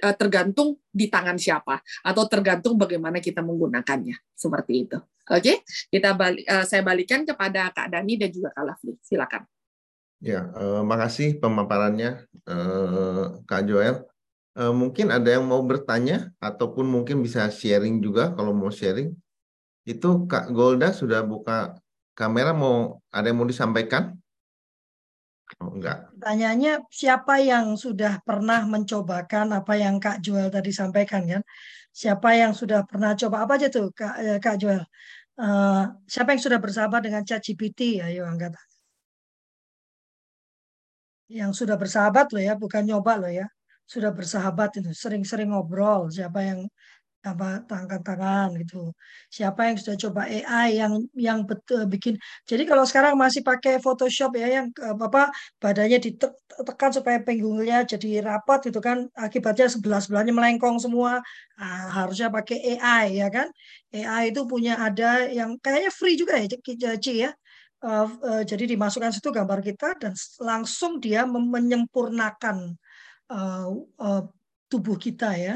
uh, 0.00 0.16
tergantung 0.16 0.80
di 0.88 1.06
tangan 1.06 1.36
siapa 1.36 1.84
atau 2.00 2.24
tergantung 2.26 2.80
bagaimana 2.80 3.20
kita 3.20 3.44
menggunakannya 3.44 4.16
seperti 4.32 4.88
itu 4.88 4.98
oke 4.98 5.40
okay? 5.44 5.60
kita 5.92 6.16
balik 6.16 6.44
uh, 6.48 6.64
saya 6.64 6.80
balikan 6.80 7.28
kepada 7.28 7.68
Kak 7.70 7.92
Dani 7.92 8.16
dan 8.16 8.32
juga 8.32 8.50
Kak 8.56 8.64
Lafli 8.64 8.96
silakan 9.04 9.44
Ya, 10.24 10.48
eh, 10.56 10.82
makasih 10.82 11.36
pemaparannya 11.36 12.24
eh, 12.48 13.24
Kak 13.44 13.62
Joel. 13.68 14.00
Eh, 14.56 14.72
mungkin 14.72 15.12
ada 15.12 15.28
yang 15.28 15.44
mau 15.44 15.60
bertanya 15.60 16.32
ataupun 16.40 16.88
mungkin 16.88 17.20
bisa 17.20 17.52
sharing 17.52 18.00
juga 18.00 18.32
kalau 18.32 18.56
mau 18.56 18.72
sharing. 18.72 19.12
Itu 19.84 20.24
Kak 20.24 20.50
Golda 20.56 20.90
sudah 20.96 21.20
buka 21.20 21.76
kamera 22.16 22.56
mau 22.56 22.98
ada 23.12 23.28
yang 23.28 23.38
mau 23.38 23.48
disampaikan? 23.48 24.16
Oh, 25.62 25.70
enggak. 25.76 26.10
Tanyanya 26.18 26.82
siapa 26.90 27.38
yang 27.38 27.78
sudah 27.78 28.18
pernah 28.26 28.66
mencobakan 28.66 29.54
apa 29.54 29.78
yang 29.78 30.02
Kak 30.02 30.18
Joel 30.24 30.50
tadi 30.50 30.74
sampaikan 30.74 31.22
kan? 31.28 31.42
Siapa 31.94 32.34
yang 32.34 32.52
sudah 32.56 32.82
pernah 32.82 33.14
coba 33.14 33.46
apa 33.46 33.60
aja 33.60 33.68
tuh 33.70 33.94
Kak, 33.94 34.14
eh, 34.18 34.38
Kak 34.42 34.56
Joel? 34.58 34.82
Uh, 35.36 35.84
siapa 36.08 36.32
yang 36.32 36.42
sudah 36.42 36.58
bersahabat 36.58 37.04
dengan 37.06 37.22
ChatGPT? 37.22 38.00
Ayo 38.00 38.24
angkat 38.24 38.56
yang 41.26 41.50
sudah 41.50 41.74
bersahabat 41.74 42.30
loh 42.30 42.42
ya, 42.42 42.54
bukan 42.54 42.86
nyoba 42.86 43.18
loh 43.18 43.30
ya, 43.30 43.46
sudah 43.86 44.14
bersahabat 44.14 44.78
itu, 44.78 44.90
sering-sering 44.94 45.50
ngobrol, 45.50 46.06
siapa 46.10 46.40
yang 46.42 46.60
apa 47.26 47.66
tangan 47.68 48.00
tangan 48.06 48.48
gitu. 48.62 48.94
Siapa 49.36 49.60
yang 49.68 49.76
sudah 49.82 49.96
coba 50.04 50.22
AI 50.30 50.80
yang 50.80 50.92
yang 51.18 51.38
betul 51.50 51.82
bikin. 51.90 52.14
Jadi 52.50 52.62
kalau 52.70 52.84
sekarang 52.88 53.14
masih 53.18 53.42
pakai 53.42 53.82
Photoshop 53.82 54.30
ya 54.38 54.48
yang 54.62 54.66
apa 55.04 55.34
badannya 55.62 55.98
ditekan 55.98 56.90
supaya 56.96 57.18
pinggungnya 57.26 57.82
jadi 57.82 58.22
rapat 58.22 58.70
gitu 58.70 58.78
kan, 58.78 59.10
akibatnya 59.18 59.66
sebelah 59.74 60.00
sebelahnya 60.04 60.32
melengkong 60.38 60.78
semua. 60.78 61.20
Nah, 61.58 61.90
harusnya 61.96 62.28
pakai 62.30 62.78
AI 62.78 63.20
ya 63.20 63.28
kan. 63.28 63.48
AI 63.90 64.30
itu 64.30 64.40
punya 64.46 64.78
ada 64.78 65.26
yang 65.26 65.58
kayaknya 65.58 65.90
free 65.90 66.16
juga 66.20 66.38
ya 66.38 66.46
Ci 67.02 67.12
ya 67.26 67.30
uh, 67.84 68.08
uh, 68.08 68.42
jadi 68.46 68.64
dimasukkan 68.76 69.12
situ 69.12 69.28
gambar 69.28 69.60
kita 69.60 69.98
dan 70.00 70.12
langsung 70.40 70.98
dia 71.02 71.28
menyempurnakan 71.28 72.74
uh, 73.30 73.68
uh, 74.00 74.22
tubuh 74.66 74.96
kita 74.96 75.36
ya. 75.36 75.54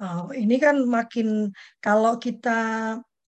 Uh, 0.00 0.32
ini 0.32 0.56
kan 0.56 0.80
makin 0.88 1.52
kalau 1.84 2.16
kita 2.16 2.58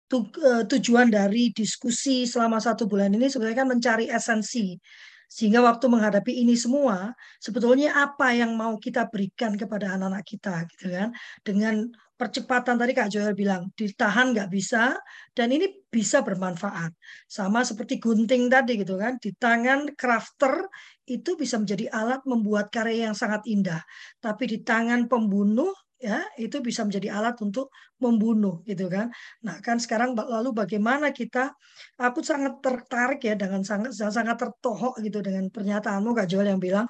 tu, 0.07 0.23
uh, 0.39 0.63
tujuan 0.63 1.11
dari 1.11 1.51
diskusi 1.51 2.23
selama 2.23 2.63
satu 2.63 2.87
bulan 2.87 3.11
ini 3.11 3.27
sebenarnya 3.27 3.67
kan 3.67 3.69
mencari 3.69 4.05
esensi. 4.07 4.79
Sehingga 5.27 5.65
waktu 5.65 5.89
menghadapi 5.89 6.29
ini 6.29 6.53
semua 6.53 7.09
sebetulnya 7.41 7.91
apa 7.97 8.37
yang 8.37 8.53
mau 8.53 8.77
kita 8.77 9.09
berikan 9.09 9.57
kepada 9.57 9.97
anak-anak 9.97 10.23
kita 10.23 10.55
gitu 10.71 10.93
kan? 10.93 11.09
Dengan 11.41 11.89
percepatan 12.13 12.77
tadi 12.77 12.93
Kak 12.93 13.09
Joel 13.09 13.33
bilang 13.33 13.73
ditahan 13.73 14.31
nggak 14.31 14.53
bisa 14.53 14.93
dan 15.33 15.49
ini 15.49 15.83
bisa 15.89 16.21
bermanfaat. 16.21 16.93
Sama 17.25 17.65
seperti 17.65 17.97
gunting 17.97 18.47
tadi 18.47 18.77
gitu 18.77 18.95
kan? 18.95 19.17
Di 19.17 19.33
tangan 19.33 19.91
crafter 19.97 20.69
itu 21.09 21.33
bisa 21.33 21.57
menjadi 21.57 21.89
alat 21.89 22.21
membuat 22.29 22.69
karya 22.69 23.09
yang 23.09 23.17
sangat 23.17 23.41
indah. 23.49 23.81
Tapi 24.21 24.47
di 24.47 24.57
tangan 24.61 25.09
pembunuh 25.09 25.73
ya 26.03 26.19
itu 26.35 26.59
bisa 26.59 26.83
menjadi 26.83 27.15
alat 27.15 27.39
untuk 27.39 27.71
membunuh 28.03 28.59
gitu 28.67 28.91
kan 28.91 29.07
nah 29.39 29.55
kan 29.63 29.79
sekarang 29.79 30.11
lalu 30.19 30.51
bagaimana 30.51 31.15
kita 31.15 31.55
aku 31.95 32.19
sangat 32.19 32.59
tertarik 32.59 33.23
ya 33.23 33.39
dengan 33.39 33.63
sangat 33.63 33.95
sangat 33.95 34.35
tertohok 34.35 34.99
gitu 34.99 35.23
dengan 35.23 35.47
pernyataanmu 35.47 36.11
Kak 36.11 36.27
Joel 36.27 36.51
yang 36.51 36.59
bilang 36.59 36.85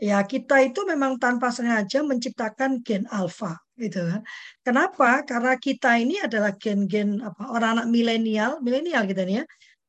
ya 0.00 0.24
kita 0.24 0.64
itu 0.64 0.80
memang 0.88 1.20
tanpa 1.20 1.52
sengaja 1.52 2.00
menciptakan 2.02 2.80
gen 2.80 3.04
alfa 3.12 3.54
gitu 3.78 4.06
kan. 4.06 4.22
Kenapa? 4.62 5.26
Karena 5.26 5.52
kita 5.58 5.98
ini 5.98 6.22
adalah 6.22 6.54
gen-gen 6.54 7.18
apa 7.22 7.50
orang-anak 7.50 7.86
milenial, 7.90 8.62
milenial 8.62 9.02
kita 9.06 9.22
nih 9.26 9.42
ya, 9.42 9.44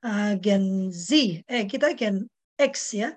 uh, 0.06 0.34
gen 0.42 0.90
Z, 0.90 1.10
eh 1.46 1.64
kita 1.70 1.94
gen 1.94 2.26
X 2.58 2.98
ya, 2.98 3.14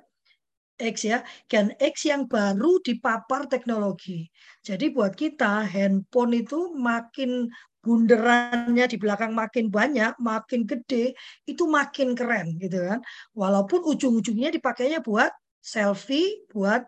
X 0.79 0.97
ya, 1.11 1.19
gen 1.51 1.75
X 1.77 2.07
yang 2.07 2.31
baru 2.31 2.79
dipapar 2.87 3.51
teknologi. 3.51 4.31
Jadi 4.63 4.95
buat 4.95 5.13
kita 5.19 5.67
handphone 5.67 6.39
itu 6.43 6.73
makin 6.75 7.51
bunderannya 7.83 8.85
di 8.91 8.97
belakang 8.99 9.33
makin 9.35 9.71
banyak, 9.71 10.15
makin 10.23 10.67
gede, 10.67 11.15
itu 11.47 11.65
makin 11.67 12.15
keren 12.19 12.59
gitu 12.63 12.79
kan. 12.85 13.01
Walaupun 13.35 13.87
ujung-ujungnya 13.87 14.51
dipakainya 14.55 15.01
buat 15.03 15.31
selfie, 15.63 16.47
buat 16.51 16.87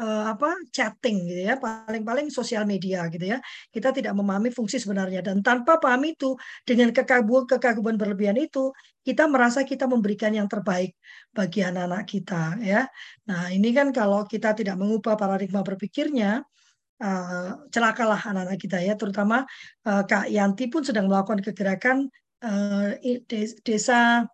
uh, 0.00 0.24
apa 0.34 0.50
chatting 0.74 1.26
gitu 1.30 1.42
ya 1.46 1.54
paling-paling 1.58 2.30
sosial 2.30 2.66
media 2.66 3.06
gitu 3.10 3.36
ya. 3.36 3.38
Kita 3.70 3.94
tidak 3.94 4.14
memahami 4.16 4.50
fungsi 4.50 4.82
sebenarnya. 4.82 5.22
Dan 5.22 5.40
tanpa 5.44 5.78
paham 5.78 6.02
itu 6.06 6.34
dengan 6.66 6.90
kekaguman 6.90 7.46
kekaguman 7.46 7.96
berlebihan 7.98 8.38
itu 8.38 8.74
kita 9.04 9.28
merasa 9.28 9.62
kita 9.62 9.84
memberikan 9.86 10.32
yang 10.34 10.48
terbaik 10.50 10.96
bagi 11.30 11.60
anak-anak 11.62 12.04
kita 12.08 12.58
ya. 12.64 12.86
Nah 13.30 13.52
ini 13.52 13.70
kan 13.70 13.94
kalau 13.94 14.24
kita 14.26 14.56
tidak 14.56 14.74
mengubah 14.80 15.14
paradigma 15.14 15.60
berpikirnya 15.62 16.42
uh, 17.02 17.50
celakalah 17.70 18.18
anak-anak 18.18 18.58
kita 18.58 18.78
ya. 18.82 18.94
Terutama 18.98 19.46
uh, 19.86 20.02
Kak 20.06 20.26
Yanti 20.30 20.66
pun 20.72 20.82
sedang 20.82 21.06
melakukan 21.06 21.44
kegerakan 21.44 22.08
uh, 22.42 22.98
desa 23.62 24.26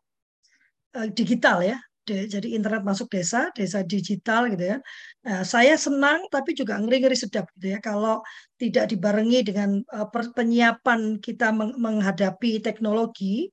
digital 1.15 1.63
ya 1.63 1.79
jadi 2.27 2.49
internet 2.57 2.83
masuk 2.83 3.09
desa, 3.13 3.51
desa 3.57 3.81
digital 3.87 4.51
gitu 4.53 4.65
ya. 4.75 4.79
Nah, 5.27 5.43
saya 5.43 5.75
senang 5.75 6.27
tapi 6.29 6.57
juga 6.57 6.77
ngeri-ngeri 6.81 7.17
sedap 7.17 7.47
gitu 7.57 7.75
ya 7.75 7.79
kalau 7.79 8.25
tidak 8.61 8.91
dibarengi 8.93 9.41
dengan 9.47 9.83
uh, 9.93 10.09
penyiapan 10.11 11.21
kita 11.23 11.53
menghadapi 11.55 12.61
teknologi 12.61 13.49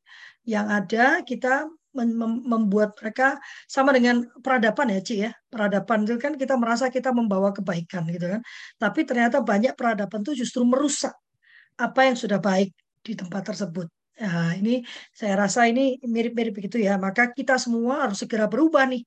yang 0.47 0.68
ada 0.72 1.26
kita 1.28 1.68
membuat 1.97 2.93
mereka 3.01 3.41
sama 3.66 3.89
dengan 3.89 4.22
peradaban 4.45 4.93
ya 4.93 5.01
Ci 5.01 5.16
ya. 5.26 5.32
Peradaban 5.49 6.05
itu 6.05 6.22
kan 6.22 6.38
kita 6.38 6.53
merasa 6.53 6.93
kita 6.93 7.10
membawa 7.10 7.49
kebaikan 7.49 8.05
gitu 8.14 8.38
kan. 8.38 8.41
Tapi 8.78 8.99
ternyata 9.10 9.41
banyak 9.41 9.74
peradaban 9.74 10.22
itu 10.22 10.45
justru 10.45 10.62
merusak 10.62 11.14
apa 11.78 11.99
yang 12.05 12.18
sudah 12.18 12.38
baik 12.38 12.70
di 13.01 13.14
tempat 13.18 13.49
tersebut. 13.49 13.97
Nah, 14.18 14.57
ini 14.57 14.82
saya 15.13 15.34
rasa 15.38 15.70
ini 15.70 16.01
mirip-mirip 16.01 16.53
begitu 16.57 16.78
ya. 16.82 16.97
Maka 16.97 17.34
kita 17.38 17.55
semua 17.61 18.09
harus 18.09 18.18
segera 18.22 18.45
berubah 18.49 18.84
nih. 18.89 19.03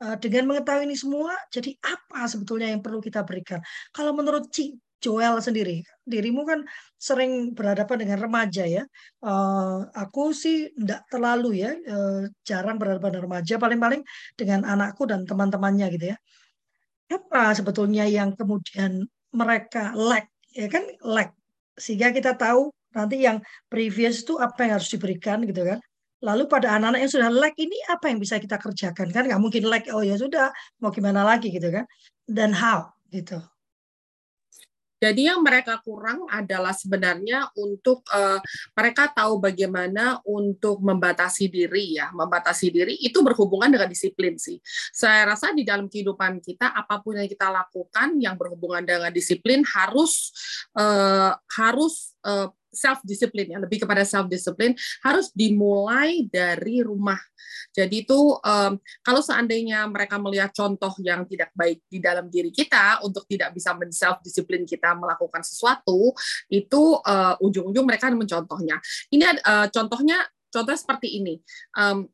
Eh, 0.00 0.16
dengan 0.16 0.48
mengetahui 0.48 0.88
ini 0.88 0.96
semua, 0.96 1.36
jadi 1.52 1.76
apa 1.84 2.24
sebetulnya 2.24 2.72
yang 2.72 2.80
perlu 2.80 3.04
kita 3.04 3.20
berikan? 3.28 3.60
Kalau 3.92 4.16
menurut 4.16 4.48
Ci 4.48 4.72
Joel 5.00 5.40
sendiri, 5.40 5.80
dirimu 6.04 6.44
kan 6.44 6.60
sering 7.00 7.56
berhadapan 7.56 8.04
dengan 8.04 8.18
remaja 8.20 8.64
ya. 8.68 8.84
Uh, 9.24 9.88
aku 9.96 10.36
sih 10.36 10.68
tidak 10.76 11.08
terlalu 11.08 11.64
ya, 11.64 11.72
uh, 11.72 12.28
jarang 12.44 12.76
berhadapan 12.76 13.16
dengan 13.16 13.24
remaja, 13.28 13.54
paling-paling 13.56 14.02
dengan 14.36 14.60
anakku 14.68 15.08
dan 15.08 15.24
teman-temannya 15.24 15.86
gitu 15.96 16.06
ya. 16.12 16.16
Apa 17.16 17.56
sebetulnya 17.56 18.04
yang 18.08 18.36
kemudian 18.36 19.08
mereka 19.32 19.96
lack, 19.96 20.28
ya 20.52 20.68
kan 20.68 20.84
lack, 21.00 21.32
sehingga 21.80 22.12
kita 22.12 22.36
tahu 22.36 22.68
nanti 22.94 23.22
yang 23.26 23.38
previous 23.70 24.22
itu 24.26 24.38
apa 24.38 24.66
yang 24.66 24.72
harus 24.78 24.90
diberikan 24.90 25.42
gitu 25.46 25.62
kan. 25.66 25.78
Lalu 26.20 26.44
pada 26.52 26.76
anak-anak 26.76 27.00
yang 27.00 27.12
sudah 27.16 27.30
lag 27.32 27.54
ini 27.56 27.78
apa 27.88 28.12
yang 28.12 28.18
bisa 28.20 28.36
kita 28.36 28.60
kerjakan? 28.60 29.08
Kan 29.08 29.24
nggak 29.24 29.40
mungkin 29.40 29.64
lag 29.64 29.84
oh 29.96 30.04
ya 30.04 30.20
sudah 30.20 30.52
mau 30.82 30.92
gimana 30.92 31.24
lagi 31.24 31.48
gitu 31.48 31.72
kan. 31.72 31.88
Dan 32.28 32.52
how 32.52 32.92
gitu. 33.08 33.40
Jadi 35.00 35.32
yang 35.32 35.40
mereka 35.40 35.80
kurang 35.80 36.28
adalah 36.28 36.76
sebenarnya 36.76 37.48
untuk 37.56 38.04
uh, 38.12 38.36
mereka 38.76 39.08
tahu 39.08 39.40
bagaimana 39.40 40.20
untuk 40.28 40.76
membatasi 40.84 41.48
diri 41.48 41.96
ya, 41.96 42.12
membatasi 42.12 42.68
diri 42.68 43.00
itu 43.00 43.24
berhubungan 43.24 43.72
dengan 43.72 43.88
disiplin 43.88 44.36
sih. 44.36 44.60
Saya 44.92 45.32
rasa 45.32 45.56
di 45.56 45.64
dalam 45.64 45.88
kehidupan 45.88 46.44
kita 46.44 46.76
apa 46.76 47.00
pun 47.00 47.16
yang 47.16 47.32
kita 47.32 47.48
lakukan 47.48 48.20
yang 48.20 48.36
berhubungan 48.36 48.84
dengan 48.84 49.08
disiplin 49.08 49.64
harus 49.64 50.36
uh, 50.76 51.32
harus 51.56 52.12
uh, 52.26 52.48
self 52.70 53.02
discipline 53.02 53.50
ya 53.50 53.58
lebih 53.58 53.82
kepada 53.82 54.06
self 54.06 54.30
discipline 54.30 54.78
harus 55.02 55.34
dimulai 55.34 56.24
dari 56.30 56.80
rumah. 56.80 57.18
Jadi 57.70 58.06
itu 58.06 58.18
um, 58.38 58.72
kalau 59.02 59.20
seandainya 59.22 59.86
mereka 59.90 60.18
melihat 60.18 60.54
contoh 60.54 60.94
yang 61.02 61.26
tidak 61.26 61.50
baik 61.54 61.82
di 61.90 61.98
dalam 61.98 62.30
diri 62.30 62.54
kita 62.54 63.02
untuk 63.02 63.26
tidak 63.26 63.54
bisa 63.54 63.74
men 63.74 63.90
self 63.90 64.22
discipline 64.22 64.66
kita 64.66 64.94
melakukan 64.94 65.42
sesuatu 65.42 66.14
itu 66.50 66.98
uh, 67.02 67.34
ujung-ujung 67.42 67.86
mereka 67.86 68.10
mencontohnya. 68.10 68.78
Ini 69.10 69.42
uh, 69.42 69.66
contohnya 69.70 70.22
contoh 70.50 70.74
seperti 70.74 71.22
ini. 71.22 71.38
Um, 71.74 72.06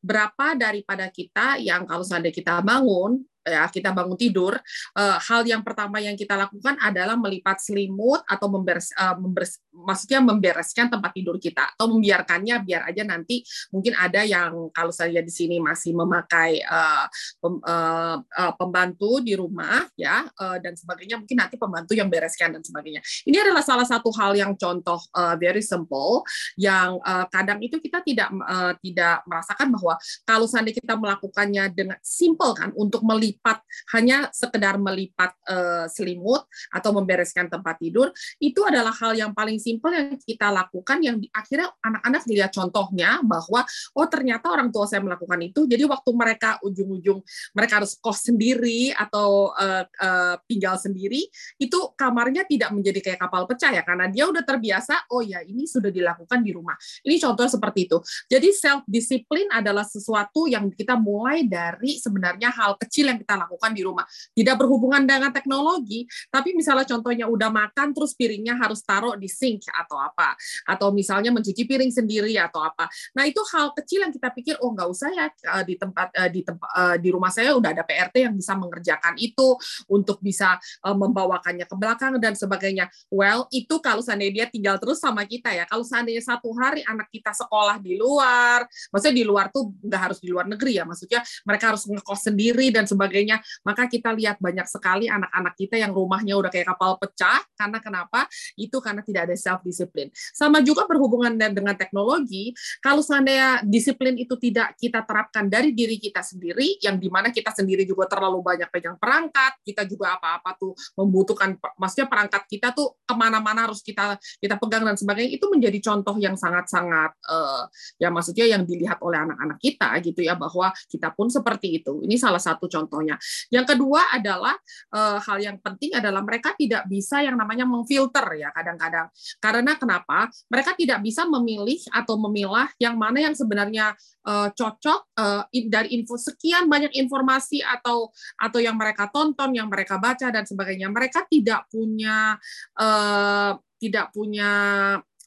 berapa 0.00 0.56
daripada 0.56 1.12
kita 1.12 1.60
yang 1.60 1.84
kalau 1.84 2.00
seandainya 2.00 2.32
kita 2.32 2.64
bangun 2.64 3.20
ya 3.44 3.66
kita 3.72 3.90
bangun 3.90 4.16
tidur, 4.16 4.54
uh, 4.96 5.18
hal 5.18 5.42
yang 5.48 5.64
pertama 5.64 5.98
yang 5.98 6.14
kita 6.14 6.36
lakukan 6.36 6.76
adalah 6.80 7.16
melipat 7.16 7.60
selimut 7.60 8.20
atau 8.28 8.46
memberes, 8.52 8.92
uh, 8.96 9.16
memberes, 9.16 9.60
maksudnya 9.72 10.20
membereskan 10.20 10.92
tempat 10.92 11.10
tidur 11.16 11.40
kita 11.40 11.72
atau 11.76 11.88
membiarkannya 11.90 12.60
biar 12.62 12.82
aja 12.92 13.02
nanti 13.04 13.42
mungkin 13.72 13.96
ada 13.96 14.22
yang 14.22 14.68
kalau 14.70 14.92
saya 14.92 15.24
di 15.24 15.32
sini 15.32 15.56
masih 15.58 15.96
memakai 15.96 16.60
uh, 16.64 17.06
pem, 17.40 17.54
uh, 17.64 18.16
uh, 18.20 18.52
pembantu 18.56 19.24
di 19.24 19.34
rumah 19.34 19.88
ya 19.96 20.28
uh, 20.28 20.58
dan 20.60 20.76
sebagainya 20.76 21.16
mungkin 21.20 21.36
nanti 21.40 21.56
pembantu 21.56 21.92
yang 21.96 22.12
bereskan 22.12 22.54
dan 22.54 22.62
sebagainya. 22.62 23.00
Ini 23.24 23.36
adalah 23.40 23.64
salah 23.64 23.88
satu 23.88 24.12
hal 24.14 24.36
yang 24.36 24.52
contoh 24.54 25.00
uh, 25.16 25.34
very 25.40 25.64
simple 25.64 26.22
yang 26.60 27.00
uh, 27.02 27.24
kadang 27.32 27.58
itu 27.64 27.80
kita 27.80 28.04
tidak 28.04 28.28
uh, 28.44 28.76
tidak 28.84 29.24
merasakan 29.24 29.72
bahwa 29.72 29.94
kalau 30.28 30.46
seandainya 30.46 30.78
kita 30.82 30.94
melakukannya 30.96 31.64
dengan 31.72 31.98
simple 32.04 32.52
kan 32.52 32.70
untuk 32.76 33.00
melipat 33.00 33.29
melipat 33.30 33.62
hanya 33.94 34.26
sekedar 34.34 34.74
melipat 34.74 35.30
uh, 35.46 35.86
selimut 35.86 36.42
atau 36.74 36.90
membereskan 36.90 37.46
tempat 37.46 37.78
tidur 37.78 38.10
itu 38.42 38.58
adalah 38.66 38.90
hal 38.90 39.14
yang 39.14 39.30
paling 39.30 39.62
simpel 39.62 39.94
yang 39.94 40.18
kita 40.18 40.50
lakukan 40.50 40.98
yang 40.98 41.16
di, 41.22 41.30
akhirnya 41.30 41.70
anak-anak 41.78 42.22
lihat 42.26 42.50
contohnya 42.50 43.22
bahwa 43.22 43.62
oh 43.94 44.06
ternyata 44.10 44.50
orang 44.50 44.74
tua 44.74 44.90
saya 44.90 44.98
melakukan 44.98 45.38
itu. 45.46 45.70
Jadi 45.70 45.86
waktu 45.86 46.10
mereka 46.10 46.58
ujung-ujung 46.66 47.22
mereka 47.54 47.78
harus 47.78 47.94
kos 48.02 48.26
sendiri 48.26 48.90
atau 48.90 49.54
uh, 49.54 49.86
uh, 49.86 50.34
tinggal 50.50 50.74
sendiri 50.74 51.30
itu 51.62 51.78
kamarnya 51.94 52.42
tidak 52.50 52.74
menjadi 52.74 52.98
kayak 53.00 53.20
kapal 53.22 53.46
pecah 53.46 53.70
ya 53.70 53.86
karena 53.86 54.10
dia 54.10 54.26
udah 54.26 54.42
terbiasa 54.42 55.06
oh 55.14 55.22
ya 55.22 55.38
ini 55.46 55.70
sudah 55.70 55.94
dilakukan 55.94 56.42
di 56.42 56.50
rumah. 56.50 56.74
Ini 57.06 57.16
contoh 57.22 57.46
seperti 57.46 57.86
itu. 57.86 57.98
Jadi 58.26 58.48
self 58.50 58.82
discipline 58.90 59.48
adalah 59.54 59.86
sesuatu 59.86 60.50
yang 60.50 60.66
kita 60.74 60.98
mulai 60.98 61.46
dari 61.46 62.00
sebenarnya 62.00 62.50
hal 62.50 62.74
kecil 62.80 63.12
yang 63.12 63.19
kita 63.20 63.36
lakukan 63.36 63.70
di 63.76 63.82
rumah. 63.84 64.08
Tidak 64.32 64.56
berhubungan 64.56 65.04
dengan 65.04 65.28
teknologi, 65.28 66.08
tapi 66.32 66.56
misalnya 66.56 66.88
contohnya 66.88 67.28
udah 67.28 67.52
makan 67.52 67.92
terus 67.92 68.16
piringnya 68.16 68.56
harus 68.56 68.80
taruh 68.80 69.14
di 69.20 69.28
sink 69.28 69.68
atau 69.68 70.00
apa, 70.00 70.32
atau 70.64 70.88
misalnya 70.90 71.28
mencuci 71.28 71.68
piring 71.68 71.92
sendiri 71.92 72.40
atau 72.40 72.64
apa. 72.64 72.88
Nah 73.12 73.28
itu 73.28 73.40
hal 73.52 73.76
kecil 73.76 74.08
yang 74.08 74.12
kita 74.14 74.32
pikir 74.32 74.54
oh 74.64 74.72
nggak 74.72 74.88
usah 74.88 75.10
ya 75.12 75.26
eh, 75.28 75.64
di 75.66 75.74
tempat 75.76 76.08
eh, 76.16 76.30
di 76.32 76.40
tempat 76.40 76.70
eh, 76.72 76.96
di 77.02 77.08
rumah 77.12 77.28
saya 77.28 77.52
udah 77.52 77.70
ada 77.76 77.84
PRT 77.84 78.16
yang 78.30 78.34
bisa 78.34 78.56
mengerjakan 78.56 79.14
itu 79.20 79.56
untuk 79.90 80.22
bisa 80.22 80.56
membawakannya 80.80 81.66
ke 81.66 81.76
belakang 81.76 82.16
dan 82.22 82.32
sebagainya. 82.38 82.88
Well 83.10 83.50
itu 83.50 83.82
kalau 83.82 84.00
seandainya 84.00 84.44
dia 84.44 84.46
tinggal 84.48 84.76
terus 84.78 85.02
sama 85.02 85.26
kita 85.26 85.50
ya. 85.52 85.66
Kalau 85.66 85.82
seandainya 85.84 86.22
satu 86.22 86.54
hari 86.56 86.86
anak 86.86 87.10
kita 87.10 87.34
sekolah 87.34 87.82
di 87.82 87.98
luar, 87.98 88.64
maksudnya 88.94 89.16
di 89.16 89.24
luar 89.26 89.50
tuh 89.50 89.74
nggak 89.82 90.00
harus 90.00 90.18
di 90.22 90.28
luar 90.30 90.46
negeri 90.46 90.78
ya, 90.78 90.84
maksudnya 90.86 91.20
mereka 91.44 91.74
harus 91.74 91.84
ngekos 91.90 92.20
sendiri 92.30 92.70
dan 92.70 92.86
sebagainya 92.86 93.09
sebagainya, 93.10 93.42
maka 93.66 93.90
kita 93.90 94.14
lihat 94.14 94.38
banyak 94.38 94.70
sekali 94.70 95.10
anak-anak 95.10 95.58
kita 95.58 95.74
yang 95.82 95.90
rumahnya 95.90 96.38
udah 96.38 96.46
kayak 96.46 96.70
kapal 96.70 96.94
pecah 97.02 97.42
karena 97.58 97.82
kenapa? 97.82 98.30
Itu 98.54 98.78
karena 98.78 99.02
tidak 99.02 99.26
ada 99.26 99.34
self 99.34 99.66
discipline. 99.66 100.14
Sama 100.14 100.62
juga 100.62 100.86
berhubungan 100.86 101.34
dengan 101.34 101.74
teknologi, 101.74 102.54
kalau 102.78 103.02
seandainya 103.02 103.66
disiplin 103.66 104.14
itu 104.14 104.38
tidak 104.38 104.78
kita 104.78 105.02
terapkan 105.02 105.50
dari 105.50 105.74
diri 105.74 105.98
kita 105.98 106.22
sendiri, 106.22 106.78
yang 106.78 107.02
di 107.02 107.10
mana 107.10 107.34
kita 107.34 107.50
sendiri 107.50 107.82
juga 107.82 108.06
terlalu 108.06 108.38
banyak 108.46 108.70
pegang 108.70 108.94
perangkat, 108.94 109.58
kita 109.66 109.82
juga 109.90 110.14
apa-apa 110.14 110.54
tuh 110.54 110.72
membutuhkan, 110.94 111.58
maksudnya 111.74 112.06
perangkat 112.06 112.46
kita 112.46 112.70
tuh 112.70 112.94
ke 113.02 113.14
mana-mana 113.18 113.66
harus 113.66 113.82
kita 113.82 114.14
kita 114.38 114.54
pegang 114.54 114.86
dan 114.86 114.94
sebagainya, 114.94 115.34
itu 115.34 115.50
menjadi 115.50 115.78
contoh 115.82 116.14
yang 116.22 116.38
sangat-sangat 116.38 117.18
uh, 117.26 117.66
ya 117.98 118.12
maksudnya 118.12 118.46
yang 118.46 118.62
dilihat 118.62 119.02
oleh 119.02 119.18
anak-anak 119.18 119.58
kita 119.58 119.88
gitu 120.06 120.22
ya 120.22 120.38
bahwa 120.38 120.70
kita 120.86 121.10
pun 121.10 121.26
seperti 121.32 121.82
itu. 121.82 122.04
Ini 122.04 122.20
salah 122.20 122.38
satu 122.38 122.68
contoh 122.68 122.99
contohnya. 123.00 123.16
Yang 123.48 123.66
kedua 123.74 124.12
adalah 124.12 124.54
uh, 124.92 125.18
hal 125.24 125.38
yang 125.40 125.56
penting 125.64 125.96
adalah 125.96 126.20
mereka 126.20 126.52
tidak 126.52 126.84
bisa 126.84 127.24
yang 127.24 127.40
namanya 127.40 127.64
memfilter 127.64 128.28
ya 128.36 128.52
kadang-kadang. 128.52 129.08
Karena 129.40 129.72
kenapa? 129.80 130.28
Mereka 130.52 130.76
tidak 130.76 131.00
bisa 131.00 131.24
memilih 131.24 131.80
atau 131.96 132.20
memilah 132.20 132.68
yang 132.76 133.00
mana 133.00 133.24
yang 133.24 133.32
sebenarnya 133.32 133.96
uh, 134.28 134.52
cocok 134.52 135.00
uh, 135.16 135.42
dari 135.48 135.96
info 135.96 136.20
sekian 136.20 136.68
banyak 136.68 136.92
informasi 136.92 137.64
atau 137.64 138.12
atau 138.36 138.60
yang 138.60 138.76
mereka 138.76 139.08
tonton, 139.08 139.56
yang 139.56 139.72
mereka 139.72 139.96
baca 139.96 140.28
dan 140.28 140.44
sebagainya. 140.44 140.92
Mereka 140.92 141.24
tidak 141.32 141.64
punya 141.72 142.36
uh, 142.76 143.56
tidak 143.80 144.12
punya 144.12 144.52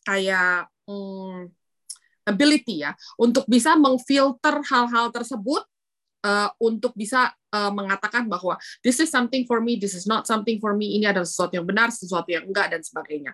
kayak 0.06 0.70
hmm, 0.86 1.50
ability 2.24 2.86
ya 2.86 2.94
untuk 3.18 3.44
bisa 3.50 3.74
mengfilter 3.76 4.62
hal-hal 4.70 5.10
tersebut 5.10 5.66
uh, 6.24 6.50
untuk 6.58 6.96
bisa 6.96 7.30
uh, 7.54 7.70
mengatakan 7.70 8.26
bahwa 8.26 8.58
this 8.82 8.98
is 8.98 9.12
something 9.12 9.46
for 9.46 9.60
me, 9.60 9.78
this 9.78 9.94
is 9.94 10.08
not 10.08 10.26
something 10.26 10.58
for 10.58 10.74
me, 10.74 10.98
ini 10.98 11.06
adalah 11.06 11.28
sesuatu 11.28 11.60
yang 11.60 11.68
benar, 11.68 11.92
sesuatu 11.92 12.32
yang 12.32 12.48
enggak 12.50 12.72
dan 12.74 12.82
sebagainya. 12.82 13.32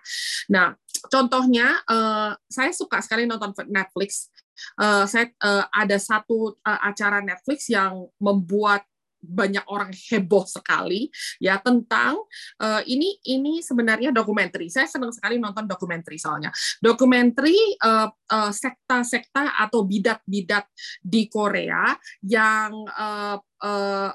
Nah, 0.50 0.74
contohnya 1.08 1.80
uh, 1.86 2.34
saya 2.50 2.74
suka 2.74 3.00
sekali 3.00 3.24
nonton 3.24 3.54
Netflix. 3.70 4.28
Uh, 4.76 5.08
saya 5.08 5.32
uh, 5.40 5.64
ada 5.72 5.96
satu 5.96 6.52
uh, 6.60 6.80
acara 6.84 7.24
Netflix 7.24 7.72
yang 7.72 8.12
membuat 8.20 8.84
banyak 9.20 9.62
orang 9.68 9.92
heboh 9.92 10.48
sekali 10.48 11.12
ya 11.36 11.60
tentang 11.60 12.18
uh, 12.58 12.82
ini 12.88 13.20
ini 13.28 13.60
sebenarnya 13.60 14.10
dokumenter. 14.10 14.64
Saya 14.72 14.88
senang 14.88 15.12
sekali 15.12 15.36
nonton 15.36 15.68
dokumenter 15.68 16.16
soalnya. 16.16 16.50
Dokumenter 16.80 17.46
uh, 17.84 18.08
uh, 18.08 18.52
sekta-sekta 18.52 19.60
atau 19.60 19.84
bidat-bidat 19.84 20.66
di 21.04 21.28
Korea 21.28 21.92
yang 22.24 22.72
uh, 22.88 23.36
uh, 23.40 24.10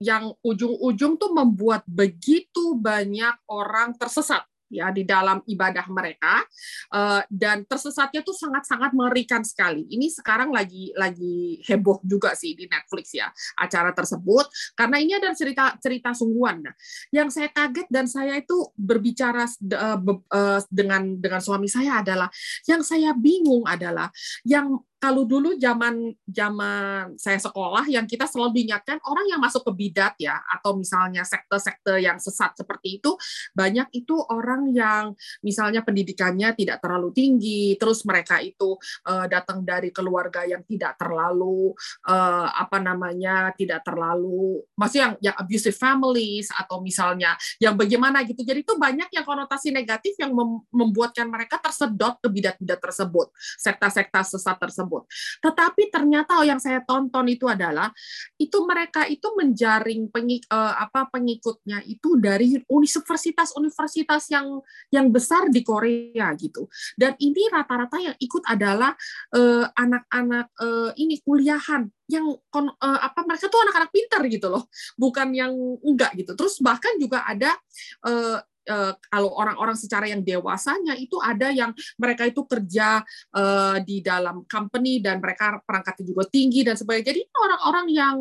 yang 0.00 0.32
ujung-ujung 0.40 1.20
tuh 1.20 1.30
membuat 1.36 1.84
begitu 1.84 2.72
banyak 2.80 3.36
orang 3.52 3.92
tersesat 4.00 4.49
ya 4.70 4.94
di 4.94 5.02
dalam 5.02 5.42
ibadah 5.44 5.84
mereka 5.90 6.46
uh, 6.94 7.20
dan 7.28 7.66
tersesatnya 7.66 8.22
tuh 8.22 8.32
sangat-sangat 8.32 8.94
mengerikan 8.94 9.42
sekali. 9.42 9.84
Ini 9.90 10.08
sekarang 10.14 10.54
lagi 10.54 10.94
lagi 10.94 11.60
heboh 11.66 12.00
juga 12.06 12.32
sih 12.38 12.54
di 12.54 12.70
Netflix 12.70 13.12
ya 13.12 13.28
acara 13.58 13.90
tersebut 13.90 14.46
karena 14.78 14.96
ini 15.02 15.12
adalah 15.18 15.36
cerita 15.36 15.74
cerita 15.82 16.14
sungguhan. 16.14 16.62
Nah, 16.62 16.74
yang 17.10 17.28
saya 17.28 17.50
kaget 17.50 17.90
dan 17.90 18.06
saya 18.06 18.38
itu 18.38 18.70
berbicara 18.78 19.44
uh, 19.50 19.98
uh, 20.30 20.60
dengan 20.70 21.18
dengan 21.18 21.42
suami 21.42 21.66
saya 21.66 22.00
adalah 22.00 22.30
yang 22.70 22.80
saya 22.86 23.10
bingung 23.12 23.66
adalah 23.66 24.08
yang 24.46 24.78
kalau 25.00 25.24
dulu 25.24 25.56
zaman 25.56 26.12
zaman 26.28 27.16
saya 27.16 27.40
sekolah 27.40 27.88
yang 27.88 28.04
kita 28.04 28.28
selalu 28.28 28.60
diingatkan 28.60 29.00
orang 29.08 29.26
yang 29.32 29.40
masuk 29.40 29.64
ke 29.64 29.72
bidat 29.72 30.14
ya 30.20 30.36
atau 30.44 30.76
misalnya 30.76 31.24
sekte-sekte 31.24 32.04
yang 32.04 32.20
sesat 32.20 32.52
seperti 32.52 33.00
itu 33.00 33.16
banyak 33.56 33.88
itu 33.96 34.20
orang 34.28 34.68
yang 34.76 35.16
misalnya 35.40 35.80
pendidikannya 35.80 36.52
tidak 36.52 36.84
terlalu 36.84 37.16
tinggi 37.16 37.80
terus 37.80 38.04
mereka 38.04 38.44
itu 38.44 38.76
uh, 39.08 39.24
datang 39.24 39.64
dari 39.64 39.88
keluarga 39.88 40.44
yang 40.44 40.60
tidak 40.68 41.00
terlalu 41.00 41.72
uh, 42.04 42.52
apa 42.52 42.76
namanya 42.76 43.56
tidak 43.56 43.80
terlalu 43.80 44.60
masih 44.76 45.00
yang 45.00 45.12
yang 45.24 45.36
abusive 45.40 45.74
families 45.74 46.52
atau 46.52 46.84
misalnya 46.84 47.40
yang 47.56 47.72
bagaimana 47.72 48.20
gitu. 48.28 48.44
Jadi 48.44 48.60
itu 48.60 48.76
banyak 48.76 49.08
yang 49.16 49.24
konotasi 49.24 49.72
negatif 49.72 50.12
yang 50.20 50.36
membuatkan 50.68 51.24
mereka 51.24 51.56
tersedot 51.56 52.20
ke 52.20 52.28
bidat-bidat 52.28 52.80
tersebut 52.84 53.32
sekta-sekta 53.56 54.20
sesat 54.20 54.60
tersebut 54.60 54.89
tersebut. 54.90 55.02
Tetapi 55.38 55.82
ternyata 55.94 56.42
yang 56.42 56.58
saya 56.58 56.82
tonton 56.82 57.30
itu 57.30 57.46
adalah 57.46 57.94
itu 58.34 58.58
mereka 58.66 59.06
itu 59.06 59.30
menjaring 59.38 60.10
pengik, 60.10 60.50
uh, 60.50 60.74
apa 60.82 61.06
pengikutnya 61.14 61.86
itu 61.86 62.18
dari 62.18 62.58
universitas-universitas 62.66 64.26
yang 64.34 64.58
yang 64.90 65.06
besar 65.14 65.46
di 65.48 65.62
Korea 65.62 66.34
gitu. 66.34 66.66
Dan 66.98 67.14
ini 67.22 67.46
rata-rata 67.46 68.02
yang 68.02 68.16
ikut 68.18 68.42
adalah 68.48 68.92
eh, 69.36 69.66
anak-anak 69.76 70.46
uh, 70.58 70.90
ini 70.96 71.20
kuliahan 71.22 71.86
yang 72.10 72.26
uh, 72.26 73.00
apa 73.00 73.22
mereka 73.22 73.46
tuh 73.46 73.62
anak-anak 73.62 73.90
pintar 73.94 74.22
gitu 74.26 74.50
loh, 74.50 74.66
bukan 74.98 75.30
yang 75.30 75.52
enggak 75.86 76.16
gitu. 76.18 76.34
Terus 76.34 76.58
bahkan 76.58 76.98
juga 76.98 77.22
ada 77.22 77.54
uh, 78.02 78.42
uh, 78.70 78.94
kalau 79.10 79.34
orang-orang 79.34 79.74
secara 79.74 80.06
yang 80.06 80.22
dewasanya 80.22 80.94
itu 80.94 81.18
ada 81.18 81.50
yang 81.50 81.74
mereka 81.98 82.30
itu 82.30 82.46
kerja 82.46 83.02
uh, 83.34 83.76
di 83.82 83.98
dalam 84.00 84.46
company 84.46 85.02
dan 85.02 85.18
mereka 85.18 85.58
perangkatnya 85.66 86.06
juga 86.06 86.24
tinggi 86.30 86.62
dan 86.62 86.78
sebagainya. 86.78 87.10
Jadi 87.10 87.22
orang-orang 87.34 87.86
yang 87.90 88.16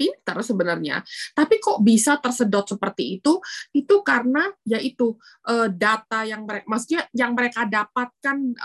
pinter 0.00 0.40
sebenarnya, 0.40 1.04
tapi 1.36 1.60
kok 1.60 1.84
bisa 1.84 2.16
tersedot 2.16 2.64
seperti 2.64 3.20
itu? 3.20 3.36
Itu 3.76 4.00
karena 4.00 4.48
yaitu 4.64 5.12
uh, 5.44 5.68
data 5.68 6.24
yang 6.24 6.48
mereka, 6.48 6.64
maksudnya 6.64 7.04
yang 7.12 7.36
mereka 7.36 7.68
dapatkan 7.68 8.56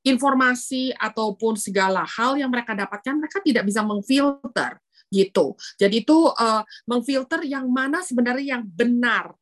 informasi 0.00 0.96
ataupun 0.96 1.60
segala 1.60 2.08
hal 2.08 2.40
yang 2.40 2.48
mereka 2.48 2.72
dapatkan, 2.72 3.20
mereka 3.20 3.44
tidak 3.44 3.68
bisa 3.68 3.84
mengfilter 3.84 4.80
gitu. 5.10 5.58
Jadi 5.76 6.06
itu 6.06 6.18
uh, 6.30 6.62
mengfilter 6.86 7.42
yang 7.44 7.66
mana 7.68 8.00
sebenarnya 8.00 8.56
yang 8.56 8.64
benar 8.64 9.34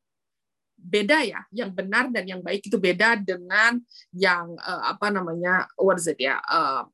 beda 0.79 1.26
ya. 1.26 1.43
Yang 1.51 1.70
benar 1.74 2.09
dan 2.14 2.24
yang 2.24 2.41
baik 2.41 2.70
itu 2.70 2.79
beda 2.79 3.18
dengan 3.18 3.83
yang 4.14 4.55
uh, 4.62 4.95
apa 4.95 5.11
namanya 5.11 5.66
what 5.74 5.99
is 5.99 6.07
it 6.07 6.16
ya 6.22 6.39
uh, 6.47 6.87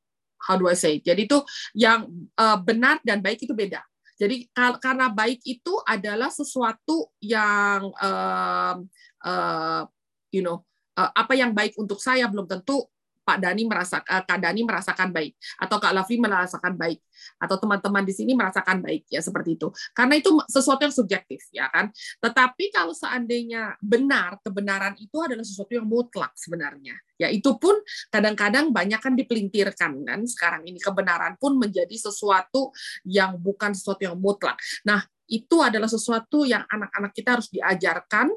how 0.45 0.57
do 0.57 0.66
I 0.68 0.76
say 0.76 1.01
jadi 1.01 1.28
itu 1.28 1.39
yang 1.76 2.09
uh, 2.41 2.59
benar 2.59 3.05
dan 3.05 3.20
baik 3.20 3.45
itu 3.45 3.53
beda. 3.53 3.85
Jadi 4.14 4.47
karena 4.55 5.11
baik 5.11 5.43
itu 5.43 5.74
adalah 5.82 6.30
sesuatu 6.30 7.11
yang 7.18 7.91
uh, 7.99 8.78
uh, 9.26 9.82
you 10.30 10.39
know 10.39 10.62
uh, 10.95 11.11
apa 11.11 11.35
yang 11.35 11.51
baik 11.51 11.74
untuk 11.74 11.99
saya 11.99 12.30
belum 12.30 12.47
tentu 12.47 12.87
Pak 13.25 13.41
Dani 13.41 13.64
merasa 13.64 14.05
uh, 14.05 14.22
Kak 14.22 14.39
Dani 14.39 14.61
merasakan 14.62 15.09
baik 15.11 15.33
atau 15.57 15.77
Kak 15.81 15.93
Lafri 15.97 16.20
merasakan 16.20 16.77
baik 16.77 17.01
atau 17.41 17.57
teman-teman 17.57 18.05
di 18.05 18.12
sini 18.12 18.37
merasakan 18.37 18.85
baik 18.85 19.09
ya 19.09 19.25
seperti 19.25 19.57
itu. 19.57 19.72
Karena 19.97 20.20
itu 20.20 20.31
sesuatu 20.47 20.85
yang 20.85 20.95
subjektif 20.95 21.49
ya 21.51 21.72
kan. 21.72 21.89
Tetapi 22.20 22.70
kalau 22.70 22.93
seandainya 22.93 23.81
benar, 23.81 24.37
kebenaran 24.45 24.95
itu 25.01 25.16
adalah 25.25 25.43
sesuatu 25.43 25.72
yang 25.72 25.89
mutlak 25.89 26.37
sebenarnya. 26.37 26.95
Ya 27.16 27.33
itu 27.33 27.57
pun 27.57 27.81
kadang-kadang 28.12 28.75
banyak 28.75 29.01
kan 29.01 29.14
dipelintirkan 29.16 30.05
kan 30.05 30.20
sekarang 30.27 30.66
ini 30.68 30.83
kebenaran 30.83 31.39
pun 31.41 31.57
menjadi 31.57 31.95
sesuatu 31.95 32.75
yang 33.07 33.41
bukan 33.41 33.72
sesuatu 33.72 34.05
yang 34.05 34.18
mutlak. 34.18 34.59
Nah, 34.85 35.01
itu 35.29 35.57
adalah 35.64 35.89
sesuatu 35.89 36.45
yang 36.45 36.62
anak-anak 36.68 37.12
kita 37.16 37.41
harus 37.41 37.49
diajarkan 37.49 38.29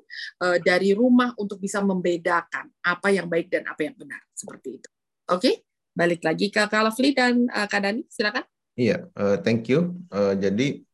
uh, 0.43 0.57
dari 0.63 0.95
rumah 0.95 1.35
untuk 1.35 1.59
bisa 1.59 1.83
membedakan 1.83 2.71
apa 2.83 3.07
yang 3.11 3.27
baik 3.27 3.51
dan 3.51 3.67
apa 3.67 3.83
yang 3.83 3.95
benar 3.95 4.23
seperti 4.31 4.79
itu. 4.79 4.89
Oke, 5.27 5.41
okay? 5.41 5.55
balik 5.91 6.23
lagi 6.23 6.47
ke 6.47 6.63
Kak 6.63 6.95
dan 7.17 7.51
uh, 7.51 7.67
Kak 7.67 7.83
silakan. 8.07 8.45
Iya, 8.77 9.09
uh, 9.17 9.41
thank 9.41 9.67
you. 9.67 9.97
Uh, 10.13 10.37
jadi 10.37 10.85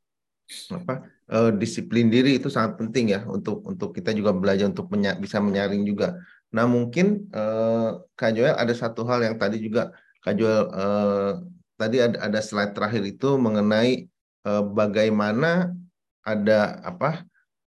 apa 0.72 1.08
uh, 1.30 1.52
disiplin 1.52 2.08
diri 2.08 2.39
itu 2.39 2.48
sangat 2.48 2.80
penting 2.80 3.12
ya 3.12 3.28
untuk 3.28 3.64
untuk 3.68 3.91
kita 3.91 4.16
juga 4.16 4.32
belajar 4.32 4.72
untuk 4.72 4.88
menya 4.89 5.20
bisa 5.20 5.44
menyaring 5.44 5.84
juga. 5.84 6.16
Nah 6.56 6.64
mungkin 6.64 7.28
uh, 7.36 8.00
Kak 8.16 8.32
Joel 8.34 8.56
ada 8.56 8.72
satu 8.72 9.04
hal 9.04 9.28
yang 9.28 9.36
tadi 9.36 9.60
juga 9.60 9.91
Kak 10.24 10.34
Joel 10.39 10.64
uh, 10.72 11.32
tadi 11.76 12.00
ada, 12.00 12.18
ada 12.24 12.39
slide 12.39 12.72
terakhir 12.72 13.04
itu 13.04 13.36
mengenai 13.36 14.08
bagaimana 14.76 15.72
ada 16.24 16.80
apa 16.84 17.24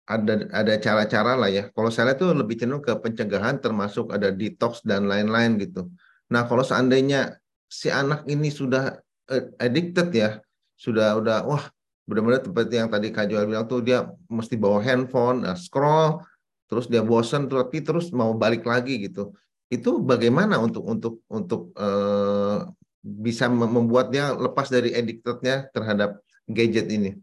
ada 0.07 0.47
ada 0.55 0.75
cara-cara 0.79 1.35
lah 1.35 1.51
ya. 1.51 1.69
Kalau 1.75 1.91
saya 1.91 2.15
itu 2.15 2.31
lebih 2.31 2.57
cenderung 2.57 2.83
ke 2.83 2.95
pencegahan 2.95 3.59
termasuk 3.59 4.15
ada 4.15 4.31
detox 4.31 4.81
dan 4.87 5.11
lain-lain 5.11 5.59
gitu. 5.59 5.91
Nah, 6.31 6.47
kalau 6.47 6.63
seandainya 6.63 7.39
si 7.67 7.91
anak 7.91 8.23
ini 8.31 8.49
sudah 8.51 9.03
eh, 9.31 9.51
addicted 9.59 10.09
ya, 10.15 10.39
sudah 10.79 11.19
udah 11.19 11.43
wah 11.47 11.65
benar-benar 12.07 12.47
seperti 12.47 12.79
yang 12.79 12.87
tadi 12.87 13.11
Kak 13.11 13.27
Joel 13.27 13.51
bilang 13.51 13.67
tuh 13.67 13.83
dia 13.83 14.07
mesti 14.31 14.55
bawa 14.55 14.79
handphone, 14.79 15.43
nah, 15.43 15.59
scroll, 15.59 16.23
terus 16.71 16.87
dia 16.87 17.03
bosan 17.03 17.51
tapi 17.51 17.83
terus 17.83 18.15
mau 18.15 18.31
balik 18.39 18.63
lagi 18.63 19.03
gitu. 19.03 19.35
Itu 19.67 19.99
bagaimana 19.99 20.63
untuk 20.63 20.87
untuk 20.87 21.15
untuk 21.27 21.75
uh, 21.75 22.63
bisa 23.03 23.51
membuat 23.51 24.15
dia 24.15 24.31
lepas 24.31 24.71
dari 24.71 24.95
addictednya 24.95 25.67
terhadap 25.75 26.23
gadget 26.47 26.87
ini? 26.95 27.19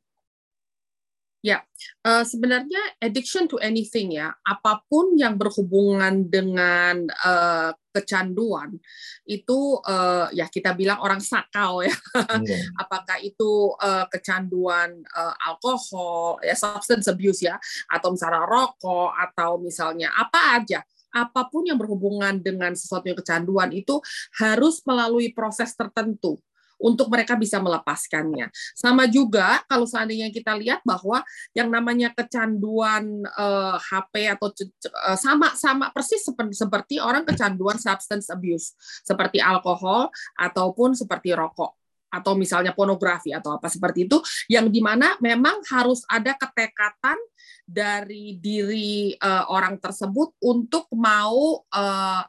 Ya, 1.44 1.60
uh, 2.08 2.24
sebenarnya 2.24 2.80
addiction 3.04 3.52
to 3.52 3.60
anything 3.60 4.16
ya, 4.16 4.32
apa 4.48 4.80
pun 4.88 5.20
yang 5.20 5.36
berhubungan 5.36 6.32
dengan 6.32 7.04
uh, 7.20 7.76
kecanduan 7.92 8.80
itu 9.28 9.76
uh, 9.84 10.32
ya 10.32 10.48
kita 10.48 10.72
bilang 10.72 11.04
orang 11.04 11.20
sakau 11.20 11.84
ya. 11.84 11.92
Yeah. 12.48 12.64
Apakah 12.88 13.20
itu 13.20 13.76
uh, 13.76 14.08
kecanduan 14.08 15.04
uh, 15.12 15.36
alkohol, 15.44 16.40
ya 16.40 16.56
substance 16.56 17.12
abuse 17.12 17.44
ya, 17.44 17.60
atau 17.92 18.16
misalnya 18.16 18.48
rokok 18.48 19.12
atau 19.12 19.60
misalnya 19.60 20.16
apa 20.16 20.64
aja 20.64 20.80
apa 21.14 21.46
pun 21.52 21.68
yang 21.68 21.78
berhubungan 21.78 22.42
dengan 22.42 22.74
sesuatu 22.74 23.06
yang 23.06 23.20
kecanduan 23.20 23.70
itu 23.70 24.02
harus 24.42 24.82
melalui 24.82 25.30
proses 25.30 25.76
tertentu 25.78 26.42
untuk 26.84 27.08
mereka 27.08 27.40
bisa 27.40 27.64
melepaskannya. 27.64 28.52
Sama 28.76 29.08
juga 29.08 29.64
kalau 29.72 29.88
seandainya 29.88 30.28
kita 30.28 30.52
lihat 30.60 30.84
bahwa 30.84 31.24
yang 31.56 31.72
namanya 31.72 32.12
kecanduan 32.12 33.24
uh, 33.40 33.76
eh, 33.76 33.78
HP 33.80 34.14
atau 34.36 34.52
uh, 34.52 35.18
sama 35.18 35.56
sama 35.56 35.90
persis 35.96 36.28
seperti, 36.28 36.54
seperti 36.54 36.96
orang 37.00 37.24
kecanduan 37.24 37.80
substance 37.80 38.28
abuse 38.28 38.76
seperti 39.08 39.40
alkohol 39.40 40.12
ataupun 40.36 40.98
seperti 40.98 41.32
rokok 41.32 41.80
atau 42.14 42.38
misalnya 42.38 42.78
pornografi 42.78 43.34
atau 43.34 43.58
apa 43.58 43.66
seperti 43.66 44.06
itu 44.06 44.22
yang 44.46 44.70
di 44.70 44.78
mana 44.86 45.18
memang 45.18 45.66
harus 45.74 46.06
ada 46.06 46.38
ketekatan 46.38 47.18
dari 47.66 48.38
diri 48.38 49.18
uh, 49.18 49.50
orang 49.50 49.82
tersebut 49.82 50.38
untuk 50.46 50.86
mau 50.94 51.66
uh, 51.74 52.22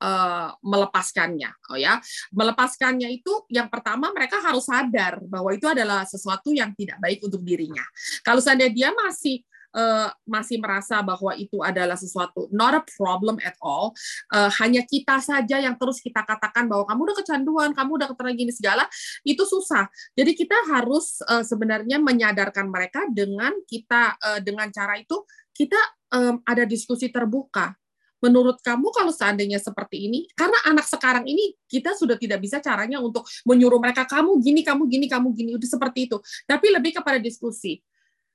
uh, 0.00 0.56
melepaskannya. 0.64 1.50
Oh 1.70 1.78
ya, 1.78 2.00
melepaskannya 2.32 3.08
itu 3.12 3.44
yang 3.52 3.68
pertama 3.68 4.10
mereka 4.10 4.40
harus 4.40 4.66
sadar 4.66 5.20
bahwa 5.28 5.52
itu 5.54 5.68
adalah 5.68 6.02
sesuatu 6.08 6.50
yang 6.50 6.72
tidak 6.74 6.98
baik 6.98 7.20
untuk 7.22 7.44
dirinya. 7.44 7.84
Kalau 8.24 8.40
seandainya 8.42 8.72
dia 8.72 8.90
masih 8.96 9.44
uh, 9.74 10.08
masih 10.26 10.58
merasa 10.58 11.02
bahwa 11.02 11.34
itu 11.38 11.62
adalah 11.62 11.94
sesuatu 11.94 12.50
not 12.50 12.74
a 12.74 12.82
problem 12.98 13.38
at 13.42 13.54
all, 13.62 13.94
uh, 14.34 14.50
hanya 14.62 14.82
kita 14.86 15.18
saja 15.22 15.62
yang 15.62 15.78
terus 15.78 16.02
kita 16.02 16.22
katakan 16.26 16.66
bahwa 16.66 16.86
kamu 16.86 17.00
udah 17.10 17.16
kecanduan, 17.22 17.70
kamu 17.74 17.90
udah 18.00 18.08
keterlaluan 18.10 18.38
gini 18.38 18.52
segala, 18.54 18.84
itu 19.22 19.42
susah. 19.46 19.86
Jadi 20.14 20.32
kita 20.34 20.56
harus 20.70 21.22
uh, 21.26 21.44
sebenarnya 21.46 21.98
menyadarkan 22.02 22.66
mereka 22.70 23.06
dengan 23.10 23.54
kita 23.66 24.18
uh, 24.18 24.40
dengan 24.42 24.68
cara 24.70 24.98
itu 24.98 25.22
kita 25.54 25.78
um, 26.14 26.40
ada 26.46 26.64
diskusi 26.64 27.12
terbuka 27.12 27.74
Menurut 28.20 28.60
kamu 28.60 28.92
kalau 28.92 29.12
seandainya 29.12 29.56
seperti 29.56 30.08
ini, 30.08 30.28
karena 30.36 30.56
anak 30.68 30.84
sekarang 30.84 31.24
ini 31.24 31.56
kita 31.64 31.96
sudah 31.96 32.20
tidak 32.20 32.40
bisa 32.44 32.60
caranya 32.60 33.00
untuk 33.00 33.24
menyuruh 33.48 33.80
mereka 33.80 34.04
kamu 34.04 34.36
gini, 34.44 34.60
kamu 34.60 34.86
gini, 34.88 35.06
kamu 35.08 35.28
gini, 35.32 35.50
udah 35.56 35.68
seperti 35.68 36.08
itu. 36.08 36.16
Tapi 36.44 36.66
lebih 36.68 37.00
kepada 37.00 37.16
diskusi. 37.16 37.80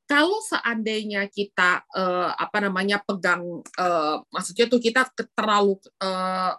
Kalau 0.06 0.38
seandainya 0.46 1.26
kita 1.26 1.82
uh, 1.98 2.30
apa 2.38 2.62
namanya 2.62 3.02
pegang, 3.02 3.42
uh, 3.62 4.16
maksudnya 4.30 4.70
tuh 4.70 4.78
kita 4.78 5.10
terlalu 5.34 5.82
uh, 5.98 6.54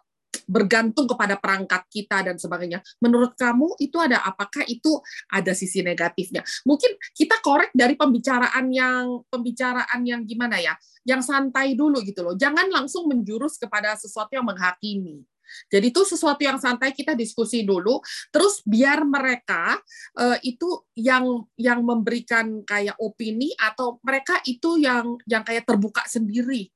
bergantung 0.45 1.09
kepada 1.09 1.41
perangkat 1.41 1.89
kita 1.89 2.21
dan 2.27 2.37
sebagainya. 2.37 2.85
Menurut 3.01 3.33
kamu 3.39 3.81
itu 3.81 3.97
ada 3.97 4.21
apakah 4.21 4.69
itu 4.69 5.01
ada 5.33 5.57
sisi 5.57 5.81
negatifnya? 5.81 6.45
Mungkin 6.69 7.01
kita 7.17 7.41
korek 7.41 7.73
dari 7.73 7.97
pembicaraan 7.97 8.69
yang 8.69 9.25
pembicaraan 9.33 10.05
yang 10.05 10.29
gimana 10.29 10.61
ya? 10.61 10.77
Yang 11.07 11.33
santai 11.33 11.73
dulu 11.73 12.03
gitu 12.03 12.27
loh. 12.27 12.35
Jangan 12.35 12.69
langsung 12.69 13.07
menjurus 13.09 13.57
kepada 13.57 13.95
sesuatu 13.97 14.35
yang 14.35 14.45
menghakimi. 14.45 15.25
Jadi 15.71 15.95
itu 15.95 16.03
sesuatu 16.03 16.43
yang 16.43 16.59
santai 16.59 16.91
kita 16.91 17.15
diskusi 17.15 17.63
dulu, 17.63 18.03
terus 18.35 18.61
biar 18.67 19.07
mereka 19.07 19.79
uh, 20.19 20.39
itu 20.43 20.83
yang 20.99 21.47
yang 21.55 21.87
memberikan 21.87 22.67
kayak 22.67 22.99
opini 22.99 23.55
atau 23.55 24.03
mereka 24.03 24.43
itu 24.43 24.83
yang 24.83 25.15
yang 25.25 25.47
kayak 25.47 25.63
terbuka 25.63 26.03
sendiri 26.11 26.67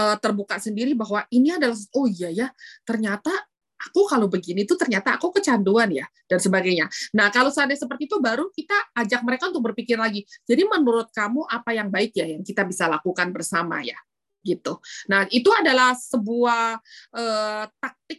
uh, 0.00 0.16
terbuka 0.16 0.56
sendiri 0.56 0.96
bahwa 0.96 1.28
ini 1.28 1.52
adalah 1.52 1.76
oh 1.92 2.08
iya 2.08 2.32
ya 2.32 2.48
ternyata 2.88 3.28
aku 3.80 4.04
kalau 4.08 4.28
begini 4.28 4.68
tuh 4.68 4.76
ternyata 4.76 5.16
aku 5.16 5.32
kecanduan 5.32 5.88
ya 5.88 6.04
dan 6.28 6.36
sebagainya. 6.36 6.84
Nah 7.16 7.32
kalau 7.32 7.48
seandainya 7.48 7.88
seperti 7.88 8.04
itu 8.12 8.20
baru 8.20 8.52
kita 8.52 8.76
ajak 8.92 9.24
mereka 9.24 9.48
untuk 9.48 9.72
berpikir 9.72 9.96
lagi. 9.96 10.28
Jadi 10.44 10.68
menurut 10.68 11.08
kamu 11.08 11.48
apa 11.48 11.72
yang 11.72 11.88
baik 11.88 12.12
ya 12.12 12.28
yang 12.28 12.44
kita 12.44 12.68
bisa 12.68 12.84
lakukan 12.84 13.32
bersama 13.32 13.80
ya 13.80 13.96
gitu. 14.44 14.80
Nah 15.08 15.24
itu 15.32 15.48
adalah 15.52 15.96
sebuah 15.96 16.80
uh, 17.16 17.64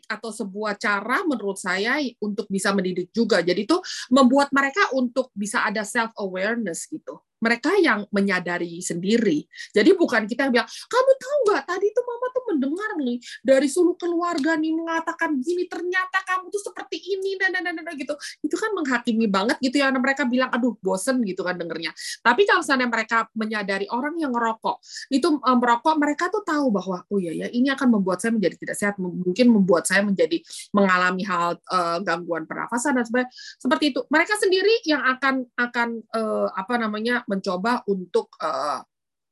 atau 0.08 0.32
sebuah 0.32 0.80
cara 0.80 1.24
menurut 1.28 1.60
saya 1.60 2.00
untuk 2.24 2.48
bisa 2.48 2.72
mendidik 2.72 3.12
juga. 3.12 3.44
Jadi 3.44 3.68
itu 3.68 3.78
membuat 4.14 4.54
mereka 4.56 4.92
untuk 4.96 5.34
bisa 5.36 5.68
ada 5.68 5.84
self 5.84 6.16
awareness 6.16 6.88
gitu 6.88 7.20
mereka 7.42 7.74
yang 7.82 8.06
menyadari 8.14 8.80
sendiri. 8.86 9.50
Jadi 9.74 9.98
bukan 9.98 10.30
kita 10.30 10.48
yang 10.48 10.54
bilang, 10.54 10.70
kamu 10.70 11.12
tahu 11.18 11.38
nggak 11.50 11.64
tadi 11.66 11.88
tuh 11.90 12.04
mama 12.06 12.28
tuh 12.30 12.44
mendengar 12.54 12.90
nih 13.02 13.18
dari 13.42 13.66
seluruh 13.66 13.98
keluarga 13.98 14.54
nih 14.56 14.78
mengatakan 14.78 15.42
gini, 15.42 15.66
ternyata 15.66 16.22
kamu 16.22 16.54
tuh 16.54 16.62
seperti 16.70 17.02
ini, 17.02 17.36
dan 17.42 17.58
dan 17.58 17.74
dan, 17.74 17.86
gitu. 17.98 18.14
Itu 18.46 18.56
kan 18.62 18.78
menghakimi 18.78 19.26
banget 19.26 19.58
gitu 19.58 19.82
ya. 19.82 19.90
Mereka 19.90 20.30
bilang, 20.30 20.54
aduh 20.54 20.78
bosen 20.78 21.26
gitu 21.26 21.42
kan 21.42 21.58
dengernya. 21.58 21.92
Tapi 22.22 22.46
kalau 22.46 22.62
misalnya 22.62 22.88
mereka 22.88 23.18
menyadari 23.34 23.90
orang 23.90 24.14
yang 24.22 24.32
ngerokok, 24.32 24.78
itu 25.10 25.28
um, 25.34 25.58
merokok, 25.58 25.98
mereka 25.98 26.30
tuh 26.30 26.46
tahu 26.46 26.70
bahwa, 26.70 27.02
oh 27.10 27.18
iya 27.18 27.34
ya, 27.34 27.48
ini 27.50 27.74
akan 27.74 27.98
membuat 27.98 28.22
saya 28.22 28.38
menjadi 28.38 28.56
tidak 28.62 28.78
sehat, 28.78 28.96
mungkin 29.02 29.50
membuat 29.50 29.81
saya 29.86 30.02
menjadi 30.06 30.42
mengalami 30.74 31.24
hal 31.26 31.58
uh, 31.70 31.98
gangguan 32.02 32.46
pernafasan 32.46 32.98
dan 32.98 33.06
sebagainya. 33.06 33.32
Seperti 33.58 33.84
itu. 33.96 34.00
Mereka 34.08 34.34
sendiri 34.38 34.76
yang 34.88 35.04
akan 35.06 35.46
akan 35.56 35.90
uh, 36.16 36.50
apa 36.54 36.76
namanya 36.78 37.22
mencoba 37.26 37.86
untuk 37.90 38.34
uh, 38.42 38.82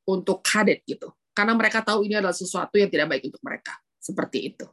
untuk 0.10 0.42
kadet 0.42 0.86
gitu. 0.86 1.14
Karena 1.34 1.54
mereka 1.56 1.86
tahu 1.86 2.04
ini 2.04 2.18
adalah 2.18 2.36
sesuatu 2.36 2.76
yang 2.76 2.90
tidak 2.92 3.16
baik 3.16 3.30
untuk 3.30 3.44
mereka. 3.46 3.78
Seperti 4.02 4.54
itu. 4.54 4.66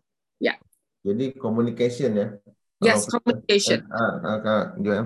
Ya. 0.43 0.59
Jadi 1.07 1.39
communication 1.39 2.11
ya? 2.17 2.29
Yes 2.83 3.09
communication. 3.09 3.89
Uh, 3.89 4.43
uh, 4.45 5.05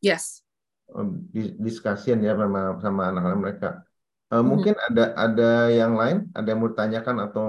yes. 0.00 0.40
Discussion 1.60 2.20
ya 2.20 2.36
sama 2.36 2.80
sama 2.80 3.02
anak-anak 3.12 3.38
mereka. 3.40 3.70
Uh, 4.32 4.40
hmm. 4.40 4.46
mungkin 4.48 4.74
ada 4.80 5.04
ada 5.12 5.50
yang 5.68 5.92
lain? 5.92 6.32
Ada 6.32 6.46
yang 6.56 6.60
mau 6.64 6.72
tanyakan 6.72 7.16
atau 7.28 7.46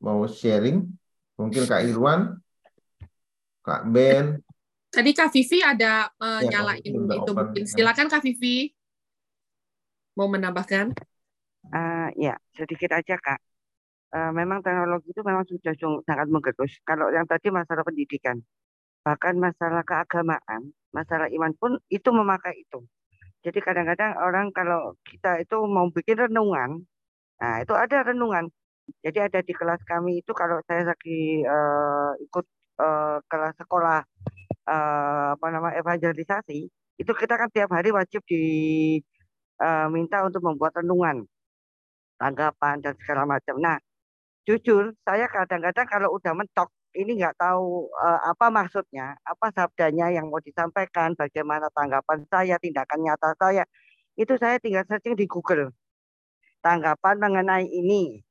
mau 0.00 0.24
sharing 0.24 0.88
mungkin 1.36 1.62
kak 1.64 1.82
Irwan 1.86 2.40
kak 3.62 3.82
Ben 3.88 4.42
Tadi 4.92 5.16
Kak 5.16 5.32
Vivi 5.32 5.64
ada 5.64 6.04
uh, 6.20 6.44
ya, 6.44 6.60
nyalain 6.60 6.84
itu 6.84 7.32
mungkin. 7.32 7.64
Silakan 7.64 8.12
Kak 8.12 8.20
Vivi. 8.20 8.76
Mau 10.20 10.28
menambahkan? 10.28 10.92
Uh, 11.72 12.12
ya, 12.20 12.36
sedikit 12.52 12.92
aja 12.92 13.16
Kak. 13.16 13.40
Uh, 14.12 14.28
memang 14.36 14.60
teknologi 14.60 15.08
itu 15.16 15.24
memang 15.24 15.48
sudah 15.48 15.72
sangat 16.04 16.28
menggerus. 16.28 16.76
Kalau 16.84 17.08
yang 17.08 17.24
tadi 17.24 17.48
masalah 17.48 17.80
pendidikan, 17.80 18.44
bahkan 19.00 19.32
masalah 19.40 19.80
keagamaan, 19.80 20.76
masalah 20.92 21.32
iman 21.32 21.56
pun 21.56 21.80
itu 21.88 22.12
memakai 22.12 22.60
itu. 22.60 22.84
Jadi 23.40 23.64
kadang-kadang 23.64 24.20
orang 24.20 24.52
kalau 24.52 24.92
kita 25.08 25.40
itu 25.40 25.56
mau 25.64 25.88
bikin 25.88 26.28
renungan, 26.28 26.84
nah 27.40 27.64
itu 27.64 27.72
ada 27.72 28.12
renungan. 28.12 28.52
Jadi 29.02 29.18
ada 29.18 29.40
di 29.42 29.54
kelas 29.54 29.82
kami 29.86 30.22
itu 30.22 30.32
kalau 30.34 30.58
saya 30.66 30.86
lagi 30.90 31.42
uh, 31.46 32.12
ikut 32.18 32.46
uh, 32.82 33.18
kelas 33.30 33.54
sekolah 33.58 34.00
uh, 34.66 35.26
apa 35.38 35.46
nama 35.50 35.70
evangelisasi 35.78 36.66
itu 36.98 37.12
kita 37.14 37.34
kan 37.34 37.48
tiap 37.50 37.70
hari 37.74 37.90
wajib 37.90 38.22
diminta 38.26 40.16
uh, 40.22 40.26
untuk 40.28 40.42
membuat 40.44 40.78
renungan 40.78 41.26
tanggapan 42.22 42.78
dan 42.78 42.94
segala 43.02 43.26
macam. 43.26 43.58
Nah, 43.58 43.78
jujur 44.46 44.94
saya 45.02 45.26
kadang-kadang 45.26 45.86
kalau 45.90 46.14
udah 46.14 46.32
mentok 46.38 46.70
ini 46.94 47.18
nggak 47.18 47.40
tahu 47.40 47.88
uh, 47.90 48.20
apa 48.30 48.52
maksudnya, 48.52 49.16
apa 49.24 49.50
sabdanya 49.50 50.12
yang 50.12 50.28
mau 50.28 50.38
disampaikan, 50.38 51.16
bagaimana 51.16 51.72
tanggapan 51.72 52.22
saya, 52.28 52.60
tindakan 52.60 53.00
nyata 53.02 53.32
saya, 53.40 53.64
itu 54.14 54.36
saya 54.36 54.60
tinggal 54.60 54.84
searching 54.86 55.16
di 55.16 55.24
Google. 55.24 55.72
Tanggapan 56.62 57.18
mengenai 57.18 57.66
ini, 57.66 58.22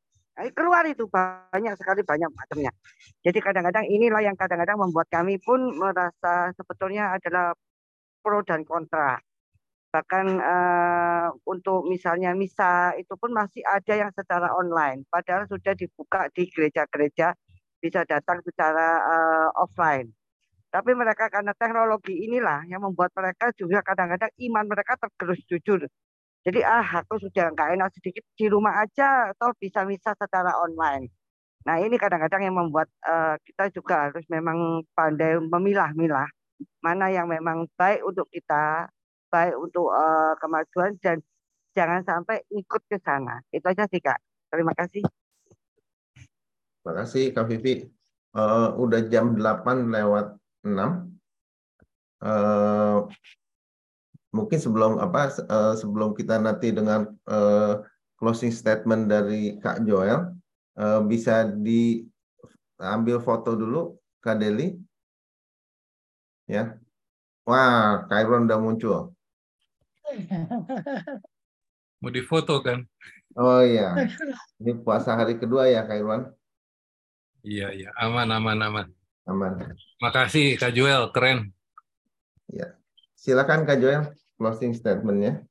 keluar 0.49 0.81
itu 0.89 1.05
banyak 1.05 1.77
sekali 1.77 2.01
banyak 2.01 2.33
macamnya. 2.33 2.73
Jadi 3.21 3.37
kadang-kadang 3.37 3.85
inilah 3.85 4.25
yang 4.25 4.33
kadang-kadang 4.33 4.81
membuat 4.81 5.05
kami 5.13 5.37
pun 5.37 5.77
merasa 5.77 6.49
sebetulnya 6.57 7.13
adalah 7.13 7.53
pro 8.25 8.41
dan 8.41 8.65
kontra. 8.65 9.21
Bahkan 9.93 10.25
uh, 10.39 11.27
untuk 11.45 11.85
misalnya 11.85 12.33
misa 12.33 12.97
itu 12.97 13.13
pun 13.19 13.29
masih 13.35 13.61
ada 13.67 13.93
yang 13.93 14.11
secara 14.15 14.49
online, 14.57 15.05
padahal 15.11 15.45
sudah 15.45 15.77
dibuka 15.77 16.31
di 16.33 16.49
gereja-gereja 16.49 17.35
bisa 17.77 18.01
datang 18.07 18.41
secara 18.41 18.87
uh, 19.03 19.49
offline. 19.61 20.09
Tapi 20.71 20.95
mereka 20.95 21.27
karena 21.27 21.51
teknologi 21.51 22.23
inilah 22.23 22.63
yang 22.71 22.79
membuat 22.79 23.11
mereka 23.11 23.51
juga 23.59 23.83
kadang-kadang 23.83 24.31
iman 24.47 24.65
mereka 24.65 24.95
tergerus 24.95 25.43
jujur 25.45 25.83
jadi 26.41 26.59
ah 26.65 27.05
aku 27.05 27.21
sudah 27.21 27.53
nggak 27.53 27.77
enak 27.77 27.89
sedikit 27.93 28.25
di 28.33 28.49
rumah 28.49 28.81
aja 28.81 29.29
atau 29.33 29.53
bisa 29.61 29.85
bisa 29.85 30.17
secara 30.17 30.57
online. 30.57 31.09
Nah 31.69 31.77
ini 31.77 31.93
kadang-kadang 32.01 32.41
yang 32.49 32.57
membuat 32.57 32.89
uh, 33.05 33.37
kita 33.45 33.69
juga 33.69 34.09
harus 34.09 34.25
memang 34.25 34.81
pandai 34.97 35.37
memilah-milah 35.37 36.25
mana 36.81 37.09
yang 37.13 37.29
memang 37.29 37.69
baik 37.77 38.01
untuk 38.05 38.25
kita, 38.33 38.89
baik 39.29 39.53
untuk 39.57 39.89
uh, 39.93 40.33
kemajuan 40.41 40.97
dan 41.01 41.21
jangan 41.77 42.01
sampai 42.01 42.41
ikut 42.49 42.81
ke 42.89 42.97
sana. 43.05 43.41
Itu 43.53 43.69
aja 43.69 43.85
sih 43.85 44.01
kak. 44.01 44.17
Terima 44.49 44.73
kasih. 44.73 45.05
Terima 46.81 46.93
kasih 47.05 47.29
Kak 47.37 47.45
Vivi. 47.45 47.85
Uh, 48.33 48.73
udah 48.81 49.05
jam 49.05 49.37
8 49.37 49.93
lewat 49.93 50.33
6. 50.65 50.73
Uh, 52.21 53.05
mungkin 54.31 54.59
sebelum 54.59 54.97
apa 54.97 55.35
uh, 55.51 55.75
sebelum 55.75 56.15
kita 56.15 56.39
nanti 56.39 56.71
dengan 56.71 57.11
uh, 57.27 57.83
closing 58.15 58.51
statement 58.51 59.11
dari 59.11 59.59
Kak 59.59 59.83
Joel 59.83 60.31
uh, 60.79 61.03
bisa 61.03 61.51
diambil 61.51 63.19
foto 63.19 63.53
dulu 63.53 63.99
Kak 64.23 64.39
Deli? 64.39 64.79
Ya. 66.47 66.79
Wah 67.43 68.07
Kak 68.07 68.19
Irwan 68.23 68.47
udah 68.47 68.59
muncul. 68.59 68.99
Mau 72.01 72.11
difoto 72.11 72.63
kan? 72.63 72.87
Oh 73.35 73.63
iya. 73.63 73.95
Ini 74.59 74.79
puasa 74.83 75.15
hari 75.15 75.35
kedua 75.35 75.67
ya 75.67 75.83
Kak 75.83 75.99
Irwan 75.99 76.23
iya 77.43 77.73
iya. 77.75 77.89
Aman 77.99 78.31
aman 78.31 78.59
aman. 78.63 78.87
Aman. 79.27 79.75
Makasih 79.99 80.55
Kak 80.55 80.71
Joel. 80.71 81.11
Keren. 81.11 81.51
Ya 82.51 82.80
silakan 83.21 83.69
Kak 83.69 83.77
Joel 83.77 84.09
closing 84.41 84.73
statementnya? 84.73 85.45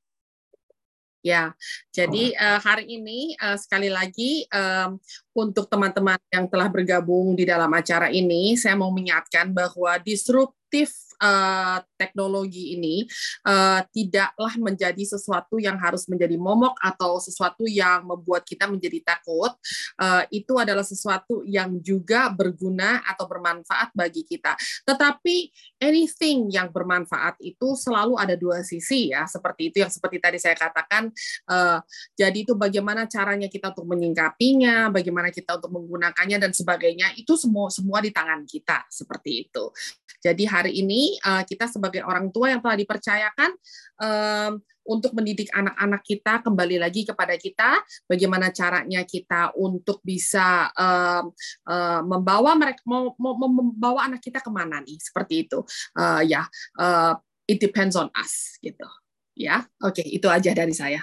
Ya, 1.21 1.53
jadi 1.93 2.33
uh, 2.33 2.57
hari 2.65 2.97
ini 2.97 3.37
uh, 3.37 3.53
sekali 3.53 3.93
lagi 3.93 4.49
um, 4.49 4.97
untuk 5.37 5.69
teman-teman 5.69 6.17
yang 6.33 6.49
telah 6.49 6.65
bergabung 6.65 7.37
di 7.37 7.45
dalam 7.45 7.69
acara 7.77 8.09
ini, 8.09 8.57
saya 8.57 8.73
mau 8.73 8.89
mengingatkan 8.89 9.53
bahwa 9.53 10.01
disruptif 10.01 10.89
uh, 11.21 11.77
teknologi 11.95 12.75
ini 12.75 13.05
uh, 13.45 13.85
tidaklah 13.93 14.53
menjadi 14.57 15.03
sesuatu 15.05 15.61
yang 15.61 15.77
harus 15.77 16.09
menjadi 16.09 16.35
momok 16.35 16.75
atau 16.81 17.21
sesuatu 17.21 17.69
yang 17.69 18.03
membuat 18.03 18.43
kita 18.43 18.65
menjadi 18.65 19.15
takut. 19.15 19.53
Uh, 20.01 20.25
itu 20.33 20.57
adalah 20.57 20.83
sesuatu 20.83 21.45
yang 21.45 21.77
juga 21.79 22.33
berguna 22.33 23.05
atau 23.05 23.29
bermanfaat 23.29 23.93
bagi 23.93 24.25
kita. 24.25 24.57
Tetapi 24.83 25.35
anything 25.77 26.49
yang 26.49 26.73
bermanfaat 26.73 27.37
itu 27.39 27.77
selalu 27.77 28.17
ada 28.17 28.33
dua 28.33 28.65
sisi 28.65 29.13
ya, 29.13 29.29
seperti 29.29 29.69
itu 29.69 29.77
yang 29.85 29.93
seperti 29.93 30.17
tadi 30.17 30.37
saya 30.41 30.57
katakan. 30.57 31.13
Uh, 31.45 31.79
jadi 32.17 32.43
itu 32.43 32.57
bagaimana 32.57 33.05
caranya 33.05 33.45
kita 33.45 33.71
untuk 33.71 33.85
menyingkapinya, 33.85 34.89
bagaimana 34.89 35.29
kita 35.29 35.61
untuk 35.61 35.71
menggunakannya 35.77 36.37
dan 36.41 36.51
sebagainya. 36.51 37.13
Itu 37.13 37.37
semua 37.37 37.69
semua 37.69 38.01
di 38.01 38.09
tangan 38.09 38.41
kita 38.47 38.89
seperti 38.89 39.47
itu. 39.47 39.69
Jadi 40.21 40.45
hari 40.45 40.71
ini 40.85 41.10
uh, 41.19 41.43
kita 41.43 41.67
sebagai 41.67 42.05
orang 42.05 42.31
tua 42.31 42.53
yang 42.53 42.61
telah 42.63 42.77
dipercayakan 42.79 43.51
um, 43.99 44.53
untuk 44.85 45.13
mendidik 45.13 45.49
anak-anak 45.53 46.01
kita 46.01 46.41
kembali 46.41 46.81
lagi 46.81 47.05
kepada 47.05 47.37
kita, 47.37 47.79
bagaimana 48.09 48.49
caranya 48.49 49.05
kita 49.05 49.53
untuk 49.53 50.01
bisa 50.01 50.67
um, 50.73 51.29
uh, 51.69 52.01
membawa 52.01 52.57
mereka 52.57 52.81
mau, 52.87 53.13
mau 53.17 53.37
membawa 53.37 54.09
anak 54.09 54.21
kita 54.25 54.41
ke 54.41 54.49
mana 54.49 54.81
nih 54.81 54.97
seperti 54.97 55.47
itu. 55.47 55.61
Uh, 55.93 56.25
ya, 56.25 56.43
yeah, 56.43 56.45
uh, 56.81 57.13
it 57.45 57.61
depends 57.61 57.93
on 57.93 58.09
us 58.17 58.57
gitu. 58.59 58.87
Ya, 59.37 59.63
oke 59.79 60.01
okay, 60.01 60.05
itu 60.05 60.27
aja 60.27 60.51
dari 60.51 60.73
saya. 60.73 61.01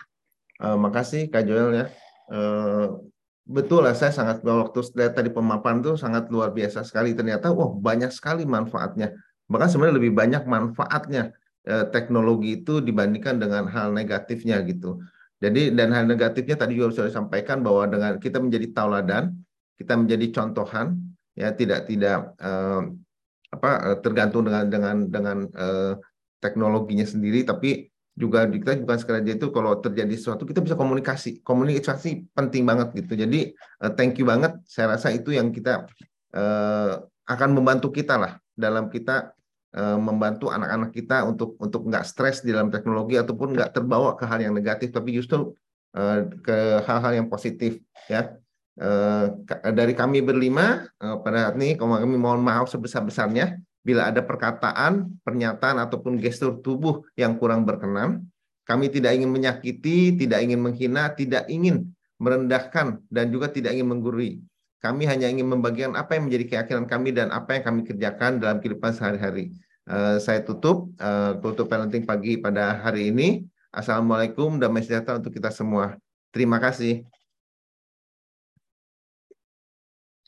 Uh, 0.59 0.75
makasih 0.75 1.31
Kak 1.31 1.47
Joel 1.47 1.71
ya. 1.75 1.87
Uh, 2.29 3.09
betul 3.49 3.81
lah 3.81 3.97
saya 3.97 4.13
sangat 4.13 4.45
waktu 4.45 4.85
tadi 5.17 5.33
pemaparan 5.33 5.81
itu 5.81 5.97
sangat 5.97 6.29
luar 6.29 6.53
biasa 6.53 6.85
sekali 6.85 7.17
ternyata 7.17 7.49
wah 7.49 7.73
banyak 7.73 8.13
sekali 8.13 8.45
manfaatnya 8.45 9.17
bahkan 9.49 9.69
sebenarnya 9.73 9.97
lebih 9.99 10.13
banyak 10.15 10.43
manfaatnya 10.45 11.33
eh, 11.67 11.85
teknologi 11.91 12.63
itu 12.63 12.85
dibandingkan 12.85 13.41
dengan 13.41 13.67
hal 13.69 13.91
negatifnya 13.91 14.61
gitu. 14.69 15.01
Jadi 15.39 15.71
dan 15.75 15.95
hal 15.95 16.05
negatifnya 16.07 16.59
tadi 16.59 16.77
juga 16.77 16.95
sudah 16.95 17.09
disampaikan 17.11 17.63
bahwa 17.63 17.87
dengan 17.89 18.13
kita 18.19 18.39
menjadi 18.43 18.75
tauladan 18.75 19.35
kita 19.79 19.95
menjadi 19.95 20.27
contohan 20.35 20.99
ya 21.39 21.55
tidak 21.55 21.87
tidak 21.87 22.35
eh, 22.39 22.83
apa 23.49 23.71
eh, 23.93 23.99
tergantung 24.05 24.45
dengan 24.45 24.65
dengan 24.69 24.97
dengan 25.09 25.39
eh, 25.49 25.95
teknologinya 26.39 27.07
sendiri 27.07 27.43
tapi 27.43 27.91
juga 28.19 28.51
kita 28.51 28.83
bukan 28.83 28.99
sekadar 28.99 29.23
itu 29.23 29.47
kalau 29.55 29.79
terjadi 29.79 30.11
sesuatu 30.19 30.43
kita 30.43 30.59
bisa 30.59 30.75
komunikasi. 30.75 31.39
Komunikasi 31.47 32.27
penting 32.35 32.67
banget 32.67 32.91
gitu. 32.99 33.15
Jadi 33.15 33.55
uh, 33.79 33.95
thank 33.95 34.19
you 34.19 34.27
banget. 34.27 34.59
Saya 34.67 34.99
rasa 34.99 35.15
itu 35.15 35.31
yang 35.31 35.55
kita 35.55 35.87
uh, 36.35 36.99
akan 37.31 37.51
membantu 37.55 37.95
kita 37.95 38.19
lah 38.19 38.33
dalam 38.59 38.91
kita 38.91 39.38
membantu 39.77 40.49
anak-anak 40.49 40.97
kita 40.97 41.29
untuk 41.29 41.61
untuk 41.61 41.85
nggak 41.93 42.01
stres 42.09 42.41
di 42.41 42.57
dalam 42.57 42.73
teknologi 42.73 43.21
ataupun 43.21 43.53
nggak 43.53 43.77
terbawa 43.77 44.17
ke 44.17 44.25
hal 44.25 44.41
yang 44.41 44.57
negatif 44.57 44.89
tapi 44.97 45.13
justru 45.13 45.53
uh, 45.93 46.25
ke 46.41 46.81
hal-hal 46.89 47.13
yang 47.21 47.29
positif 47.29 47.77
ya 48.09 48.33
uh, 48.81 49.29
dari 49.69 49.93
kami 49.93 50.25
berlima 50.25 50.89
uh, 51.05 51.21
pada 51.21 51.53
saat 51.53 51.55
ini 51.61 51.77
kami 51.77 52.17
mohon 52.17 52.41
maaf 52.41 52.73
sebesar 52.73 53.05
besarnya 53.05 53.61
bila 53.89 54.13
ada 54.13 54.21
perkataan, 54.21 55.17
pernyataan 55.25 55.81
ataupun 55.81 56.21
gestur 56.21 56.61
tubuh 56.61 57.09
yang 57.17 57.41
kurang 57.41 57.65
berkenan, 57.65 58.29
kami 58.69 58.93
tidak 58.93 59.17
ingin 59.17 59.33
menyakiti, 59.33 60.13
tidak 60.13 60.45
ingin 60.45 60.61
menghina, 60.61 61.09
tidak 61.17 61.49
ingin 61.49 61.89
merendahkan 62.21 63.01
dan 63.09 63.33
juga 63.33 63.49
tidak 63.49 63.73
ingin 63.73 63.89
menggurui. 63.89 64.45
Kami 64.79 65.11
hanya 65.11 65.27
ingin 65.27 65.51
membagikan 65.51 65.99
apa 65.99 66.15
yang 66.15 66.31
menjadi 66.31 66.45
keyakinan 66.47 66.87
kami 66.87 67.11
dan 67.11 67.35
apa 67.35 67.59
yang 67.59 67.65
kami 67.67 67.81
kerjakan 67.83 68.39
dalam 68.39 68.63
kehidupan 68.63 68.95
sehari-hari. 68.95 69.51
Uh, 69.89 70.23
saya 70.23 70.45
tutup 70.47 70.95
uh, 71.03 71.35
tutup 71.43 71.67
parenting 71.67 72.07
pagi 72.07 72.39
pada 72.39 72.79
hari 72.79 73.11
ini. 73.11 73.43
Assalamualaikum, 73.75 74.57
damai 74.57 74.87
sejahtera 74.87 75.19
untuk 75.19 75.35
kita 75.35 75.51
semua. 75.51 75.99
Terima 76.31 76.63
kasih. 76.63 77.03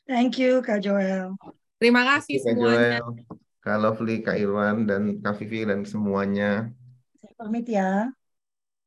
Thank 0.03 0.43
you, 0.43 0.59
Kak 0.59 0.83
Joel. 0.83 1.39
Terima 1.79 2.03
kasih 2.03 2.43
Kak 2.43 2.45
semuanya. 2.51 2.99
Joel. 2.99 3.39
Kak 3.61 3.77
Lovely, 3.77 4.15
Kak 4.25 4.37
Irwan, 4.41 4.89
dan 4.89 5.21
Kak 5.21 5.37
Vivi, 5.39 5.63
dan 5.63 5.85
semuanya. 5.85 6.73
Saya 7.15 7.33
pamit 7.37 7.69
ya. 7.69 8.09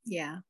Ya. 0.04 0.44